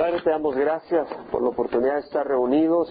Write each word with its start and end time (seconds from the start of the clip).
Padre, 0.00 0.22
te 0.22 0.30
damos 0.30 0.56
gracias 0.56 1.08
por 1.30 1.42
la 1.42 1.50
oportunidad 1.50 1.96
de 1.96 2.00
estar 2.00 2.26
reunidos 2.26 2.88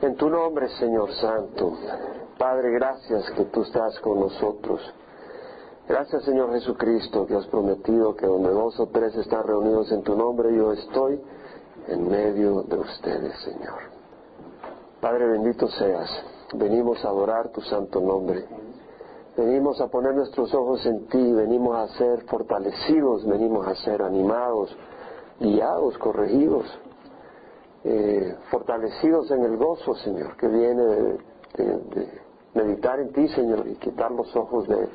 en 0.00 0.16
tu 0.16 0.30
nombre, 0.30 0.66
Señor 0.78 1.12
Santo. 1.12 1.74
Padre, 2.38 2.70
gracias 2.70 3.30
que 3.32 3.44
tú 3.44 3.60
estás 3.60 4.00
con 4.00 4.18
nosotros. 4.18 4.80
Gracias, 5.86 6.24
Señor 6.24 6.50
Jesucristo, 6.52 7.26
que 7.26 7.34
has 7.34 7.46
prometido 7.48 8.16
que 8.16 8.24
donde 8.24 8.48
dos 8.48 8.80
o 8.80 8.86
tres 8.86 9.14
están 9.16 9.46
reunidos 9.46 9.92
en 9.92 10.02
tu 10.02 10.16
nombre, 10.16 10.56
yo 10.56 10.72
estoy 10.72 11.20
en 11.88 12.08
medio 12.08 12.62
de 12.62 12.78
ustedes, 12.78 13.38
Señor. 13.40 13.78
Padre, 15.02 15.26
bendito 15.26 15.68
seas. 15.68 16.10
Venimos 16.54 17.04
a 17.04 17.08
adorar 17.08 17.50
tu 17.50 17.60
santo 17.60 18.00
nombre. 18.00 18.46
Venimos 19.36 19.78
a 19.82 19.88
poner 19.88 20.14
nuestros 20.14 20.54
ojos 20.54 20.86
en 20.86 21.06
ti, 21.08 21.32
venimos 21.34 21.76
a 21.76 21.86
ser 21.98 22.22
fortalecidos, 22.22 23.26
venimos 23.26 23.68
a 23.68 23.74
ser 23.74 24.00
animados, 24.00 24.74
guiados, 25.40 25.96
corregidos, 25.98 26.66
eh, 27.84 28.36
fortalecidos 28.50 29.30
en 29.30 29.44
el 29.44 29.56
gozo, 29.56 29.94
Señor, 29.96 30.36
que 30.36 30.48
viene 30.48 30.82
de, 30.82 31.18
meditar 32.54 32.98
en 33.00 33.12
ti, 33.12 33.28
Señor, 33.28 33.66
y 33.68 33.74
quitar 33.76 34.10
los 34.10 34.34
ojos 34.34 34.66
de, 34.68 34.88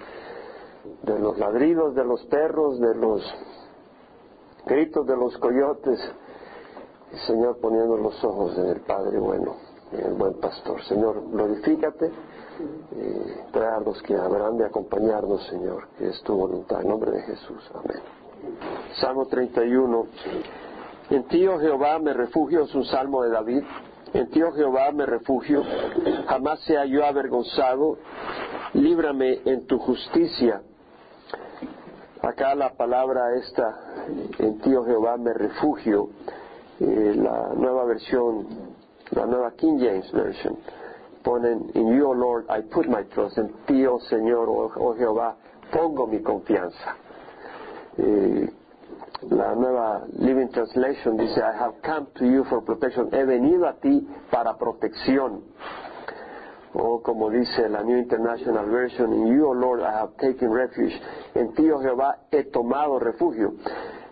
los 1.19 1.37
ladridos 1.37 1.95
de 1.95 2.03
los 2.03 2.25
perros, 2.25 2.79
de 2.79 2.95
los 2.95 3.23
gritos 4.65 5.07
de 5.07 5.15
los 5.15 5.37
coyotes, 5.37 5.99
Señor, 7.25 7.57
poniendo 7.59 7.97
los 7.97 8.21
ojos 8.23 8.57
en 8.57 8.65
el 8.65 8.81
Padre 8.81 9.19
bueno, 9.19 9.55
en 9.91 10.05
el 10.05 10.13
buen 10.13 10.33
pastor. 10.39 10.81
Señor, 10.83 11.23
glorifícate 11.31 12.11
y 12.91 13.51
trae 13.51 13.75
a 13.75 13.79
los 13.79 14.01
que 14.01 14.15
habrán 14.15 14.57
de 14.57 14.65
acompañarnos, 14.65 15.45
Señor, 15.47 15.87
que 15.97 16.09
es 16.09 16.21
tu 16.23 16.35
voluntad. 16.35 16.81
En 16.81 16.89
nombre 16.89 17.11
de 17.11 17.21
Jesús. 17.21 17.71
Amén. 17.73 18.22
Salmo 18.99 19.25
31. 19.25 20.07
En 21.09 21.23
ti, 21.27 21.47
oh 21.47 21.59
Jehová, 21.59 21.99
me 21.99 22.13
refugio, 22.13 22.63
es 22.63 22.73
un 22.75 22.85
salmo 22.85 23.23
de 23.23 23.29
David. 23.29 23.63
En 24.13 24.29
ti, 24.29 24.41
oh 24.43 24.51
Jehová, 24.51 24.91
me 24.91 25.05
refugio, 25.05 25.63
jamás 26.27 26.59
sea 26.61 26.85
yo 26.85 27.03
avergonzado, 27.05 27.97
líbrame 28.73 29.41
en 29.45 29.65
tu 29.65 29.79
justicia. 29.79 30.61
Acá 32.21 32.55
la 32.55 32.73
palabra 32.73 33.35
esta, 33.35 33.75
en 34.37 34.59
ti, 34.59 34.73
oh 34.75 34.85
Jehová, 34.85 35.17
me 35.17 35.33
refugio, 35.33 36.09
eh, 36.79 37.13
la 37.15 37.53
nueva 37.55 37.85
versión, 37.85 38.47
la 39.11 39.25
nueva 39.25 39.51
King 39.55 39.79
James 39.79 40.11
Version, 40.11 40.57
ponen, 41.23 41.71
in 41.73 41.95
you, 41.95 42.07
oh 42.07 42.13
Lord, 42.13 42.45
I 42.49 42.61
put 42.61 42.87
my 42.87 43.03
trust, 43.13 43.37
en 43.39 43.51
ti, 43.65 43.85
oh 43.87 43.99
Señor, 43.99 44.47
oh, 44.47 44.71
oh 44.77 44.95
Jehová, 44.95 45.35
pongo 45.71 46.05
mi 46.07 46.21
confianza. 46.21 47.02
La 47.97 49.55
nueva 49.55 50.05
Living 50.19 50.49
Translation 50.49 51.15
dice, 51.15 51.39
I 51.39 51.57
have 51.57 51.75
come 51.81 52.07
to 52.15 52.25
you 52.25 52.43
for 52.45 52.61
protection. 52.63 53.09
He 53.11 53.23
venido 53.23 53.67
a 53.67 53.73
ti 53.73 54.05
para 54.29 54.57
protección. 54.57 55.43
O 56.73 57.01
como 57.03 57.29
dice 57.29 57.69
la 57.69 57.83
New 57.83 57.97
International 57.97 58.65
Version, 58.65 59.13
in 59.13 59.27
you, 59.27 59.47
O 59.47 59.53
Lord, 59.53 59.81
I 59.81 59.91
have 59.91 60.17
taken 60.17 60.51
refuge. 60.51 60.99
En 61.35 61.53
ti, 61.53 61.69
oh 61.69 61.79
Jehová, 61.79 62.17
he 62.31 62.45
tomado 62.45 62.99
refugio. 62.99 63.53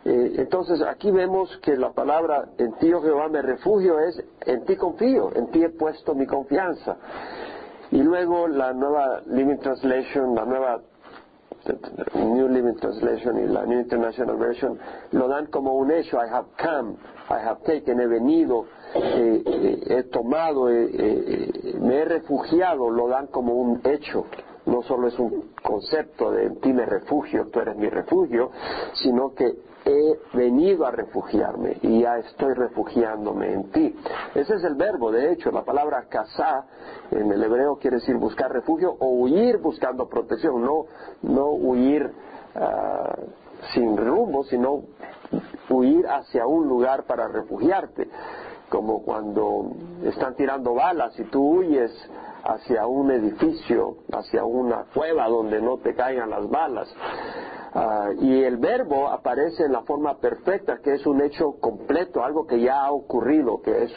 Entonces 0.04 0.82
aquí 0.82 1.12
vemos 1.12 1.60
que 1.62 1.76
la 1.76 1.92
palabra 1.92 2.50
en 2.58 2.74
ti, 2.74 2.94
oh 2.94 3.02
Jehová, 3.02 3.30
me 3.30 3.42
refugio 3.42 4.00
es 4.00 4.24
en 4.46 4.64
ti 4.66 4.76
confío, 4.76 5.36
en 5.36 5.52
ti 5.52 5.64
he 5.64 5.70
puesto 5.70 6.16
mi 6.16 6.26
confianza. 6.26 6.98
Y 7.92 8.02
luego 8.02 8.48
la 8.48 8.74
nueva 8.74 9.22
Living 9.28 9.58
Translation, 9.58 10.36
la 10.36 10.46
nueva 10.46 10.82
New 12.14 12.48
Living 12.48 12.76
Translation 12.76 13.38
y 13.38 13.48
la 13.48 13.66
New 13.66 13.80
International 13.80 14.36
Version 14.38 14.78
lo 15.12 15.28
dan 15.28 15.48
como 15.48 15.74
un 15.74 15.92
hecho. 15.92 16.18
I 16.18 16.28
have 16.30 16.48
come, 16.58 16.96
I 17.30 17.40
have 17.46 17.64
taken, 17.64 18.00
he 18.00 18.08
venido, 18.08 18.66
eh, 18.96 19.44
eh, 19.46 19.80
he 19.88 20.04
tomado, 20.04 20.70
eh, 20.70 21.78
me 21.80 21.98
he 21.98 22.06
refugiado, 22.06 22.90
lo 22.90 23.08
dan 23.08 23.28
como 23.28 23.54
un 23.54 23.82
hecho. 23.84 24.26
No 24.66 24.84
solo 24.84 25.08
es 25.08 25.18
un 25.18 25.54
concepto 25.62 26.32
de 26.32 26.46
en 26.46 26.60
ti 26.62 26.72
me 26.72 26.86
refugio, 26.86 27.48
tú 27.52 27.60
eres 27.60 27.76
mi 27.78 27.90
refugio, 27.90 28.52
sino 28.94 29.34
que 29.34 29.71
he 29.86 30.20
venido 30.34 30.86
a 30.86 30.92
refugiarme 30.92 31.78
y 31.82 32.02
ya 32.02 32.18
estoy 32.18 32.54
refugiándome 32.54 33.54
en 33.54 33.72
ti. 33.72 33.96
Ese 34.36 34.56
es 34.56 34.64
el 34.64 34.76
verbo, 34.76 35.12
de 35.12 35.32
hecho, 35.32 35.52
la 35.52 35.64
palabra 35.64 36.06
casá 36.10 36.66
en 37.12 37.32
el 37.32 37.44
hebreo 37.44 37.78
quiere 37.78 37.98
decir 37.98 38.16
buscar 38.18 38.52
refugio 38.52 38.96
o 39.00 39.08
huir 39.08 39.58
buscando 39.58 40.08
protección, 40.08 40.62
no, 40.62 40.86
no 41.24 41.52
huir 41.52 42.12
ah, 42.56 43.16
sin 43.74 43.98
rumbo, 43.98 44.44
sino 44.44 44.84
huir 45.70 46.06
hacia 46.08 46.46
un 46.46 46.68
lugar 46.68 47.04
para 47.04 47.28
refugiarte, 47.28 48.08
como 48.70 49.04
cuando 49.04 49.72
están 50.04 50.36
tirando 50.36 50.74
balas 50.74 51.18
y 51.20 51.24
tú 51.26 51.60
huyes 51.60 51.92
hacia 52.44 52.88
un 52.88 53.12
edificio, 53.12 53.98
hacia 54.12 54.44
una 54.44 54.86
cueva 54.94 55.28
donde 55.28 55.62
no 55.62 55.78
te 55.78 55.96
caigan 55.96 56.30
las 56.30 56.50
balas. 56.50 56.94
Ah, 57.74 58.10
y 58.20 58.44
el 58.44 58.58
verbo 58.58 59.08
aparece 59.08 59.64
en 59.64 59.72
la 59.72 59.84
forma 59.84 60.18
perfecta, 60.18 60.80
que 60.84 60.96
es 60.96 61.06
un 61.06 61.22
hecho 61.22 61.54
completo, 61.62 62.22
algo 62.22 62.46
que 62.46 62.60
ya 62.60 62.84
ha 62.84 62.92
ocurrido, 62.92 63.62
que 63.62 63.84
es, 63.84 63.94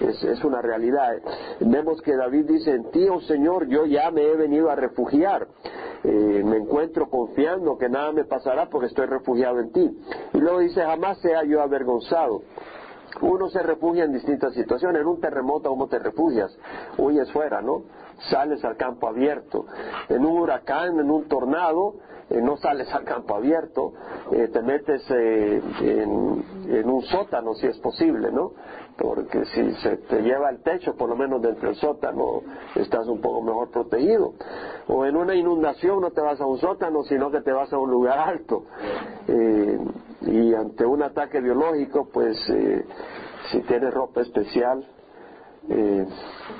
es, 0.00 0.42
una 0.42 0.62
realidad. 0.62 1.18
Vemos 1.60 2.00
que 2.00 2.16
David 2.16 2.46
dice, 2.46 2.70
en 2.70 2.90
ti, 2.90 3.06
oh 3.08 3.20
Señor, 3.20 3.68
yo 3.68 3.84
ya 3.84 4.10
me 4.10 4.22
he 4.22 4.36
venido 4.36 4.70
a 4.70 4.74
refugiar. 4.74 5.48
Eh, 6.04 6.42
me 6.44 6.56
encuentro 6.56 7.10
confiando 7.10 7.76
que 7.76 7.90
nada 7.90 8.10
me 8.12 8.24
pasará 8.24 8.70
porque 8.70 8.86
estoy 8.86 9.06
refugiado 9.06 9.60
en 9.60 9.70
ti. 9.70 9.98
Y 10.32 10.38
luego 10.38 10.60
dice, 10.60 10.82
jamás 10.82 11.20
sea 11.20 11.44
yo 11.44 11.60
avergonzado. 11.60 12.40
Uno 13.20 13.48
se 13.48 13.62
refugia 13.62 14.04
en 14.04 14.12
distintas 14.12 14.54
situaciones. 14.54 15.02
En 15.02 15.06
un 15.06 15.20
terremoto, 15.20 15.68
¿cómo 15.68 15.88
te 15.88 15.98
refugias? 15.98 16.56
Huyes 16.98 17.30
fuera, 17.32 17.60
¿no? 17.60 17.82
Sales 18.30 18.64
al 18.64 18.76
campo 18.76 19.08
abierto. 19.08 19.66
En 20.08 20.24
un 20.24 20.38
huracán, 20.38 20.98
en 20.98 21.10
un 21.10 21.28
tornado, 21.28 21.94
eh, 22.30 22.40
no 22.40 22.56
sales 22.56 22.92
al 22.94 23.04
campo 23.04 23.34
abierto, 23.34 23.92
eh, 24.30 24.48
te 24.48 24.62
metes 24.62 25.02
eh, 25.10 25.60
en, 25.80 26.88
un 26.88 27.02
sótano 27.02 27.54
si 27.54 27.66
es 27.66 27.78
posible, 27.78 28.30
¿no? 28.32 28.52
Porque 28.96 29.44
si 29.46 29.74
se 29.76 29.96
te 29.98 30.22
lleva 30.22 30.50
el 30.50 30.62
techo, 30.62 30.94
por 30.94 31.08
lo 31.08 31.16
menos 31.16 31.42
dentro 31.42 31.68
del 31.68 31.76
sótano 31.76 32.42
estás 32.74 33.06
un 33.08 33.20
poco 33.20 33.42
mejor 33.42 33.70
protegido. 33.70 34.34
O 34.88 35.04
en 35.04 35.16
una 35.16 35.34
inundación 35.34 36.00
no 36.00 36.10
te 36.10 36.20
vas 36.20 36.40
a 36.40 36.46
un 36.46 36.58
sótano, 36.58 37.02
sino 37.02 37.30
que 37.30 37.40
te 37.40 37.52
vas 37.52 37.72
a 37.72 37.78
un 37.78 37.90
lugar 37.90 38.18
alto. 38.18 38.64
Y 40.26 40.54
ante 40.54 40.84
un 40.86 41.02
ataque 41.02 41.40
biológico, 41.40 42.08
pues 42.12 42.36
si 43.50 43.60
tienes 43.62 43.92
ropa 43.92 44.20
especial, 44.22 44.86
eh, 45.68 46.06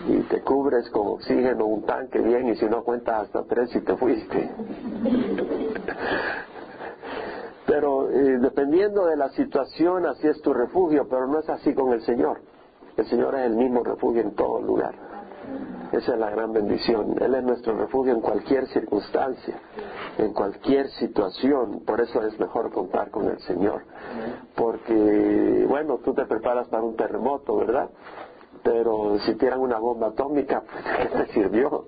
y 0.08 0.16
te 0.22 0.42
cubres 0.42 0.88
con 0.90 1.08
oxígeno, 1.08 1.66
un 1.66 1.84
tanque 1.84 2.20
bien, 2.20 2.48
y 2.48 2.56
si 2.56 2.66
no 2.66 2.84
cuentas 2.84 3.22
hasta 3.24 3.42
tres 3.44 3.74
y 3.74 3.80
te 3.80 3.96
fuiste. 3.96 4.50
Pero 7.66 8.10
eh, 8.10 8.38
dependiendo 8.38 9.06
de 9.06 9.16
la 9.16 9.30
situación, 9.30 10.06
así 10.06 10.28
es 10.28 10.40
tu 10.42 10.52
refugio, 10.52 11.08
pero 11.08 11.26
no 11.26 11.38
es 11.38 11.48
así 11.48 11.72
con 11.72 11.92
el 11.92 12.02
Señor. 12.02 12.42
El 12.96 13.06
Señor 13.06 13.34
es 13.36 13.46
el 13.46 13.56
mismo 13.56 13.82
refugio 13.82 14.20
en 14.20 14.34
todo 14.34 14.60
lugar. 14.60 14.94
Esa 15.92 16.14
es 16.14 16.19
la 16.19 16.30
gran 16.30 16.53
bendición. 16.53 17.14
Él 17.20 17.34
es 17.34 17.42
nuestro 17.44 17.76
refugio 17.76 18.14
en 18.14 18.20
cualquier 18.20 18.66
circunstancia, 18.69 19.60
en 20.19 20.32
cualquier 20.32 20.88
situación. 20.92 21.84
Por 21.84 22.00
eso 22.00 22.22
es 22.22 22.38
mejor 22.41 22.72
contar 22.72 23.10
con 23.10 23.28
el 23.28 23.38
Señor. 23.41 23.84
Porque, 24.56 25.66
bueno, 25.69 25.98
tú 26.04 26.14
te 26.14 26.25
preparas 26.25 26.69
para 26.69 26.82
un 26.82 26.97
terremoto, 26.97 27.56
¿verdad? 27.56 27.91
pero 28.62 29.19
si 29.20 29.34
tiran 29.34 29.60
una 29.60 29.78
bomba 29.78 30.08
atómica, 30.08 30.62
pues, 30.62 30.84
¿qué 30.98 31.19
te 31.19 31.32
sirvió? 31.32 31.86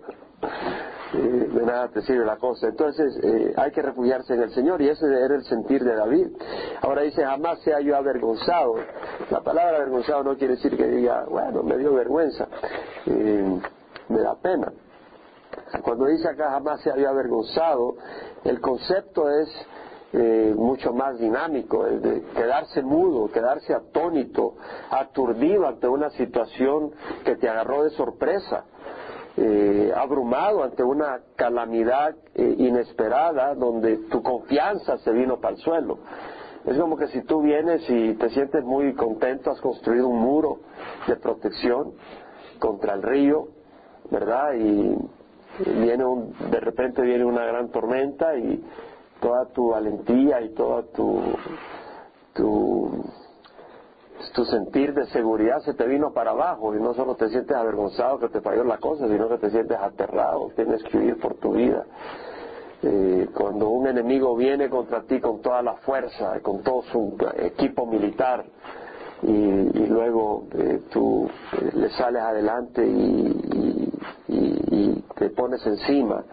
de 1.15 1.65
nada 1.65 1.89
te 1.89 2.03
sirve 2.03 2.25
la 2.25 2.37
cosa. 2.37 2.67
Entonces 2.67 3.17
eh, 3.23 3.55
hay 3.57 3.71
que 3.71 3.83
refugiarse 3.83 4.35
en 4.35 4.43
el 4.43 4.51
Señor 4.53 4.83
y 4.83 4.89
ese 4.89 5.07
era 5.07 5.37
el 5.37 5.45
sentir 5.45 5.85
de 5.85 5.95
David. 5.95 6.27
Ahora 6.83 7.03
dice, 7.03 7.25
jamás 7.25 7.61
sea 7.61 7.81
yo 7.81 7.97
avergonzado. 7.97 8.75
La 9.31 9.41
palabra 9.41 9.77
avergonzado 9.77 10.25
no 10.25 10.37
quiere 10.37 10.57
decir 10.57 10.77
que 10.77 10.89
diga, 10.89 11.25
bueno, 11.31 11.63
me 11.63 11.79
dio 11.79 11.95
vergüenza, 11.95 12.49
eh, 13.07 13.61
me 14.09 14.21
da 14.21 14.35
pena. 14.37 14.73
Cuando 15.83 16.07
dice 16.07 16.29
acá 16.29 16.51
jamás 16.51 16.81
sea 16.81 16.97
yo 16.97 17.09
avergonzado, 17.09 17.97
el 18.45 18.61
concepto 18.61 19.31
es 19.31 19.49
eh, 20.13 20.55
mucho 20.57 20.93
más 20.93 21.19
dinámico, 21.19 21.87
el 21.87 22.01
de 22.01 22.23
quedarse 22.35 22.83
mudo, 22.83 23.31
quedarse 23.33 23.75
atónito, 23.75 24.55
aturdido 24.91 25.67
ante 25.67 25.89
una 25.89 26.11
situación 26.11 26.93
que 27.25 27.37
te 27.37 27.49
agarró 27.49 27.83
de 27.83 27.91
sorpresa, 27.91 28.65
eh, 29.37 29.93
abrumado 29.97 30.63
ante 30.63 30.85
una 30.85 31.21
calamidad 31.35 32.15
eh, 32.35 32.55
inesperada 32.59 33.55
donde 33.57 33.97
tu 34.09 34.23
confianza 34.23 34.99
se 34.99 35.11
vino 35.11 35.41
para 35.41 35.57
el 35.57 35.61
suelo. 35.61 35.99
Es 36.65 36.79
como 36.79 36.97
que 36.97 37.09
si 37.09 37.23
tú 37.23 37.43
vienes 37.43 37.83
y 37.91 38.15
te 38.15 38.31
sientes 38.31 38.65
muy 38.65 38.95
contento, 38.95 39.51
has 39.51 39.61
construido 39.61 40.07
un 40.07 40.21
muro 40.21 40.61
de 41.09 41.17
protección 41.17 41.95
contra 42.61 42.95
el 42.95 43.03
río, 43.03 43.49
¿verdad? 44.15 44.55
Y, 44.55 44.97
viene 45.81 46.05
un, 46.05 46.35
de 46.51 46.61
repente 46.61 47.03
viene 47.03 47.25
una 47.25 47.45
gran 47.45 47.69
tormenta 47.71 48.37
y 48.37 48.65
toda 49.21 49.47
tu 49.47 49.71
valentía 49.71 50.41
y 50.41 50.53
toda 50.55 50.83
tu, 50.93 51.21
tu 54.35 54.45
sentir 54.45 54.95
de 54.95 55.07
seguridad 55.07 55.61
se 55.61 55.75
te 55.75 55.87
vino 55.87 56.13
para 56.13 56.33
abajo 56.33 56.75
y 56.75 56.81
no 56.81 56.93
solo 56.95 57.15
te 57.15 57.29
sientes 57.29 57.57
avergonzado 57.57 58.19
que 58.19 58.29
te 58.29 58.41
falló 58.41 58.65
la 58.65 58.79
cosa, 58.79 59.07
sino 59.07 59.29
que 59.29 59.39
te 59.39 59.51
sientes 59.51 59.79
aterrado, 59.79 60.51
tienes 60.57 60.83
que 60.85 60.99
huir 60.99 61.19
por 61.21 61.35
tu 61.35 61.53
vida. 61.53 61.85
Eh, 62.83 63.29
cuando 63.33 63.69
un 63.71 63.87
enemigo 63.87 64.37
viene 64.37 64.69
contra 64.69 65.03
ti 65.03 65.21
con 65.21 65.41
toda 65.41 65.63
la 65.63 65.75
fuerza, 65.75 66.41
con 66.41 66.63
todo 66.63 66.83
su 66.83 67.17
equipo 67.39 67.87
militar, 67.87 68.45
y, 69.23 69.87
luego 69.87 70.49
eh, 70.53 70.83
tú 70.91 71.27
eh, 71.53 71.71
le 71.75 71.89
sales 71.91 72.23
adelante 72.23 72.87
y, 72.87 73.91
te 75.17 75.31
pones 75.31 75.65
encima 75.67 76.25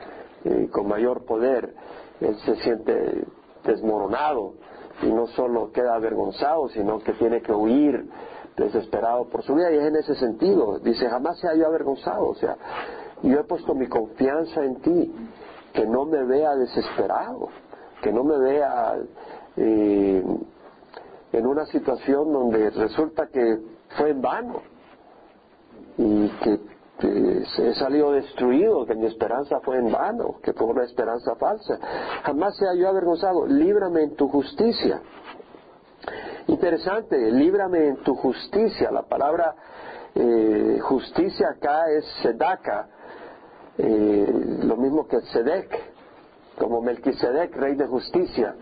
con 0.71 0.88
mayor 0.88 1.25
poder, 1.25 1.73
él 2.19 2.35
se 2.45 2.56
siente 2.57 3.25
desmoronado 3.63 4.53
y 5.03 5.12
no 5.12 5.27
solo 5.27 5.71
queda 5.71 5.95
avergonzado, 5.95 6.69
sino 6.69 7.00
que 7.00 7.13
tiene 7.13 7.41
que 7.41 7.51
huir 7.51 8.06
desesperado 8.57 9.25
por 9.25 9.44
su 9.44 9.56
vida 9.56 9.71
y 9.71 9.77
es 9.77 9.85
en 9.85 9.95
ese 9.95 10.15
sentido, 10.15 10.79
dice, 10.79 11.09
jamás 11.09 11.39
se 11.39 11.47
haya 11.47 11.65
avergonzado, 11.65 12.27
o 12.27 12.35
sea, 12.35 12.56
yo 13.23 13.39
he 13.39 13.44
puesto 13.44 13.73
mi 13.73 13.88
confianza 13.88 14.63
en 14.63 14.81
ti, 14.81 15.13
que 15.73 15.85
no 15.85 16.06
me 16.06 16.23
vea 16.23 16.56
desesperado, 16.56 17.50
que 18.01 18.12
no 18.12 18.23
me 18.23 18.38
vea 18.39 18.97
eh, 19.57 20.23
en 21.31 21.47
una 21.47 21.65
situación 21.68 22.31
donde 22.31 22.69
resulta 22.71 23.27
que 23.27 23.59
fue 23.97 24.09
en 24.09 24.21
vano 24.21 24.62
y 25.97 26.29
que 26.44 26.59
he 27.03 27.74
salido 27.75 28.12
destruido, 28.12 28.86
que 28.86 28.95
mi 28.95 29.07
esperanza 29.07 29.59
fue 29.62 29.77
en 29.77 29.92
vano, 29.92 30.36
que 30.42 30.53
fue 30.53 30.68
una 30.68 30.83
esperanza 30.83 31.36
falsa. 31.36 31.80
Jamás 32.24 32.56
sea 32.57 32.74
yo 32.75 32.88
avergonzado, 32.88 33.45
líbrame 33.45 34.03
en 34.03 34.15
tu 34.15 34.27
justicia. 34.27 35.01
Interesante, 36.48 37.31
líbrame 37.31 37.88
en 37.88 37.98
tu 37.98 38.15
justicia. 38.15 38.92
La 38.92 39.03
palabra 39.03 39.56
eh, 40.15 40.80
justicia 40.81 41.50
acá 41.50 41.89
es 41.89 42.06
sedaka, 42.21 42.88
eh, 43.77 44.59
lo 44.63 44.75
mismo 44.77 45.07
que 45.07 45.21
Sedek, 45.21 45.92
como 46.57 46.81
Melquisedec, 46.81 47.56
rey 47.56 47.75
de 47.75 47.88
justicia. 47.88 48.56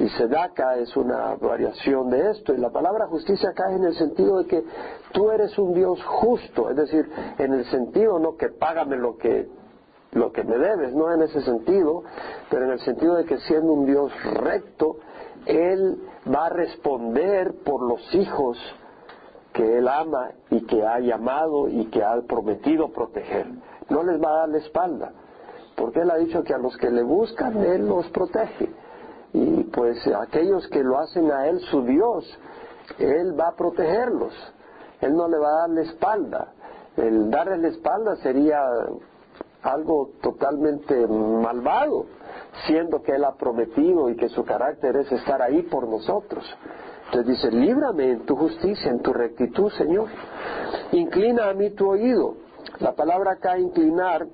Y 0.00 0.08
Sedaka 0.10 0.76
es 0.76 0.96
una 0.96 1.36
variación 1.36 2.10
de 2.10 2.30
esto. 2.30 2.52
Y 2.52 2.58
la 2.58 2.70
palabra 2.70 3.06
justicia 3.06 3.50
acá 3.50 3.70
es 3.70 3.76
en 3.76 3.84
el 3.84 3.94
sentido 3.94 4.38
de 4.38 4.46
que 4.46 4.64
tú 5.12 5.30
eres 5.30 5.56
un 5.58 5.72
Dios 5.74 6.02
justo, 6.04 6.70
es 6.70 6.76
decir, 6.76 7.08
en 7.38 7.54
el 7.54 7.64
sentido 7.66 8.18
no 8.18 8.36
que 8.36 8.48
págame 8.48 8.96
lo 8.96 9.16
que 9.16 9.48
lo 10.12 10.30
que 10.30 10.44
me 10.44 10.56
debes, 10.56 10.94
no 10.94 11.12
en 11.12 11.22
ese 11.22 11.40
sentido, 11.42 12.04
pero 12.48 12.66
en 12.66 12.72
el 12.72 12.80
sentido 12.80 13.16
de 13.16 13.24
que 13.24 13.36
siendo 13.38 13.72
un 13.72 13.84
Dios 13.84 14.12
recto, 14.34 14.98
Él 15.44 15.98
va 16.32 16.46
a 16.46 16.50
responder 16.50 17.52
por 17.64 17.82
los 17.82 18.14
hijos 18.14 18.56
que 19.52 19.78
Él 19.78 19.88
ama 19.88 20.30
y 20.50 20.66
que 20.66 20.86
ha 20.86 21.00
llamado 21.00 21.68
y 21.68 21.86
que 21.86 22.04
ha 22.04 22.20
prometido 22.28 22.92
proteger. 22.92 23.46
No 23.88 24.04
les 24.04 24.22
va 24.22 24.30
a 24.30 24.36
dar 24.38 24.48
la 24.50 24.58
espalda, 24.58 25.12
porque 25.74 26.00
Él 26.00 26.10
ha 26.12 26.16
dicho 26.16 26.44
que 26.44 26.54
a 26.54 26.58
los 26.58 26.76
que 26.76 26.90
le 26.90 27.02
buscan, 27.02 27.56
Él 27.64 27.88
los 27.88 28.08
protege 28.10 28.70
y 29.34 29.64
pues 29.64 29.98
aquellos 30.06 30.66
que 30.68 30.82
lo 30.84 30.96
hacen 30.96 31.30
a 31.32 31.48
Él 31.48 31.58
su 31.68 31.82
Dios, 31.82 32.24
Él 32.98 33.38
va 33.38 33.48
a 33.48 33.56
protegerlos, 33.56 34.32
Él 35.00 35.12
no 35.14 35.28
le 35.28 35.38
va 35.38 35.48
a 35.48 35.60
dar 35.62 35.70
la 35.70 35.82
espalda. 35.82 36.52
El 36.96 37.30
darle 37.30 37.58
la 37.58 37.68
espalda 37.68 38.14
sería 38.22 38.60
algo 39.62 40.10
totalmente 40.22 41.04
malvado, 41.08 42.06
siendo 42.66 43.02
que 43.02 43.16
Él 43.16 43.24
ha 43.24 43.34
prometido 43.34 44.08
y 44.08 44.16
que 44.16 44.28
su 44.28 44.44
carácter 44.44 44.96
es 44.98 45.10
estar 45.10 45.42
ahí 45.42 45.62
por 45.62 45.88
nosotros. 45.88 46.44
Entonces 47.06 47.26
dice, 47.26 47.50
líbrame 47.50 48.12
en 48.12 48.26
tu 48.26 48.36
justicia, 48.36 48.88
en 48.88 49.00
tu 49.00 49.12
rectitud, 49.12 49.68
Señor. 49.72 50.06
Inclina 50.92 51.48
a 51.48 51.54
mí 51.54 51.70
tu 51.70 51.90
oído. 51.90 52.36
La 52.78 52.92
palabra 52.92 53.32
acá 53.32 53.58
inclinar, 53.58 54.26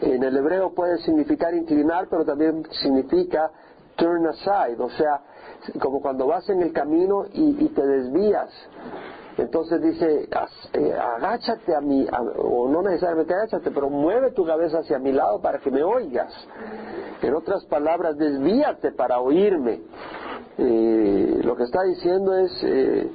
en 0.00 0.22
el 0.24 0.36
hebreo 0.36 0.74
puede 0.74 0.98
significar 0.98 1.54
inclinar, 1.54 2.08
pero 2.10 2.24
también 2.24 2.64
significa 2.82 3.52
turn 3.96 4.26
aside, 4.26 4.82
o 4.82 4.90
sea, 4.90 5.20
como 5.80 6.00
cuando 6.00 6.26
vas 6.26 6.48
en 6.50 6.62
el 6.62 6.72
camino 6.72 7.24
y, 7.32 7.68
te 7.68 7.86
desvías. 7.86 8.50
Entonces 9.38 9.80
dice, 9.80 10.28
eh, 10.74 10.94
agáchate 10.94 11.74
a 11.74 11.80
mí, 11.80 12.06
o 12.36 12.68
no 12.68 12.82
necesariamente 12.82 13.32
agáchate, 13.32 13.70
pero 13.70 13.88
mueve 13.88 14.32
tu 14.32 14.44
cabeza 14.44 14.80
hacia 14.80 14.98
mi 14.98 15.12
lado 15.12 15.40
para 15.40 15.58
que 15.58 15.70
me 15.70 15.82
oigas. 15.82 16.32
En 17.22 17.34
otras 17.34 17.64
palabras, 17.64 18.16
desvíate 18.18 18.92
para 18.92 19.20
oírme. 19.20 19.80
Eh, 20.58 21.40
lo 21.42 21.56
que 21.56 21.62
está 21.62 21.82
diciendo 21.82 22.36
es, 22.36 22.52
eh, 22.62 23.10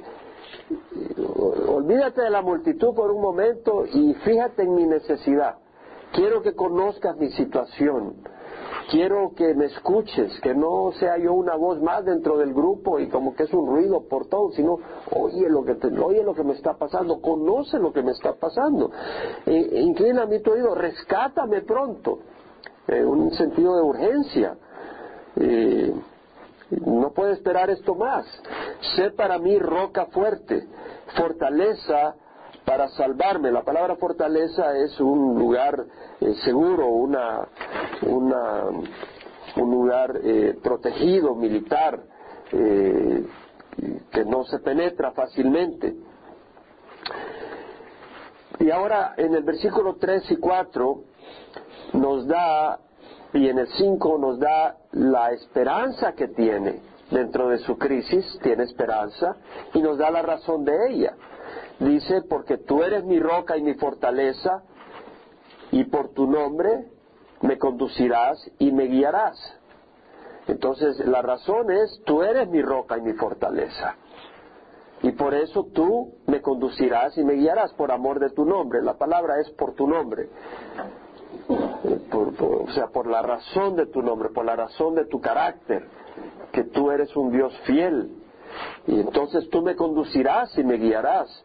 olvídate 1.68 2.22
de 2.22 2.30
la 2.30 2.42
multitud 2.42 2.94
por 2.94 3.12
un 3.12 3.22
momento 3.22 3.84
y 3.86 4.14
fíjate 4.14 4.62
en 4.62 4.74
mi 4.74 4.86
necesidad. 4.86 5.56
Quiero 6.12 6.42
que 6.42 6.54
conozcas 6.54 7.16
mi 7.16 7.30
situación 7.30 8.16
quiero 8.90 9.32
que 9.34 9.54
me 9.54 9.66
escuches, 9.66 10.40
que 10.40 10.54
no 10.54 10.92
sea 10.98 11.18
yo 11.18 11.34
una 11.34 11.56
voz 11.56 11.80
más 11.80 12.04
dentro 12.04 12.38
del 12.38 12.54
grupo 12.54 12.98
y 12.98 13.08
como 13.08 13.34
que 13.34 13.44
es 13.44 13.52
un 13.52 13.66
ruido 13.66 14.08
por 14.08 14.26
todo, 14.26 14.50
sino 14.52 14.78
oye 15.12 15.48
lo 15.48 15.64
que, 15.64 15.76
oye 16.02 16.22
lo 16.22 16.34
que 16.34 16.44
me 16.44 16.54
está 16.54 16.74
pasando, 16.74 17.20
conoce 17.20 17.78
lo 17.78 17.92
que 17.92 18.02
me 18.02 18.12
está 18.12 18.34
pasando, 18.34 18.90
e, 19.46 19.80
inclina 19.80 20.26
mi 20.26 20.40
tu 20.40 20.52
oído, 20.52 20.74
rescátame 20.74 21.62
pronto, 21.62 22.20
en 22.86 23.06
un 23.06 23.30
sentido 23.32 23.76
de 23.76 23.82
urgencia. 23.82 24.56
Eh, 25.36 25.94
no 26.84 27.12
puedo 27.12 27.32
esperar 27.32 27.70
esto 27.70 27.94
más. 27.94 28.26
Sé 28.96 29.10
para 29.10 29.38
mí 29.38 29.58
roca 29.58 30.06
fuerte, 30.06 30.66
fortaleza 31.16 32.14
para 32.68 32.88
salvarme. 32.88 33.50
La 33.50 33.62
palabra 33.62 33.96
fortaleza 33.96 34.76
es 34.76 35.00
un 35.00 35.38
lugar 35.38 35.86
eh, 36.20 36.34
seguro, 36.44 36.86
una, 36.88 37.48
una, 38.02 38.64
un 39.56 39.70
lugar 39.70 40.20
eh, 40.22 40.54
protegido, 40.62 41.34
militar, 41.34 41.98
eh, 42.52 43.24
que 44.10 44.24
no 44.26 44.44
se 44.44 44.58
penetra 44.58 45.12
fácilmente. 45.12 45.96
Y 48.58 48.70
ahora 48.70 49.14
en 49.16 49.34
el 49.34 49.44
versículo 49.44 49.96
3 49.96 50.30
y 50.32 50.36
4 50.36 51.02
nos 51.94 52.26
da, 52.26 52.80
y 53.32 53.48
en 53.48 53.60
el 53.60 53.68
5 53.68 54.18
nos 54.18 54.38
da 54.38 54.76
la 54.92 55.30
esperanza 55.30 56.12
que 56.12 56.28
tiene 56.28 56.82
dentro 57.10 57.48
de 57.48 57.60
su 57.60 57.78
crisis, 57.78 58.38
tiene 58.42 58.64
esperanza, 58.64 59.36
y 59.72 59.80
nos 59.80 59.96
da 59.96 60.10
la 60.10 60.20
razón 60.20 60.66
de 60.66 60.74
ella. 60.90 61.14
Dice, 61.80 62.22
porque 62.22 62.58
tú 62.58 62.82
eres 62.82 63.04
mi 63.04 63.20
roca 63.20 63.56
y 63.56 63.62
mi 63.62 63.74
fortaleza, 63.74 64.62
y 65.70 65.84
por 65.84 66.08
tu 66.10 66.26
nombre 66.26 66.88
me 67.42 67.58
conducirás 67.58 68.38
y 68.58 68.72
me 68.72 68.84
guiarás. 68.84 69.36
Entonces, 70.48 70.98
la 71.06 71.22
razón 71.22 71.70
es, 71.70 72.00
tú 72.04 72.22
eres 72.22 72.48
mi 72.48 72.62
roca 72.62 72.96
y 72.96 73.02
mi 73.02 73.12
fortaleza. 73.12 73.96
Y 75.02 75.12
por 75.12 75.34
eso 75.34 75.66
tú 75.72 76.14
me 76.26 76.40
conducirás 76.40 77.16
y 77.18 77.24
me 77.24 77.34
guiarás 77.34 77.72
por 77.74 77.92
amor 77.92 78.18
de 78.18 78.30
tu 78.30 78.44
nombre. 78.44 78.82
La 78.82 78.94
palabra 78.94 79.38
es 79.40 79.50
por 79.50 79.74
tu 79.74 79.86
nombre. 79.86 80.28
o 81.48 82.70
sea, 82.72 82.88
por 82.88 83.06
la 83.06 83.22
razón 83.22 83.76
de 83.76 83.86
tu 83.86 84.02
nombre, 84.02 84.30
por 84.30 84.44
la 84.44 84.56
razón 84.56 84.94
de 84.94 85.04
tu 85.04 85.20
carácter, 85.20 85.86
que 86.50 86.64
tú 86.64 86.90
eres 86.90 87.14
un 87.14 87.30
Dios 87.30 87.56
fiel. 87.64 88.10
Y 88.86 89.00
entonces 89.00 89.48
tú 89.50 89.62
me 89.62 89.76
conducirás 89.76 90.56
y 90.58 90.64
me 90.64 90.74
guiarás. 90.74 91.44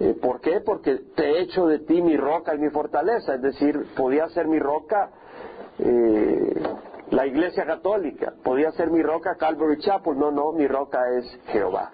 Eh, 0.00 0.14
¿Por 0.20 0.40
qué? 0.40 0.60
Porque 0.60 0.96
te 1.14 1.24
he 1.24 1.40
hecho 1.42 1.66
de 1.66 1.80
ti 1.80 2.00
mi 2.02 2.16
roca 2.16 2.54
y 2.54 2.58
mi 2.58 2.70
fortaleza. 2.70 3.34
Es 3.34 3.42
decir, 3.42 3.86
podía 3.96 4.28
ser 4.28 4.46
mi 4.46 4.58
roca 4.58 5.10
eh, 5.78 6.62
la 7.10 7.26
Iglesia 7.26 7.64
Católica, 7.64 8.34
podía 8.42 8.70
ser 8.72 8.90
mi 8.90 9.02
roca 9.02 9.36
Calvary 9.36 9.78
Chapel. 9.78 10.18
No, 10.18 10.30
no, 10.30 10.52
mi 10.52 10.66
roca 10.66 11.00
es 11.16 11.40
Jehová. 11.46 11.90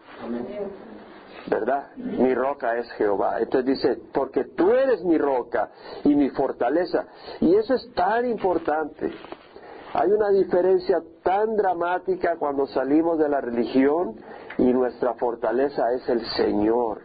¿Verdad? 1.46 1.94
Mi 1.96 2.34
roca 2.34 2.76
es 2.76 2.90
Jehová. 2.92 3.38
Entonces 3.38 3.66
dice, 3.66 3.98
porque 4.12 4.44
tú 4.56 4.72
eres 4.72 5.04
mi 5.04 5.18
roca 5.18 5.70
y 6.04 6.14
mi 6.14 6.30
fortaleza. 6.30 7.06
Y 7.40 7.54
eso 7.54 7.74
es 7.74 7.92
tan 7.94 8.26
importante. 8.26 9.12
Hay 9.94 10.10
una 10.10 10.30
diferencia 10.30 11.00
tan 11.22 11.56
dramática 11.56 12.36
cuando 12.36 12.66
salimos 12.66 13.16
de 13.16 13.28
la 13.28 13.40
religión 13.40 14.16
y 14.58 14.72
nuestra 14.72 15.14
fortaleza 15.14 15.92
es 15.92 16.08
el 16.08 16.20
Señor. 16.36 17.02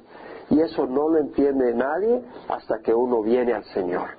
Y 0.50 0.60
eso 0.60 0.88
no 0.88 1.08
lo 1.08 1.20
entiende 1.20 1.72
nadie 1.76 2.24
hasta 2.48 2.80
que 2.80 2.92
uno 2.92 3.22
viene 3.22 3.54
al 3.54 3.64
Señor. 3.66 4.10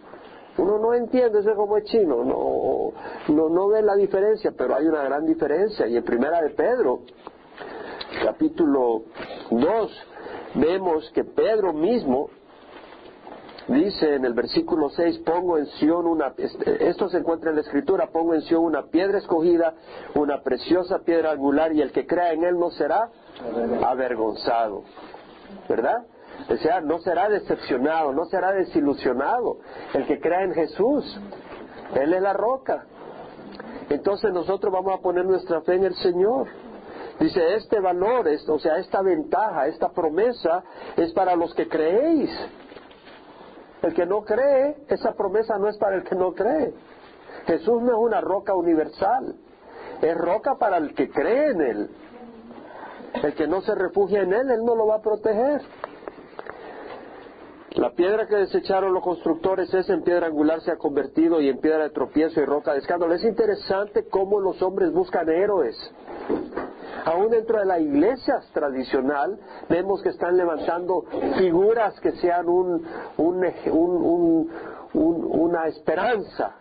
Uno 0.56 0.78
no 0.78 0.94
entiende, 0.94 1.40
eso 1.40 1.56
como 1.56 1.78
es 1.78 1.84
chino, 1.84 2.22
no, 2.22 2.92
no, 3.34 3.48
no 3.48 3.68
ve 3.68 3.82
la 3.82 3.96
diferencia, 3.96 4.52
pero 4.56 4.76
hay 4.76 4.86
una 4.86 5.02
gran 5.02 5.26
diferencia. 5.26 5.88
Y 5.88 5.96
en 5.96 6.04
Primera 6.04 6.40
de 6.40 6.50
Pedro, 6.50 7.00
capítulo 8.24 9.02
2, 9.50 10.06
vemos 10.54 11.10
que 11.12 11.24
Pedro 11.24 11.72
mismo 11.72 12.28
Dice 13.70 14.16
en 14.16 14.24
el 14.24 14.34
versículo 14.34 14.88
6, 14.88 15.18
pongo 15.18 15.56
en 15.56 15.66
Sion 15.66 16.04
una, 16.04 16.34
este, 16.36 16.88
esto 16.88 17.08
se 17.08 17.18
encuentra 17.18 17.50
en 17.50 17.56
la 17.56 17.62
escritura, 17.62 18.08
pongo 18.08 18.34
en 18.34 18.42
Sion 18.42 18.64
una 18.64 18.86
piedra 18.86 19.18
escogida, 19.18 19.74
una 20.16 20.42
preciosa 20.42 20.98
piedra 20.98 21.30
angular 21.30 21.72
y 21.72 21.80
el 21.80 21.92
que 21.92 22.04
crea 22.04 22.32
en 22.32 22.42
él 22.42 22.58
no 22.58 22.70
será 22.72 23.08
avergonzado. 23.86 24.82
¿Verdad? 25.68 26.04
O 26.48 26.56
sea, 26.56 26.80
no 26.80 26.98
será 26.98 27.28
decepcionado, 27.28 28.12
no 28.12 28.24
será 28.24 28.50
desilusionado. 28.50 29.58
El 29.94 30.04
que 30.06 30.18
crea 30.18 30.42
en 30.42 30.52
Jesús, 30.52 31.20
Él 31.94 32.12
es 32.12 32.22
la 32.22 32.32
roca. 32.32 32.86
Entonces 33.88 34.32
nosotros 34.32 34.72
vamos 34.72 34.94
a 34.94 35.00
poner 35.00 35.24
nuestra 35.26 35.60
fe 35.60 35.74
en 35.74 35.84
el 35.84 35.94
Señor. 35.94 36.48
Dice, 37.20 37.54
este 37.54 37.78
valor, 37.78 38.26
o 38.48 38.58
sea, 38.58 38.78
esta 38.78 39.00
ventaja, 39.00 39.68
esta 39.68 39.90
promesa 39.90 40.64
es 40.96 41.12
para 41.12 41.36
los 41.36 41.54
que 41.54 41.68
creéis. 41.68 42.30
El 43.82 43.94
que 43.94 44.06
no 44.06 44.22
cree, 44.22 44.76
esa 44.88 45.12
promesa 45.12 45.58
no 45.58 45.68
es 45.68 45.78
para 45.78 45.96
el 45.96 46.04
que 46.04 46.14
no 46.14 46.32
cree. 46.32 46.74
Jesús 47.46 47.82
no 47.82 47.92
es 47.92 47.98
una 47.98 48.20
roca 48.20 48.54
universal, 48.54 49.34
es 50.02 50.16
roca 50.16 50.56
para 50.56 50.76
el 50.76 50.94
que 50.94 51.10
cree 51.10 51.50
en 51.50 51.60
Él. 51.60 51.90
El 53.22 53.34
que 53.34 53.46
no 53.46 53.60
se 53.62 53.74
refugia 53.74 54.22
en 54.22 54.32
Él, 54.32 54.50
Él 54.50 54.64
no 54.64 54.74
lo 54.74 54.86
va 54.86 54.96
a 54.96 55.02
proteger. 55.02 55.62
La 57.72 57.92
piedra 57.92 58.26
que 58.26 58.34
desecharon 58.34 58.92
los 58.92 59.02
constructores 59.02 59.72
es 59.72 59.88
en 59.88 60.02
piedra 60.02 60.26
angular 60.26 60.60
se 60.60 60.72
ha 60.72 60.76
convertido 60.76 61.40
y 61.40 61.48
en 61.48 61.58
piedra 61.58 61.84
de 61.84 61.90
tropiezo 61.90 62.40
y 62.40 62.44
roca 62.44 62.72
de 62.72 62.80
escándalo. 62.80 63.14
Es 63.14 63.24
interesante 63.24 64.08
cómo 64.08 64.40
los 64.40 64.60
hombres 64.60 64.92
buscan 64.92 65.28
héroes. 65.28 65.76
Aún 67.04 67.30
dentro 67.30 67.58
de 67.58 67.64
la 67.64 67.78
iglesia 67.78 68.40
tradicional 68.52 69.38
vemos 69.68 70.02
que 70.02 70.10
están 70.10 70.36
levantando 70.36 71.04
figuras 71.38 71.98
que 72.00 72.12
sean 72.12 72.48
un, 72.48 72.84
una 74.94 75.66
esperanza, 75.66 76.56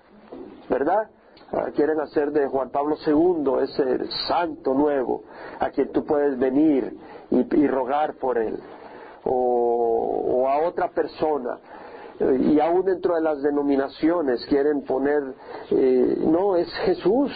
¿verdad? 0.70 1.10
Ah, 1.52 1.70
quieren 1.76 2.00
hacer 2.00 2.32
de 2.32 2.48
Juan 2.48 2.70
Pablo 2.70 2.96
II 3.06 3.64
ese 3.64 4.06
santo 4.28 4.74
nuevo 4.76 5.24
a 5.60 5.72
quien 5.72 5.92
tú 5.92 6.06
puedes 6.06 6.38
venir 6.38 6.96
y 7.32 7.68
rogar 7.68 8.16
por 8.16 8.38
él 8.38 8.60
o, 9.24 10.48
a 10.48 10.68
otra 10.68 10.90
persona 10.90 11.60
y 12.20 12.60
aún 12.60 12.84
dentro 12.84 13.16
de 13.16 13.22
las 13.22 13.42
denominaciones 13.42 14.46
quieren 14.48 14.82
poner, 14.84 15.24
eh, 15.72 16.18
no, 16.20 16.58
es 16.58 16.68
Jesús, 16.86 17.32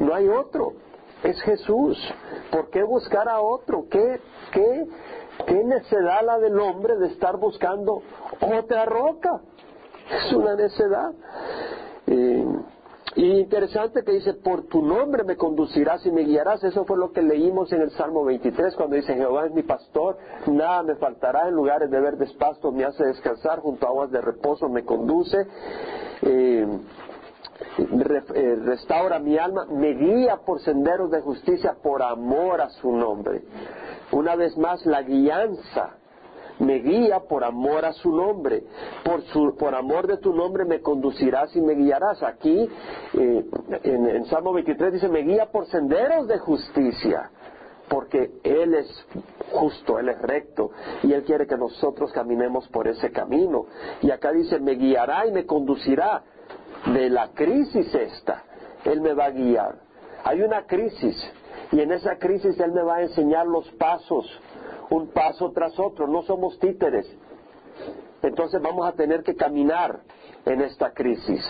no 0.00 0.14
hay 0.14 0.28
otro, 0.28 0.74
es 1.22 1.40
Jesús. 1.40 1.96
¿Por 2.52 2.68
qué 2.70 2.82
buscar 2.82 3.28
a 3.28 3.40
otro? 3.40 3.86
¿Qué, 3.90 4.20
qué, 4.52 4.86
qué 5.46 5.64
necedad 5.64 6.22
la 6.22 6.38
del 6.38 6.60
hombre 6.60 6.96
de 6.98 7.08
estar 7.08 7.38
buscando 7.38 8.02
otra 8.40 8.84
roca? 8.84 9.40
Es 10.26 10.32
una 10.34 10.54
necedad. 10.54 11.12
Y 13.14 13.40
interesante 13.40 14.02
que 14.04 14.12
dice, 14.12 14.32
por 14.32 14.64
tu 14.68 14.82
nombre 14.82 15.22
me 15.24 15.36
conducirás 15.36 16.04
y 16.06 16.10
me 16.10 16.22
guiarás. 16.22 16.64
Eso 16.64 16.84
fue 16.86 16.96
lo 16.96 17.12
que 17.12 17.20
leímos 17.20 17.70
en 17.72 17.82
el 17.82 17.90
Salmo 17.90 18.24
23 18.24 18.74
cuando 18.74 18.96
dice, 18.96 19.14
Jehová 19.14 19.46
es 19.46 19.52
mi 19.52 19.62
pastor, 19.62 20.16
nada 20.46 20.82
me 20.82 20.96
faltará 20.96 21.48
en 21.48 21.54
lugares 21.54 21.90
de 21.90 22.00
verdes 22.00 22.32
pastos, 22.34 22.72
me 22.72 22.84
hace 22.84 23.04
descansar, 23.04 23.60
junto 23.60 23.86
a 23.86 23.90
aguas 23.90 24.10
de 24.10 24.20
reposo 24.22 24.68
me 24.68 24.84
conduce. 24.84 25.36
Eh, 26.22 26.66
restaura 28.64 29.18
mi 29.18 29.38
alma, 29.38 29.66
me 29.66 29.94
guía 29.94 30.38
por 30.44 30.60
senderos 30.60 31.10
de 31.10 31.20
justicia 31.20 31.76
por 31.82 32.02
amor 32.02 32.60
a 32.60 32.70
su 32.70 32.92
nombre. 32.92 33.42
Una 34.12 34.36
vez 34.36 34.56
más, 34.56 34.84
la 34.86 35.02
guianza 35.02 35.96
me 36.58 36.78
guía 36.78 37.20
por 37.20 37.44
amor 37.44 37.84
a 37.84 37.92
su 37.92 38.10
nombre. 38.10 38.62
Por, 39.04 39.22
su, 39.22 39.56
por 39.56 39.74
amor 39.74 40.06
de 40.06 40.18
tu 40.18 40.32
nombre 40.32 40.64
me 40.64 40.80
conducirás 40.80 41.54
y 41.56 41.60
me 41.60 41.74
guiarás. 41.74 42.22
Aquí 42.22 42.68
eh, 43.14 43.44
en, 43.82 44.08
en 44.08 44.24
Salmo 44.26 44.52
23 44.52 44.92
dice, 44.92 45.08
me 45.08 45.22
guía 45.22 45.46
por 45.50 45.66
senderos 45.66 46.28
de 46.28 46.38
justicia 46.38 47.30
porque 47.88 48.30
Él 48.42 48.74
es 48.74 49.06
justo, 49.52 49.98
Él 49.98 50.08
es 50.08 50.22
recto 50.22 50.70
y 51.02 51.12
Él 51.12 51.24
quiere 51.24 51.46
que 51.46 51.58
nosotros 51.58 52.10
caminemos 52.12 52.66
por 52.68 52.88
ese 52.88 53.10
camino. 53.10 53.66
Y 54.00 54.10
acá 54.10 54.32
dice, 54.32 54.58
me 54.60 54.72
guiará 54.76 55.26
y 55.26 55.32
me 55.32 55.44
conducirá 55.44 56.22
de 56.86 57.10
la 57.10 57.28
crisis 57.32 57.94
esta. 57.94 58.44
Él 58.84 59.00
me 59.00 59.14
va 59.14 59.26
a 59.26 59.30
guiar. 59.30 59.76
Hay 60.24 60.42
una 60.42 60.66
crisis 60.66 61.16
y 61.70 61.80
en 61.80 61.92
esa 61.92 62.16
crisis 62.16 62.58
Él 62.60 62.72
me 62.72 62.82
va 62.82 62.96
a 62.96 63.02
enseñar 63.02 63.46
los 63.46 63.70
pasos 63.72 64.26
un 64.92 65.08
paso 65.08 65.50
tras 65.52 65.78
otro, 65.78 66.06
no 66.06 66.22
somos 66.22 66.58
títeres. 66.58 67.10
Entonces 68.22 68.60
vamos 68.62 68.86
a 68.86 68.92
tener 68.92 69.22
que 69.22 69.34
caminar 69.34 70.00
en 70.44 70.60
esta 70.60 70.92
crisis. 70.92 71.42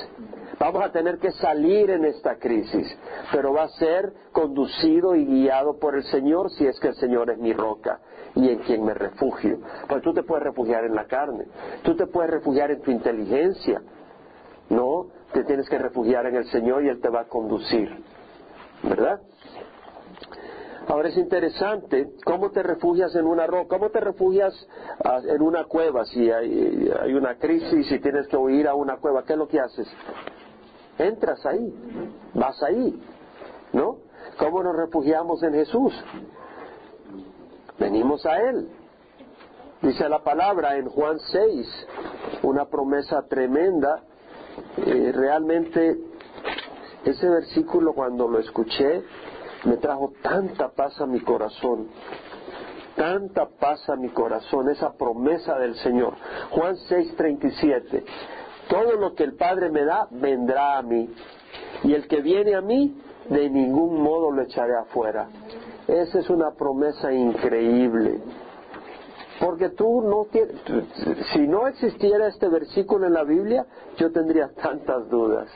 Vamos 0.58 0.84
a 0.84 0.92
tener 0.92 1.18
que 1.18 1.32
salir 1.32 1.90
en 1.90 2.04
esta 2.04 2.36
crisis, 2.36 2.86
pero 3.32 3.52
va 3.52 3.64
a 3.64 3.68
ser 3.68 4.12
conducido 4.30 5.14
y 5.16 5.24
guiado 5.24 5.78
por 5.78 5.96
el 5.96 6.04
Señor 6.04 6.50
si 6.50 6.66
es 6.66 6.78
que 6.78 6.88
el 6.88 6.94
Señor 6.94 7.30
es 7.30 7.38
mi 7.38 7.52
roca 7.52 8.00
y 8.34 8.48
en 8.48 8.58
quien 8.60 8.84
me 8.84 8.94
refugio. 8.94 9.58
Porque 9.88 10.04
tú 10.04 10.14
te 10.14 10.22
puedes 10.22 10.44
refugiar 10.44 10.84
en 10.84 10.94
la 10.94 11.06
carne, 11.06 11.46
tú 11.82 11.96
te 11.96 12.06
puedes 12.06 12.30
refugiar 12.30 12.70
en 12.70 12.80
tu 12.80 12.90
inteligencia, 12.90 13.82
¿no? 14.70 15.08
Te 15.32 15.44
tienes 15.44 15.68
que 15.68 15.78
refugiar 15.78 16.26
en 16.26 16.36
el 16.36 16.46
Señor 16.46 16.84
y 16.84 16.88
Él 16.88 17.00
te 17.00 17.08
va 17.08 17.22
a 17.22 17.24
conducir, 17.24 17.88
¿verdad? 18.82 19.20
Ahora 20.88 21.08
es 21.08 21.16
interesante 21.16 22.14
cómo 22.24 22.50
te 22.50 22.62
refugias 22.62 23.14
en 23.14 23.26
una 23.26 23.46
roca, 23.46 23.76
cómo 23.76 23.90
te 23.90 24.00
refugias 24.00 24.52
en 25.24 25.40
una 25.40 25.64
cueva 25.64 26.04
si 26.04 26.30
hay, 26.30 27.14
una 27.14 27.36
crisis 27.36 27.90
y 27.90 27.98
tienes 28.00 28.26
que 28.26 28.36
huir 28.36 28.66
a 28.66 28.74
una 28.74 28.96
cueva. 28.96 29.22
¿Qué 29.24 29.34
es 29.34 29.38
lo 29.38 29.48
que 29.48 29.60
haces? 29.60 29.88
Entras 30.98 31.44
ahí, 31.46 31.72
vas 32.34 32.62
ahí, 32.62 33.00
¿no? 33.72 33.98
¿Cómo 34.38 34.62
nos 34.62 34.76
refugiamos 34.76 35.42
en 35.42 35.54
Jesús? 35.54 35.92
Venimos 37.78 38.26
a 38.26 38.40
Él. 38.40 38.68
Dice 39.82 40.08
la 40.08 40.22
palabra 40.22 40.76
en 40.76 40.88
Juan 40.88 41.18
6, 41.18 41.86
una 42.42 42.66
promesa 42.66 43.22
tremenda. 43.28 44.02
Eh, 44.76 45.12
realmente 45.14 45.98
ese 47.04 47.28
versículo 47.28 47.92
cuando 47.92 48.28
lo 48.28 48.38
escuché 48.38 49.02
me 49.64 49.76
trajo 49.76 50.12
tanta 50.22 50.70
paz 50.70 51.00
a 51.00 51.06
mi 51.06 51.20
corazón, 51.20 51.88
tanta 52.96 53.48
paz 53.48 53.88
a 53.88 53.96
mi 53.96 54.08
corazón, 54.10 54.70
esa 54.70 54.92
promesa 54.92 55.58
del 55.58 55.74
Señor. 55.76 56.14
Juan 56.50 56.76
6:37, 56.88 58.04
todo 58.68 58.92
lo 58.96 59.14
que 59.14 59.24
el 59.24 59.34
Padre 59.34 59.70
me 59.70 59.84
da, 59.84 60.08
vendrá 60.10 60.78
a 60.78 60.82
mí, 60.82 61.08
y 61.84 61.94
el 61.94 62.08
que 62.08 62.20
viene 62.20 62.54
a 62.54 62.60
mí, 62.60 62.96
de 63.28 63.50
ningún 63.50 64.02
modo 64.02 64.30
lo 64.30 64.42
echaré 64.42 64.76
afuera. 64.76 65.28
Esa 65.86 66.18
es 66.20 66.30
una 66.30 66.52
promesa 66.52 67.12
increíble. 67.12 68.20
Porque 69.42 69.70
tú 69.70 70.02
no 70.02 70.26
tienes, 70.30 70.54
si 71.32 71.48
no 71.48 71.66
existiera 71.66 72.28
este 72.28 72.48
versículo 72.48 73.08
en 73.08 73.14
la 73.14 73.24
Biblia, 73.24 73.66
yo 73.96 74.12
tendría 74.12 74.48
tantas 74.54 75.08
dudas. 75.10 75.50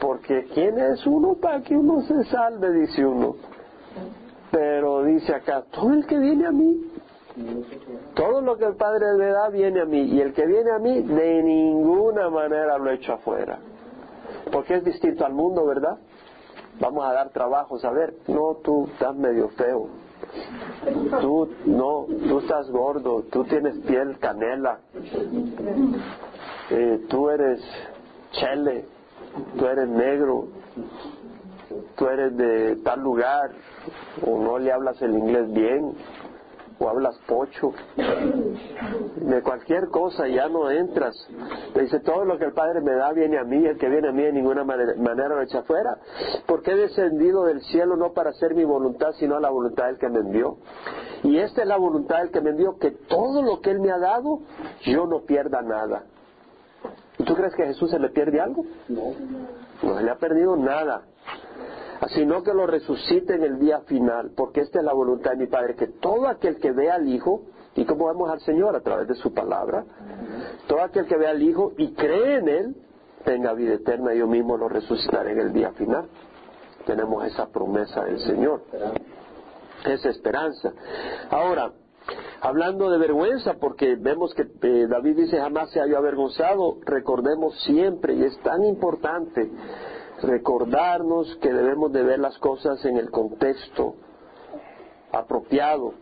Porque 0.00 0.48
¿quién 0.52 0.76
es 0.76 1.06
uno 1.06 1.34
para 1.34 1.62
que 1.62 1.76
uno 1.76 2.00
se 2.02 2.24
salve? 2.24 2.72
Dice 2.72 3.06
uno. 3.06 3.36
Pero 4.50 5.04
dice 5.04 5.36
acá, 5.36 5.62
todo 5.70 5.92
el 5.92 6.04
que 6.04 6.18
viene 6.18 6.46
a 6.46 6.50
mí, 6.50 6.90
todo 8.14 8.40
lo 8.40 8.56
que 8.56 8.64
el 8.64 8.74
Padre 8.74 9.16
le 9.16 9.26
da 9.28 9.50
viene 9.50 9.82
a 9.82 9.84
mí. 9.84 10.00
Y 10.00 10.20
el 10.20 10.32
que 10.32 10.44
viene 10.44 10.72
a 10.72 10.80
mí, 10.80 11.02
de 11.02 11.44
ninguna 11.44 12.28
manera 12.28 12.76
lo 12.76 12.90
echo 12.90 13.12
afuera. 13.12 13.60
Porque 14.50 14.74
es 14.74 14.84
distinto 14.84 15.24
al 15.24 15.32
mundo, 15.32 15.64
¿verdad? 15.64 15.96
Vamos 16.80 17.04
a 17.04 17.12
dar 17.12 17.30
trabajos. 17.30 17.84
A 17.84 17.92
ver, 17.92 18.14
no, 18.26 18.56
tú 18.64 18.88
estás 18.92 19.14
medio 19.14 19.48
feo. 19.50 20.01
Tú, 21.20 21.48
no, 21.66 22.06
tú 22.28 22.38
estás 22.38 22.70
gordo. 22.70 23.24
Tú 23.30 23.44
tienes 23.44 23.78
piel 23.80 24.18
canela. 24.18 24.80
Eh, 26.70 27.04
tú 27.08 27.28
eres 27.28 27.60
chele 28.32 28.86
tú 29.58 29.66
eres 29.66 29.88
negro, 29.88 30.48
tú 31.96 32.06
eres 32.06 32.36
de 32.36 32.76
tal 32.76 33.00
lugar, 33.00 33.50
o 34.26 34.38
no 34.38 34.58
le 34.58 34.72
hablas 34.72 35.00
el 35.02 35.12
inglés 35.12 35.52
bien, 35.52 35.92
o 36.82 36.88
hablas 36.88 37.16
pocho, 37.26 37.72
de 39.16 39.42
cualquier 39.42 39.88
cosa 39.88 40.26
ya 40.26 40.48
no 40.48 40.70
entras. 40.70 41.14
Le 41.74 41.82
dice, 41.82 42.00
todo 42.00 42.24
lo 42.24 42.38
que 42.38 42.46
el 42.46 42.52
Padre 42.52 42.80
me 42.80 42.92
da 42.94 43.12
viene 43.12 43.38
a 43.38 43.44
mí, 43.44 43.64
el 43.64 43.78
que 43.78 43.88
viene 43.88 44.08
a 44.08 44.12
mí 44.12 44.22
de 44.22 44.32
ninguna 44.32 44.64
manera, 44.64 45.28
lo 45.28 45.42
echa 45.42 45.60
afuera, 45.60 45.96
porque 46.46 46.72
he 46.72 46.76
descendido 46.76 47.44
del 47.44 47.60
cielo 47.62 47.96
no 47.96 48.12
para 48.12 48.30
hacer 48.30 48.54
mi 48.54 48.64
voluntad, 48.64 49.12
sino 49.18 49.36
a 49.36 49.40
la 49.40 49.50
voluntad 49.50 49.86
del 49.86 49.98
que 49.98 50.08
me 50.08 50.20
envió. 50.20 50.56
Y 51.22 51.38
esta 51.38 51.62
es 51.62 51.68
la 51.68 51.76
voluntad 51.76 52.18
del 52.18 52.30
que 52.30 52.40
me 52.40 52.50
envió, 52.50 52.76
que 52.78 52.90
todo 52.90 53.42
lo 53.42 53.60
que 53.60 53.70
Él 53.70 53.80
me 53.80 53.92
ha 53.92 53.98
dado, 53.98 54.40
yo 54.82 55.06
no 55.06 55.20
pierda 55.20 55.62
nada, 55.62 56.04
¿Y 57.18 57.24
tú 57.24 57.34
crees 57.34 57.54
que 57.54 57.62
a 57.62 57.66
Jesús 57.66 57.90
se 57.90 57.98
le 57.98 58.08
pierde 58.08 58.40
algo? 58.40 58.64
No. 58.88 59.12
No 59.82 59.96
se 59.96 60.02
le 60.02 60.10
ha 60.10 60.16
perdido 60.16 60.56
nada. 60.56 61.02
Sino 62.08 62.42
que 62.42 62.52
lo 62.52 62.66
resucite 62.66 63.34
en 63.34 63.44
el 63.44 63.58
día 63.58 63.80
final, 63.82 64.32
porque 64.36 64.60
esta 64.60 64.80
es 64.80 64.84
la 64.84 64.92
voluntad 64.92 65.32
de 65.32 65.36
mi 65.36 65.46
Padre, 65.46 65.76
que 65.76 65.86
todo 65.86 66.26
aquel 66.26 66.56
que 66.56 66.72
vea 66.72 66.94
al 66.94 67.08
Hijo, 67.08 67.42
y 67.74 67.84
como 67.84 68.08
vemos 68.08 68.28
al 68.30 68.40
Señor 68.40 68.74
a 68.76 68.80
través 68.80 69.08
de 69.08 69.14
su 69.14 69.32
palabra, 69.32 69.84
Todo 70.66 70.82
aquel 70.82 71.06
que 71.06 71.16
vea 71.16 71.30
al 71.30 71.42
Hijo 71.42 71.72
y 71.78 71.92
cree 71.94 72.38
en 72.38 72.48
Él, 72.48 72.76
tenga 73.24 73.52
vida 73.52 73.74
eterna, 73.74 74.14
yo 74.14 74.26
mismo 74.26 74.56
lo 74.56 74.68
resucitaré 74.68 75.32
en 75.32 75.40
el 75.40 75.52
día 75.52 75.72
final. 75.72 76.08
Tenemos 76.86 77.24
esa 77.24 77.48
promesa 77.48 78.04
del 78.04 78.18
Señor, 78.20 78.62
esa 79.84 80.08
esperanza. 80.08 80.72
Ahora, 81.30 81.72
hablando 82.40 82.90
de 82.90 82.98
vergüenza, 82.98 83.54
porque 83.54 83.96
vemos 83.96 84.34
que 84.34 84.42
eh, 84.42 84.86
David 84.88 85.16
dice 85.16 85.38
jamás 85.38 85.70
se 85.70 85.80
haya 85.80 85.98
avergonzado, 85.98 86.78
recordemos 86.84 87.54
siempre, 87.62 88.14
y 88.14 88.24
es 88.24 88.36
tan 88.40 88.64
importante 88.64 89.50
recordarnos 90.22 91.36
que 91.42 91.52
debemos 91.52 91.92
de 91.92 92.02
ver 92.02 92.18
las 92.18 92.38
cosas 92.38 92.84
en 92.84 92.96
el 92.96 93.10
contexto 93.10 93.94
apropiado. 95.12 95.94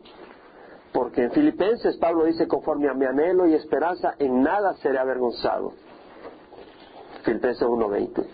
Porque 0.92 1.24
en 1.24 1.30
Filipenses 1.30 1.96
Pablo 1.98 2.24
dice, 2.24 2.48
conforme 2.48 2.88
a 2.88 2.94
mi 2.94 3.06
anhelo 3.06 3.46
y 3.46 3.54
esperanza, 3.54 4.14
en 4.18 4.42
nada 4.42 4.74
seré 4.76 4.98
avergonzado. 4.98 5.72
Filipenses 7.22 7.66
1.20. 7.66 8.24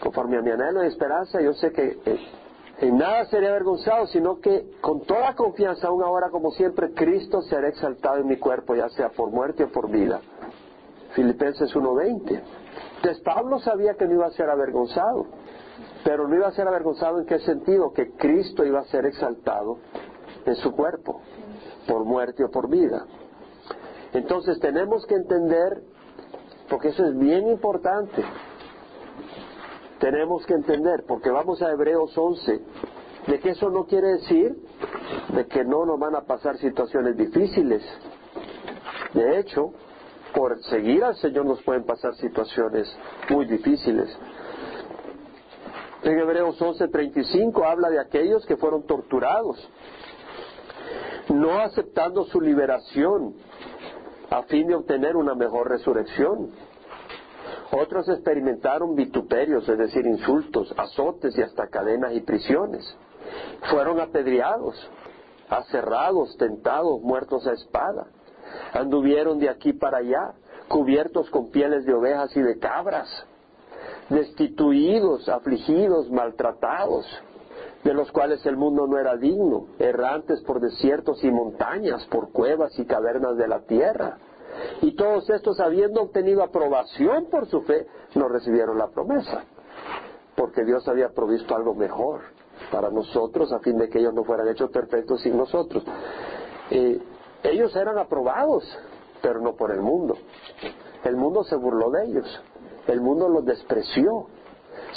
Conforme 0.00 0.36
a 0.36 0.42
mi 0.42 0.50
anhelo 0.50 0.84
y 0.84 0.88
esperanza, 0.88 1.40
yo 1.40 1.54
sé 1.54 1.72
que 1.72 1.98
eh, 2.04 2.18
en 2.80 2.98
nada 2.98 3.24
seré 3.26 3.48
avergonzado, 3.48 4.06
sino 4.08 4.40
que 4.40 4.72
con 4.80 5.02
toda 5.02 5.34
confianza, 5.34 5.88
aún 5.88 6.02
ahora 6.02 6.30
como 6.30 6.50
siempre, 6.50 6.92
Cristo 6.92 7.40
será 7.42 7.68
exaltado 7.68 8.18
en 8.18 8.26
mi 8.26 8.36
cuerpo, 8.36 8.74
ya 8.74 8.88
sea 8.90 9.08
por 9.10 9.30
muerte 9.30 9.64
o 9.64 9.68
por 9.68 9.90
vida. 9.90 10.20
Filipenses 11.14 11.74
1.20. 11.74 12.42
Entonces 13.04 13.22
Pablo 13.22 13.58
sabía 13.58 13.92
que 13.98 14.06
no 14.06 14.14
iba 14.14 14.26
a 14.26 14.30
ser 14.30 14.48
avergonzado, 14.48 15.26
pero 16.04 16.26
no 16.26 16.34
iba 16.36 16.48
a 16.48 16.52
ser 16.52 16.66
avergonzado 16.66 17.18
en 17.18 17.26
qué 17.26 17.38
sentido, 17.40 17.92
que 17.92 18.12
Cristo 18.12 18.64
iba 18.64 18.80
a 18.80 18.84
ser 18.84 19.04
exaltado 19.04 19.76
en 20.46 20.56
su 20.56 20.72
cuerpo, 20.72 21.20
por 21.86 22.06
muerte 22.06 22.42
o 22.44 22.50
por 22.50 22.70
vida. 22.70 23.04
Entonces 24.14 24.58
tenemos 24.58 25.04
que 25.04 25.16
entender, 25.16 25.82
porque 26.70 26.88
eso 26.88 27.04
es 27.04 27.18
bien 27.18 27.46
importante, 27.46 28.24
tenemos 29.98 30.46
que 30.46 30.54
entender, 30.54 31.04
porque 31.06 31.28
vamos 31.28 31.60
a 31.60 31.72
Hebreos 31.72 32.16
11, 32.16 32.62
de 33.26 33.38
que 33.38 33.50
eso 33.50 33.68
no 33.68 33.84
quiere 33.84 34.12
decir 34.12 34.56
de 35.28 35.46
que 35.46 35.62
no 35.62 35.84
nos 35.84 36.00
van 36.00 36.16
a 36.16 36.22
pasar 36.22 36.56
situaciones 36.56 37.18
difíciles. 37.18 37.82
De 39.12 39.40
hecho, 39.40 39.74
por 40.34 40.60
seguir 40.64 41.04
al 41.04 41.16
Señor 41.16 41.46
nos 41.46 41.62
pueden 41.62 41.84
pasar 41.84 42.14
situaciones 42.16 42.92
muy 43.30 43.46
difíciles. 43.46 44.14
En 46.02 46.18
Hebreos 46.18 46.60
11:35 46.60 47.64
habla 47.64 47.88
de 47.88 48.00
aquellos 48.00 48.44
que 48.44 48.56
fueron 48.56 48.82
torturados, 48.82 49.56
no 51.28 51.60
aceptando 51.60 52.24
su 52.24 52.40
liberación 52.40 53.34
a 54.28 54.42
fin 54.42 54.66
de 54.66 54.74
obtener 54.74 55.16
una 55.16 55.34
mejor 55.34 55.70
resurrección. 55.70 56.50
Otros 57.70 58.08
experimentaron 58.08 58.94
vituperios, 58.94 59.68
es 59.68 59.78
decir, 59.78 60.06
insultos, 60.06 60.74
azotes 60.76 61.36
y 61.38 61.42
hasta 61.42 61.68
cadenas 61.68 62.12
y 62.12 62.20
prisiones. 62.20 62.84
Fueron 63.70 64.00
apedreados, 64.00 64.76
aserrados, 65.48 66.36
tentados, 66.36 67.00
muertos 67.00 67.46
a 67.46 67.52
espada. 67.52 68.06
Anduvieron 68.72 69.38
de 69.38 69.48
aquí 69.48 69.72
para 69.72 69.98
allá, 69.98 70.34
cubiertos 70.68 71.30
con 71.30 71.50
pieles 71.50 71.84
de 71.84 71.94
ovejas 71.94 72.36
y 72.36 72.42
de 72.42 72.58
cabras, 72.58 73.08
destituidos, 74.08 75.28
afligidos, 75.28 76.10
maltratados, 76.10 77.06
de 77.82 77.92
los 77.92 78.10
cuales 78.10 78.44
el 78.46 78.56
mundo 78.56 78.86
no 78.86 78.98
era 78.98 79.16
digno, 79.16 79.66
errantes 79.78 80.40
por 80.42 80.60
desiertos 80.60 81.22
y 81.22 81.30
montañas, 81.30 82.06
por 82.06 82.32
cuevas 82.32 82.78
y 82.78 82.86
cavernas 82.86 83.36
de 83.36 83.46
la 83.46 83.60
tierra. 83.60 84.18
Y 84.80 84.94
todos 84.94 85.28
estos, 85.30 85.60
habiendo 85.60 86.00
obtenido 86.02 86.42
aprobación 86.42 87.26
por 87.26 87.46
su 87.46 87.62
fe, 87.62 87.86
no 88.14 88.28
recibieron 88.28 88.78
la 88.78 88.88
promesa, 88.88 89.44
porque 90.34 90.64
Dios 90.64 90.86
había 90.88 91.10
provisto 91.10 91.54
algo 91.54 91.74
mejor 91.74 92.22
para 92.70 92.90
nosotros 92.90 93.52
a 93.52 93.58
fin 93.60 93.76
de 93.76 93.88
que 93.88 93.98
ellos 93.98 94.14
no 94.14 94.24
fueran 94.24 94.48
hechos 94.48 94.70
perfectos 94.70 95.20
sin 95.20 95.36
nosotros. 95.36 95.84
Eh, 96.70 96.98
ellos 97.44 97.76
eran 97.76 97.98
aprobados, 97.98 98.64
pero 99.22 99.40
no 99.40 99.54
por 99.54 99.70
el 99.70 99.80
mundo. 99.80 100.16
El 101.04 101.16
mundo 101.16 101.44
se 101.44 101.56
burló 101.56 101.90
de 101.90 102.06
ellos, 102.06 102.42
el 102.86 103.00
mundo 103.00 103.28
los 103.28 103.44
despreció. 103.44 104.26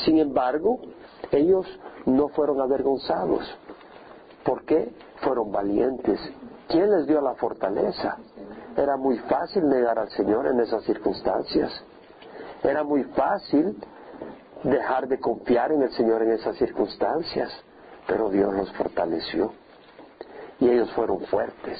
Sin 0.05 0.17
embargo, 0.17 0.79
ellos 1.31 1.67
no 2.05 2.29
fueron 2.29 2.61
avergonzados. 2.61 3.43
¿Por 4.43 4.63
qué? 4.63 4.93
Fueron 5.17 5.51
valientes. 5.51 6.19
¿Quién 6.69 6.89
les 6.89 7.05
dio 7.05 7.19
la 7.19 7.35
fortaleza? 7.35 8.17
Era 8.77 8.95
muy 8.95 9.17
fácil 9.19 9.67
negar 9.67 9.99
al 9.99 10.09
Señor 10.11 10.47
en 10.47 10.59
esas 10.61 10.83
circunstancias. 10.83 11.71
Era 12.63 12.83
muy 12.83 13.03
fácil 13.03 13.77
dejar 14.63 15.07
de 15.07 15.19
confiar 15.19 15.71
en 15.73 15.81
el 15.81 15.91
Señor 15.91 16.21
en 16.21 16.31
esas 16.31 16.55
circunstancias. 16.57 17.51
Pero 18.07 18.29
Dios 18.29 18.53
los 18.53 18.71
fortaleció. 18.73 19.51
Y 20.59 20.69
ellos 20.69 20.91
fueron 20.93 21.19
fuertes. 21.25 21.79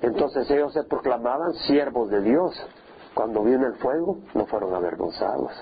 Entonces 0.00 0.50
ellos 0.50 0.72
se 0.72 0.84
proclamaban 0.84 1.54
siervos 1.54 2.10
de 2.10 2.22
Dios. 2.22 2.54
Cuando 3.14 3.42
vino 3.42 3.66
el 3.66 3.74
fuego, 3.74 4.18
no 4.34 4.46
fueron 4.46 4.74
avergonzados. 4.74 5.52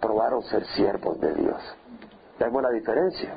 Probaron 0.00 0.42
ser 0.42 0.64
siervos 0.66 1.18
de 1.20 1.34
Dios. 1.34 1.60
Vemos 2.38 2.62
la 2.62 2.70
diferencia. 2.70 3.34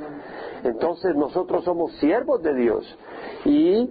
Entonces 0.64 1.16
nosotros 1.16 1.64
somos 1.64 1.92
siervos 1.94 2.44
de 2.44 2.54
Dios. 2.54 2.98
Y 3.46 3.90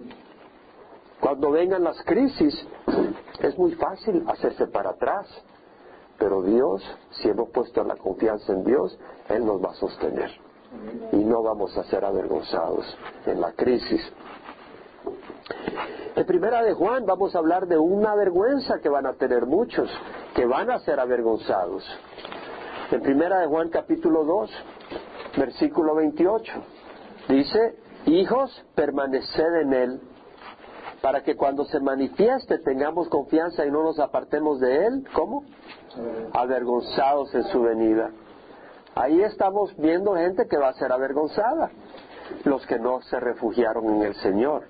cuando 1.21 1.51
vengan 1.51 1.83
las 1.83 2.03
crisis, 2.05 2.55
es 3.41 3.59
muy 3.59 3.73
fácil 3.73 4.25
hacerse 4.29 4.67
para 4.67 4.91
atrás. 4.91 5.27
Pero 6.19 6.43
Dios, 6.43 6.83
si 7.11 7.29
hemos 7.29 7.49
puesto 7.49 7.83
la 7.83 7.97
confianza 7.97 8.53
en 8.53 8.63
Dios, 8.65 8.99
Él 9.29 9.45
nos 9.45 9.63
va 9.65 9.71
a 9.71 9.75
sostener. 9.75 10.31
Y 11.13 11.17
no 11.17 11.43
vamos 11.43 11.77
a 11.77 11.85
ser 11.85 12.05
avergonzados 12.05 12.87
en 13.27 13.41
la 13.41 13.53
crisis. 13.53 14.01
En 16.17 16.27
primera 16.27 16.63
de 16.63 16.75
Juan 16.75 17.07
vamos 17.07 17.35
a 17.35 17.39
hablar 17.39 17.67
de 17.67 17.79
una 17.79 18.15
vergüenza 18.15 18.81
que 18.81 18.89
van 18.89 19.07
a 19.07 19.15
tener 19.15 19.47
muchos, 19.47 19.91
que 20.35 20.45
van 20.45 20.71
a 20.71 20.79
ser 20.81 21.01
avergonzados. 21.01 21.85
En 22.91 23.01
primera 23.01 23.39
de 23.39 23.47
Juan 23.47 23.69
capítulo 23.69 24.25
2, 24.25 24.51
versículo 25.39 25.95
28, 25.95 26.53
dice, 27.29 27.77
hijos, 28.07 28.65
permaneced 28.75 29.55
en 29.63 29.73
él, 29.73 30.01
para 31.01 31.23
que 31.23 31.37
cuando 31.37 31.65
se 31.65 31.81
manifieste 31.81 32.59
tengamos 32.59 33.09
confianza 33.09 33.65
y 33.65 33.71
no 33.71 33.83
nos 33.83 33.99
apartemos 34.01 34.61
de 34.61 34.87
él, 34.87 35.09
¿cómo? 35.15 35.45
Avergonzados 36.33 37.35
en 37.35 37.45
su 37.45 37.63
venida. 37.63 38.11
Ahí 38.95 39.23
estamos 39.23 39.75
viendo 39.77 40.17
gente 40.17 40.47
que 40.49 40.59
va 40.59 40.69
a 40.69 40.75
ser 40.75 40.93
avergonzada, 40.93 41.71
los 42.45 42.67
que 42.67 42.79
no 42.79 43.01
se 43.03 43.19
refugiaron 43.21 43.87
en 43.95 44.03
el 44.03 44.15
Señor. 44.17 44.65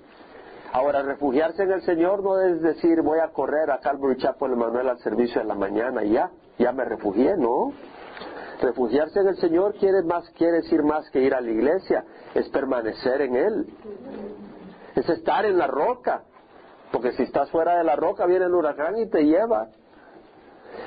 Ahora, 0.73 1.01
refugiarse 1.01 1.63
en 1.63 1.71
el 1.71 1.81
Señor 1.81 2.23
no 2.23 2.39
es 2.39 2.61
decir 2.61 3.01
voy 3.01 3.19
a 3.19 3.33
correr 3.33 3.69
a 3.71 3.79
Calvary 3.79 4.17
Chapel 4.17 4.55
Manuel 4.55 4.87
al 4.87 4.99
servicio 4.99 5.41
de 5.41 5.47
la 5.47 5.55
mañana 5.55 6.03
y 6.03 6.11
ya, 6.11 6.31
ya 6.57 6.71
me 6.71 6.85
refugié, 6.85 7.35
no. 7.35 7.73
Refugiarse 8.61 9.19
en 9.19 9.27
el 9.27 9.37
Señor 9.37 9.73
quiere 9.75 10.01
más, 10.03 10.29
quiere 10.29 10.57
decir 10.57 10.81
más 10.83 11.09
que 11.09 11.21
ir 11.21 11.33
a 11.33 11.41
la 11.41 11.49
iglesia, 11.49 12.05
es 12.33 12.47
permanecer 12.49 13.21
en 13.21 13.35
Él. 13.35 13.67
Es 14.95 15.09
estar 15.09 15.45
en 15.45 15.57
la 15.57 15.67
roca, 15.67 16.23
porque 16.91 17.11
si 17.13 17.23
estás 17.23 17.49
fuera 17.49 17.77
de 17.77 17.83
la 17.83 17.97
roca 17.97 18.25
viene 18.25 18.45
el 18.45 18.53
huracán 18.53 18.97
y 18.97 19.09
te 19.09 19.25
lleva. 19.25 19.67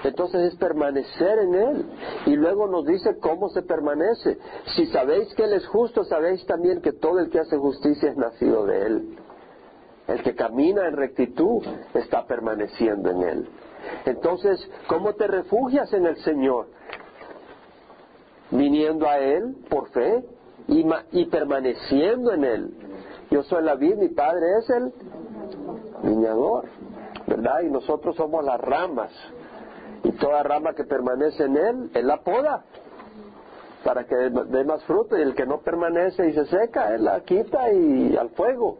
Entonces 0.02 0.52
es 0.52 0.56
permanecer 0.56 1.40
en 1.40 1.54
Él. 1.54 1.86
Y 2.26 2.36
luego 2.36 2.68
nos 2.68 2.86
dice 2.86 3.18
cómo 3.18 3.50
se 3.50 3.60
permanece. 3.60 4.38
Si 4.76 4.86
sabéis 4.86 5.34
que 5.34 5.44
Él 5.44 5.52
es 5.52 5.66
justo, 5.66 6.04
sabéis 6.04 6.46
también 6.46 6.80
que 6.80 6.92
todo 6.92 7.18
el 7.18 7.28
que 7.28 7.40
hace 7.40 7.58
justicia 7.58 8.10
es 8.10 8.16
nacido 8.16 8.64
de 8.64 8.86
Él. 8.86 9.18
El 10.06 10.22
que 10.22 10.34
camina 10.34 10.86
en 10.86 10.96
rectitud 10.96 11.62
está 11.94 12.26
permaneciendo 12.26 13.10
en 13.10 13.22
Él. 13.22 13.48
Entonces, 14.04 14.70
¿cómo 14.86 15.14
te 15.14 15.26
refugias 15.26 15.92
en 15.92 16.06
el 16.06 16.16
Señor? 16.16 16.66
Viniendo 18.50 19.08
a 19.08 19.18
Él 19.18 19.56
por 19.70 19.88
fe 19.90 20.24
y, 20.68 20.86
y 21.12 21.26
permaneciendo 21.26 22.32
en 22.32 22.44
Él. 22.44 22.74
Yo 23.30 23.42
soy 23.44 23.64
la 23.64 23.74
vid, 23.74 23.96
mi 23.96 24.08
Padre 24.08 24.58
es 24.58 24.70
el 24.70 24.92
viñador, 26.02 26.66
¿verdad? 27.26 27.62
Y 27.62 27.70
nosotros 27.70 28.14
somos 28.16 28.44
las 28.44 28.60
ramas. 28.60 29.10
Y 30.02 30.12
toda 30.12 30.42
rama 30.42 30.74
que 30.74 30.84
permanece 30.84 31.44
en 31.44 31.56
Él, 31.56 31.90
Él 31.94 32.06
la 32.06 32.18
poda 32.18 32.64
para 33.82 34.04
que 34.04 34.16
dé 34.16 34.64
más 34.64 34.84
fruto. 34.84 35.16
Y 35.16 35.22
el 35.22 35.34
que 35.34 35.46
no 35.46 35.60
permanece 35.60 36.28
y 36.28 36.32
se 36.34 36.44
seca, 36.46 36.94
Él 36.94 37.04
la 37.04 37.20
quita 37.20 37.72
y 37.72 38.14
al 38.16 38.30
fuego. 38.30 38.78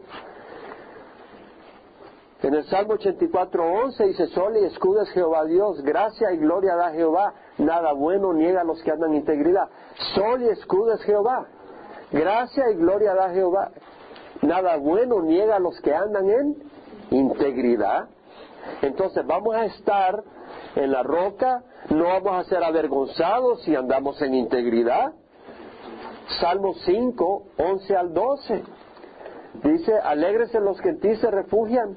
En 2.44 2.52
el 2.52 2.64
Salmo 2.64 2.98
84.11 2.98 4.07
dice, 4.07 4.26
Sol 4.26 4.54
y 4.59 4.64
escudo 4.66 5.00
es 5.00 5.09
Jehová 5.12 5.46
Dios, 5.46 5.80
gracia 5.80 6.30
y 6.30 6.37
gloria 6.37 6.76
da 6.76 6.90
Jehová, 6.90 7.33
nada 7.57 7.94
bueno 7.94 8.35
niega 8.35 8.61
a 8.61 8.64
los 8.64 8.83
que 8.83 8.90
andan 8.90 9.12
en 9.12 9.20
integridad. 9.20 9.66
Sol 10.14 10.42
y 10.42 10.48
escudo 10.48 10.92
es 10.92 11.00
Jehová, 11.04 11.46
gracia 12.12 12.70
y 12.70 12.74
gloria 12.74 13.14
da 13.14 13.30
Jehová, 13.30 13.70
nada 14.42 14.76
bueno 14.76 15.22
niega 15.22 15.57
a 15.57 15.59
los 15.59 15.80
que 15.80 15.94
andan 15.94 16.28
en 16.28 16.57
integridad. 17.12 18.11
Entonces 18.83 19.24
vamos 19.26 19.54
a 19.54 19.64
estar 19.64 20.22
en 20.76 20.92
la 20.92 21.02
roca, 21.02 21.64
no 21.88 22.04
vamos 22.04 22.44
a 22.44 22.44
ser 22.50 22.62
avergonzados 22.62 23.62
si 23.62 23.74
andamos 23.74 24.20
en 24.20 24.35
integridad. 24.35 25.14
Salmo 26.40 26.74
5, 26.74 27.42
11 27.57 27.96
al 27.96 28.12
12. 28.12 28.62
Dice, 29.62 29.98
alégrese 29.98 30.61
los 30.61 30.78
que 30.83 30.90
en 30.90 31.00
ti 31.00 31.16
se 31.16 31.30
refugian, 31.30 31.96